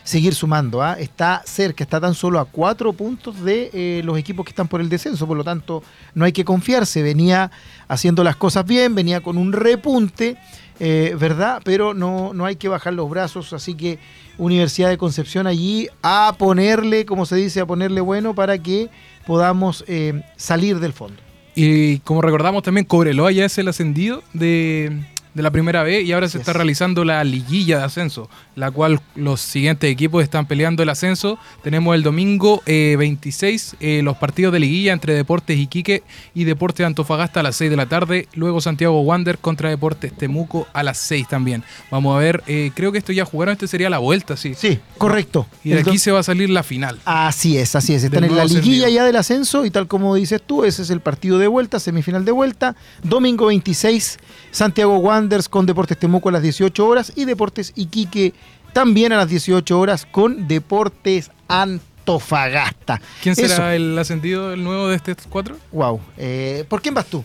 seguir 0.09 0.35
sumando. 0.35 0.83
¿ah? 0.83 0.95
Está 0.99 1.43
cerca, 1.45 1.85
está 1.85 2.01
tan 2.01 2.15
solo 2.15 2.41
a 2.41 2.47
cuatro 2.47 2.95
puntos 2.95 3.43
de 3.43 3.71
eh, 3.75 4.01
los 4.05 4.17
equipos 4.17 4.47
que 4.47 4.51
están 4.51 4.67
por 4.67 4.81
el 4.81 4.89
descenso, 4.89 5.27
por 5.27 5.37
lo 5.37 5.45
tanto, 5.45 5.83
no 6.15 6.25
hay 6.25 6.33
que 6.33 6.47
confiarse. 6.47 7.03
Venía 7.03 7.51
haciendo 7.89 8.25
las 8.25 8.35
cosas 8.37 8.65
bien, 8.65 8.95
venía 8.95 9.21
con 9.21 9.37
un 9.37 9.53
repunte. 9.53 10.39
eh, 10.81 11.15
¿Verdad? 11.19 11.61
Pero 11.63 11.93
no, 11.93 12.33
no 12.33 12.47
hay 12.47 12.57
que 12.57 12.69
bajar 12.69 12.95
los 12.95 13.11
brazos, 13.11 13.53
así 13.53 13.75
que 13.75 13.99
Universidad 14.39 14.89
de 14.89 14.97
Concepción 14.97 15.47
allí 15.47 15.89
a 16.03 16.35
ponerle, 16.39 17.05
como 17.05 17.27
se 17.27 17.37
dice, 17.37 17.61
a 17.61 17.67
ponerle 17.67 18.01
bueno 18.01 18.35
para 18.35 18.57
que 18.59 18.89
podamos 19.27 19.85
eh, 19.89 20.23
salir 20.37 20.79
del 20.79 20.95
fondo. 20.95 21.21
Y 21.55 21.99
como 21.99 22.23
recordamos 22.23 22.63
también, 22.63 22.87
Cobreloa 22.87 23.33
ya 23.33 23.45
es 23.45 23.59
el 23.59 23.69
ascendido 23.69 24.23
de, 24.33 25.05
de 25.39 25.43
la 25.45 25.53
primera 25.53 25.85
vez 25.85 26.05
y 26.05 26.13
ahora 26.13 26.29
se 26.29 26.37
está 26.37 26.51
es. 26.51 26.57
realizando 26.57 27.05
la 27.05 27.23
liguilla 27.23 27.79
de 27.79 27.85
ascenso, 27.85 28.29
la 28.57 28.73
cual 28.73 29.01
los 29.15 29.41
siguientes 29.41 29.89
equipos 29.89 30.23
están 30.23 30.47
peleando 30.47 30.83
el 30.83 30.89
ascenso. 30.89 31.39
Tenemos 31.63 31.95
el 31.95 32.03
domingo 32.03 32.61
eh, 32.67 32.97
26 32.99 33.77
eh, 33.79 34.01
los 34.03 34.17
partidos 34.17 34.53
de 34.53 34.59
liguilla 34.59 34.93
entre 34.93 35.15
Deportes 35.15 35.57
Iquique 35.57 36.03
y 36.35 36.43
Deportes 36.43 36.85
Antofagasta 36.85 37.39
a 37.41 37.43
las 37.45 37.55
6 37.55 37.71
de 37.71 37.77
la 37.77 37.87
tarde. 37.87 38.27
Luego 38.35 38.61
Santiago 38.61 39.01
Wander 39.03 39.39
contra 39.39 39.71
Deportes 39.71 40.13
Temuco 40.13 40.67
a 40.73 40.83
las 40.83 40.99
6 40.99 41.29
también. 41.29 41.63
Vamos 41.91 42.17
a 42.17 42.19
ver, 42.19 42.43
eh, 42.49 42.73
creo 42.75 42.91
que 42.91 42.99
esto 42.99 43.13
ya 43.13 43.25
jugaron, 43.25 43.53
este 43.53 43.69
sería 43.69 43.89
la 43.89 43.99
vuelta, 43.99 44.37
sí. 44.37 44.55
Sí, 44.57 44.81
correcto. 44.99 45.47
Y 45.63 45.71
de 45.71 45.81
El 45.81 45.89
aquí 45.89 45.99
se 45.99 46.11
va 46.11 46.19
a 46.19 46.25
salir 46.25 46.51
la 46.51 46.65
final. 46.65 46.99
Así 47.05 47.57
es, 47.59 47.77
así 47.77 47.95
es. 47.95 48.03
Están 48.03 48.25
en 48.25 48.37
la 48.37 48.45
liguilla 48.45 48.89
ya 48.89 49.05
del 49.05 49.15
ascenso 49.15 49.65
y 49.65 49.71
tal 49.71 49.87
como 49.87 50.17
dices 50.17 50.43
tú, 50.45 50.65
ese 50.65 50.83
es 50.83 50.91
el 50.91 51.01
partido 51.01 51.39
de 51.39 51.47
vuelta, 51.47 51.79
semifinal 51.79 52.25
de 52.25 52.33
vuelta. 52.33 52.75
Domingo 53.05 53.47
26, 53.47 54.19
Santiago 54.51 54.99
Wanderers 55.29 55.49
con 55.51 55.67
Deportes 55.67 55.99
Temuco 55.99 56.31
a 56.31 56.33
las 56.33 56.43
18 56.43 56.87
horas 56.87 57.13
y 57.15 57.27
Deportes 57.27 57.73
Iquique 57.77 58.33
también 58.73 59.13
a 59.13 59.19
las 59.19 59.29
18 59.29 59.79
horas 59.79 60.07
con 60.11 60.49
Deportes 60.49 61.31
Antofagasta. 61.49 62.99
¿Quién 63.23 63.37
será 63.37 63.55
Eso. 63.55 63.69
el 63.71 63.99
ascendido, 63.99 64.55
el 64.55 64.65
nuevo 64.65 64.89
de 64.89 64.97
estos 64.97 65.27
cuatro? 65.29 65.57
Wow. 65.71 66.01
Eh, 66.17 66.65
¿Por 66.67 66.81
quién 66.81 66.95
vas 66.95 67.05
tú? 67.07 67.23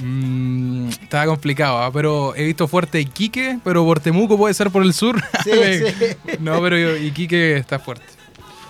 Mm, 0.00 0.90
estaba 0.90 1.26
complicado, 1.26 1.78
¿ah? 1.82 1.90
pero 1.92 2.36
he 2.36 2.44
visto 2.44 2.68
fuerte 2.68 3.00
Iquique, 3.00 3.58
pero 3.64 3.84
por 3.84 3.98
Temuco 3.98 4.36
puede 4.38 4.54
ser 4.54 4.70
por 4.70 4.84
el 4.84 4.94
sur. 4.94 5.20
Sí, 5.42 5.50
sí. 5.98 6.36
No, 6.38 6.60
pero 6.60 6.78
yo- 6.78 6.96
Iquique 6.96 7.56
está 7.56 7.80
fuerte. 7.80 8.04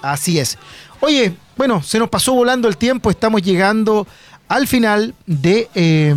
Así 0.01 0.39
es. 0.39 0.57
Oye, 1.01 1.35
bueno, 1.59 1.83
se 1.83 1.99
nos 1.99 2.09
pasó 2.09 2.33
volando 2.33 2.67
el 2.67 2.79
tiempo, 2.79 3.11
estamos 3.11 3.43
llegando 3.43 4.07
al 4.49 4.67
final 4.67 5.15
de 5.27 5.69
eh, 5.75 6.15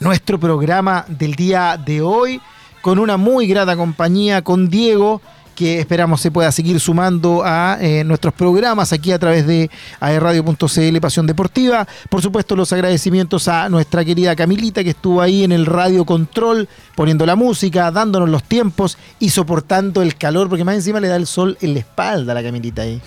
nuestro 0.00 0.38
programa 0.38 1.04
del 1.08 1.34
día 1.34 1.76
de 1.76 2.02
hoy, 2.02 2.40
con 2.82 2.98
una 2.98 3.16
muy 3.16 3.46
grata 3.46 3.76
compañía 3.76 4.42
con 4.42 4.68
Diego, 4.68 5.20
que 5.54 5.80
esperamos 5.80 6.20
se 6.20 6.30
pueda 6.30 6.50
seguir 6.52 6.80
sumando 6.80 7.42
a 7.44 7.78
eh, 7.80 8.04
nuestros 8.04 8.34
programas 8.34 8.92
aquí 8.92 9.12
a 9.12 9.18
través 9.18 9.46
de 9.46 9.70
aerradio.cl 10.00 11.00
Pasión 11.00 11.26
Deportiva. 11.26 11.86
Por 12.08 12.22
supuesto, 12.22 12.56
los 12.56 12.72
agradecimientos 12.72 13.48
a 13.48 13.68
nuestra 13.68 14.04
querida 14.04 14.36
Camilita, 14.36 14.82
que 14.82 14.90
estuvo 14.90 15.20
ahí 15.20 15.44
en 15.44 15.52
el 15.52 15.66
radio 15.66 16.04
control, 16.04 16.68
poniendo 16.94 17.24
la 17.26 17.36
música, 17.36 17.90
dándonos 17.90 18.28
los 18.28 18.42
tiempos 18.42 18.98
y 19.18 19.30
soportando 19.30 20.02
el 20.02 20.16
calor, 20.16 20.48
porque 20.48 20.64
más 20.64 20.74
encima 20.74 21.00
le 21.00 21.08
da 21.08 21.16
el 21.16 21.26
sol 21.26 21.56
en 21.60 21.74
la 21.74 21.80
espalda 21.80 22.32
a 22.32 22.34
la 22.34 22.42
Camilita 22.42 22.82
ahí. 22.82 23.00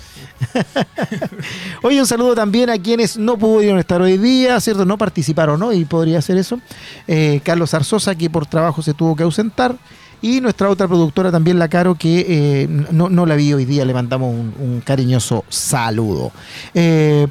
Oye, 1.84 2.00
un 2.00 2.08
saludo 2.08 2.36
también 2.36 2.70
a 2.70 2.78
quienes 2.78 3.18
no 3.18 3.38
pudieron 3.38 3.80
estar 3.80 4.02
hoy 4.02 4.18
día, 4.18 4.60
¿cierto? 4.60 4.86
No 4.86 4.98
participaron 4.98 5.62
hoy, 5.64 5.86
podría 5.86 6.22
ser 6.22 6.38
eso. 6.38 6.60
Eh, 7.08 7.42
Carlos 7.44 7.74
Arzosa, 7.74 8.16
que 8.16 8.30
por 8.30 8.46
trabajo 8.46 8.82
se 8.82 8.94
tuvo 8.94 9.16
que 9.16 9.24
ausentar. 9.24 9.76
Y 10.22 10.42
nuestra 10.42 10.70
otra 10.70 10.88
productora 10.88 11.32
también, 11.32 11.60
la 11.60 11.68
Caro, 11.68 11.96
que 11.96 12.26
eh, 12.28 12.68
no, 12.68 13.10
no 13.10 13.26
la 13.26 13.36
vi 13.36 13.54
hoy 13.54 13.66
día. 13.66 13.86
Le 13.86 13.94
mandamos 13.94 14.34
un, 14.34 14.82
cariñoso 14.84 15.46
saludo. 15.50 16.32
Eh, 16.74 17.28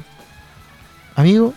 amigo, 1.15 1.53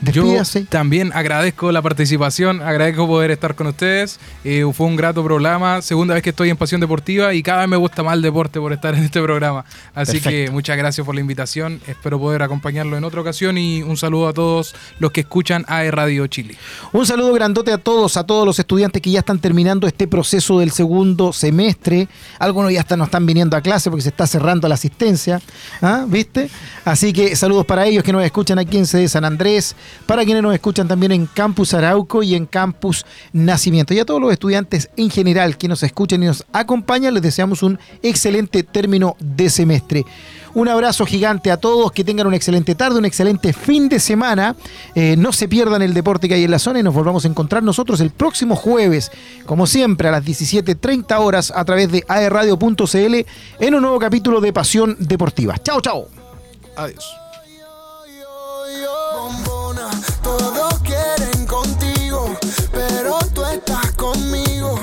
despídase. 0.00 0.62
Yo 0.62 0.68
también 0.68 1.12
agradezco 1.14 1.72
la 1.72 1.82
participación, 1.82 2.62
agradezco 2.62 3.06
poder 3.06 3.30
estar 3.30 3.54
con 3.54 3.68
ustedes. 3.68 4.18
Eh, 4.44 4.64
fue 4.72 4.86
un 4.86 4.96
grato 4.96 5.24
programa, 5.24 5.82
segunda 5.82 6.14
vez 6.14 6.22
que 6.22 6.30
estoy 6.30 6.50
en 6.50 6.56
Pasión 6.56 6.80
Deportiva 6.80 7.34
y 7.34 7.42
cada 7.42 7.60
vez 7.60 7.68
me 7.68 7.76
gusta 7.76 8.02
más 8.02 8.14
el 8.14 8.22
deporte 8.22 8.60
por 8.60 8.72
estar 8.72 8.94
en 8.94 9.04
este 9.04 9.20
programa. 9.22 9.64
Así 9.94 10.20
que 10.20 10.50
muchas 10.50 10.76
gracias 10.76 11.04
por 11.04 11.14
la 11.14 11.20
invitación, 11.20 11.80
espero 11.86 12.18
poder 12.18 12.42
acompañarlo 12.42 12.96
en 12.96 13.04
otra 13.04 13.20
ocasión 13.20 13.58
y 13.58 13.82
un 13.82 13.96
saludo 13.96 14.28
a 14.28 14.32
todos 14.32 14.74
los 14.98 15.12
que 15.12 15.20
escuchan 15.20 15.64
AE 15.68 15.90
Radio 15.90 16.26
Chile. 16.26 16.56
Un 16.92 17.06
saludo 17.06 17.32
grandote 17.32 17.72
a 17.72 17.78
todos, 17.78 18.16
a 18.16 18.24
todos 18.24 18.46
los 18.46 18.58
estudiantes 18.58 19.02
que 19.02 19.10
ya 19.10 19.20
están 19.20 19.38
terminando 19.38 19.86
este 19.86 20.06
proceso 20.06 20.58
del 20.58 20.70
segundo 20.70 21.32
semestre. 21.32 22.08
Algunos 22.38 22.72
ya 22.72 22.80
están, 22.80 22.98
no 22.98 23.04
están 23.04 23.26
viniendo 23.26 23.56
a 23.56 23.60
clase 23.60 23.90
porque 23.90 24.02
se 24.02 24.10
está 24.10 24.26
cerrando 24.26 24.68
la 24.68 24.74
asistencia. 24.74 25.40
¿ah? 25.82 26.04
¿Viste? 26.06 26.50
Así 26.84 27.12
que 27.12 27.36
saludos 27.36 27.66
para 27.66 27.86
ellos 27.86 28.04
que 28.04 28.12
nos 28.12 28.24
escuchan 28.24 28.58
aquí 28.58 28.78
en 28.78 28.86
sede 28.86 29.08
San 29.08 29.24
Andrés, 29.24 29.74
para 30.06 30.24
quienes 30.24 30.42
nos 30.42 30.54
escuchan 30.54 30.88
también 30.88 31.12
en 31.12 31.26
Campus 31.26 31.74
Arauco 31.74 32.22
y 32.22 32.34
en 32.34 32.46
Campus 32.46 33.04
Nacimiento. 33.32 33.94
Y 33.94 33.98
a 33.98 34.04
todos 34.04 34.20
los 34.20 34.32
estudiantes 34.32 34.90
en 34.96 35.10
general 35.10 35.56
que 35.56 35.68
nos 35.68 35.82
escuchan 35.82 36.22
y 36.22 36.26
nos 36.26 36.44
acompañan, 36.52 37.14
les 37.14 37.22
deseamos 37.22 37.62
un 37.62 37.78
excelente 38.02 38.62
término 38.62 39.16
de 39.20 39.50
semestre. 39.50 40.04
Un 40.54 40.68
abrazo 40.68 41.06
gigante 41.06 41.50
a 41.50 41.56
todos, 41.56 41.92
que 41.92 42.04
tengan 42.04 42.26
una 42.26 42.36
excelente 42.36 42.74
tarde, 42.74 42.98
un 42.98 43.04
excelente 43.04 43.52
fin 43.52 43.88
de 43.88 44.00
semana. 44.00 44.56
Eh, 44.94 45.14
no 45.16 45.32
se 45.32 45.48
pierdan 45.48 45.82
el 45.82 45.94
deporte 45.94 46.28
que 46.28 46.34
hay 46.34 46.44
en 46.44 46.50
la 46.50 46.58
zona 46.58 46.80
y 46.80 46.82
nos 46.82 46.94
volvamos 46.94 47.24
a 47.24 47.28
encontrar 47.28 47.62
nosotros 47.62 48.00
el 48.00 48.10
próximo 48.10 48.56
jueves, 48.56 49.12
como 49.46 49.66
siempre, 49.66 50.08
a 50.08 50.12
las 50.12 50.24
17.30 50.24 51.18
horas 51.18 51.52
a 51.54 51.64
través 51.64 51.92
de 51.92 52.04
aerradio.cl 52.08 53.14
en 53.60 53.74
un 53.74 53.82
nuevo 53.82 53.98
capítulo 53.98 54.40
de 54.40 54.52
Pasión 54.52 54.96
Deportiva. 54.98 55.58
Chao, 55.58 55.80
chao. 55.80 56.08
Adiós. 56.76 57.04
Contigo, 61.58 62.38
pero 62.70 63.18
tú 63.34 63.44
estás 63.44 63.90
conmigo. 63.96 64.78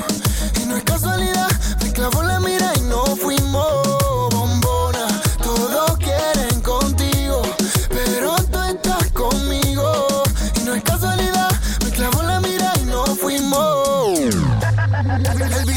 Y 0.62 0.66
no 0.66 0.76
es 0.76 0.84
casualidad, 0.84 1.48
me 1.82 1.90
clavó 1.94 2.22
la 2.22 2.42
mira 2.42 2.74
y 2.76 2.82
no 2.82 3.06
fuimos. 3.16 4.30
Bombona, 4.32 5.08
todos 5.42 5.98
quieren 6.00 6.60
contigo, 6.60 7.44
pero 7.88 8.36
tú 8.52 8.60
estás 8.60 9.10
conmigo. 9.12 10.24
Y 10.60 10.66
no 10.66 10.76
es 10.76 10.84
casualidad, 10.84 11.50
me 11.86 11.92
clavó 11.92 12.24
la 12.24 12.42
mira 12.42 12.74
y 12.82 12.86
no 12.88 13.06
fuimos. 13.06 14.20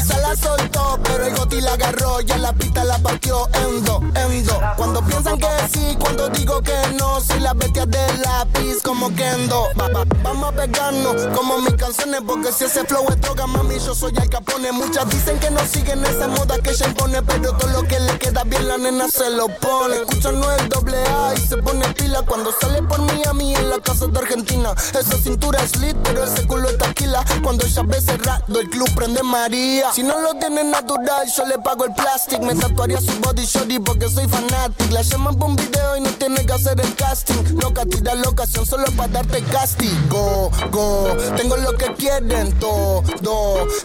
el 1.29 1.35
goti 1.37 1.61
la 1.61 1.73
agarró, 1.73 2.19
ya 2.21 2.37
la 2.37 2.53
pista 2.53 2.83
la 2.83 2.97
partió 2.99 3.47
en 3.53 3.83
dos, 3.85 4.01
en 4.15 4.45
dos. 4.45 4.57
Cuando 4.77 5.01
piensan 5.05 5.37
que 5.37 5.47
sí, 5.73 5.95
cuando 5.99 6.29
digo 6.29 6.61
que 6.61 6.73
no, 6.97 7.19
soy 7.21 7.39
la 7.39 7.53
bestia 7.53 7.85
del 7.85 8.21
lápiz 8.21 8.81
como 8.83 9.13
Kendo. 9.15 9.67
Va- 9.79 9.87
va- 9.89 10.05
vamos 10.23 10.49
a 10.49 10.51
pegarnos 10.55 11.15
como 11.35 11.59
mis 11.59 11.73
canciones, 11.75 12.21
porque 12.25 12.51
si 12.51 12.65
ese 12.65 12.83
flow 12.85 13.05
es 13.09 13.19
droga, 13.21 13.47
mami, 13.47 13.79
yo 13.79 13.93
soy 13.95 14.13
el 14.21 14.29
capone. 14.29 14.71
Muchas 14.71 15.09
dicen 15.09 15.39
que 15.39 15.49
no 15.51 15.59
siguen 15.65 16.05
esa 16.05 16.27
moda 16.27 16.57
que 16.59 16.71
ella 16.71 16.87
impone, 16.87 17.21
pero 17.23 17.53
todo 17.57 17.69
lo 17.69 17.83
que 17.87 17.99
le 17.99 18.17
queda 18.17 18.43
bien 18.43 18.67
la 18.67 18.77
nena 18.77 19.07
se 19.09 19.29
lo 19.29 19.47
pone. 19.47 19.95
Escuchan 19.97 20.39
no 20.39 20.51
el 20.51 20.69
doble 20.69 20.97
A 20.97 21.33
y 21.35 21.41
se 21.47 21.57
pone 21.57 21.87
pila 21.93 22.21
cuando 22.25 22.51
sale 22.59 22.81
por 22.83 22.99
Miami 23.01 23.55
en 23.55 23.69
la 23.69 23.79
casa 23.79 24.07
de 24.07 24.19
Argentina. 24.19 24.73
Esa 24.97 25.17
cintura 25.17 25.61
es 25.63 25.75
lit, 25.77 25.95
pero 26.03 26.23
ese 26.23 26.45
culo 26.47 26.69
es 26.69 26.77
taquila. 26.77 27.23
Cuando 27.43 27.65
ella 27.65 27.81
ve 27.85 28.01
cerrado, 28.01 28.59
el 28.59 28.69
club 28.69 28.89
prende 28.95 29.21
María. 29.23 29.91
Si 29.93 30.03
no 30.03 30.19
lo 30.19 30.33
tiene 30.35 30.63
natural, 30.63 31.18
yo 31.25 31.45
le 31.45 31.57
pago 31.59 31.85
el 31.85 31.93
plástico. 31.93 32.41
Me 32.43 32.55
tatuaría 32.55 32.99
su 32.99 33.11
body 33.19 33.45
shorty 33.45 33.79
porque 33.79 34.09
soy 34.09 34.27
fanático. 34.27 34.93
La 34.93 35.01
llaman 35.01 35.35
por 35.37 35.49
un 35.49 35.55
video 35.55 35.97
y 35.97 36.01
no 36.01 36.09
tiene 36.11 36.45
que 36.45 36.53
hacer 36.53 36.79
el 36.79 36.95
casting. 36.95 37.59
Loca, 37.61 37.85
tira 37.85 38.15
la 38.15 38.29
ocasión 38.29 38.65
solo 38.65 38.85
para 38.97 39.09
darte 39.09 39.41
castigo. 39.43 40.51
Go, 40.71 41.15
tengo 41.35 41.57
lo 41.57 41.73
que 41.77 41.93
quieren 41.93 42.57
todo. 42.59 43.03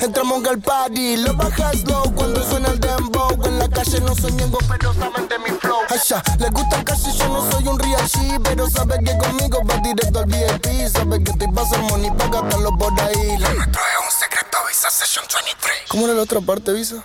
Entramos 0.01 0.45
al 0.47 0.61
party, 0.61 1.17
lo 1.19 1.35
bajas 1.35 1.85
low 1.85 2.15
cuando 2.15 2.43
suena 2.49 2.69
el 2.69 2.81
dembow. 2.81 3.31
En 3.45 3.59
la 3.59 3.69
calle 3.69 4.01
no 4.01 4.15
soy 4.15 4.33
ñengo, 4.33 4.59
pero 4.69 4.95
saben 4.95 5.29
de 5.29 5.39
mi 5.39 5.51
flow. 5.59 5.79
Asha, 5.89 6.23
le 6.39 6.51
gusta 6.51 6.77
el 6.77 6.85
cash 6.85 7.09
y 7.09 7.19
yo 7.19 7.29
no 7.29 7.51
soy 7.51 7.67
un 7.69 7.79
real 7.79 8.09
G, 8.09 8.41
pero 8.43 8.69
sabe 8.69 8.99
que 9.05 9.17
conmigo 9.19 9.61
va 9.65 9.77
directo 9.79 10.21
al 10.21 10.27
VIP. 10.27 10.89
Sabe 10.89 11.23
que 11.23 11.31
estoy 11.33 11.49
pa' 11.53 11.63
hacer 11.63 11.81
money 11.83 12.11
pa' 12.11 12.29
gastarlo 12.29 12.71
por 12.77 12.93
ahí. 13.01 13.39
Lo 13.39 13.53
nuestro 13.55 13.81
es 13.81 14.05
un 14.05 14.21
secreto, 14.21 14.59
Visa 14.69 14.91
Session 14.91 15.25
23. 15.33 15.73
¿Cómo 15.89 16.05
era 16.07 16.15
la 16.15 16.23
otra 16.23 16.41
parte, 16.41 16.73
Visa? 16.73 17.05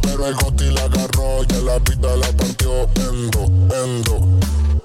pero 0.00 0.26
el 0.26 0.34
goti 0.34 0.70
la 0.70 0.82
agarró 0.82 1.42
y 1.48 1.54
en 1.54 1.66
la 1.66 1.78
pista 1.80 2.16
la 2.16 2.32
partió. 2.32 2.88
Endo, 2.96 3.44
endo. 3.74 4.75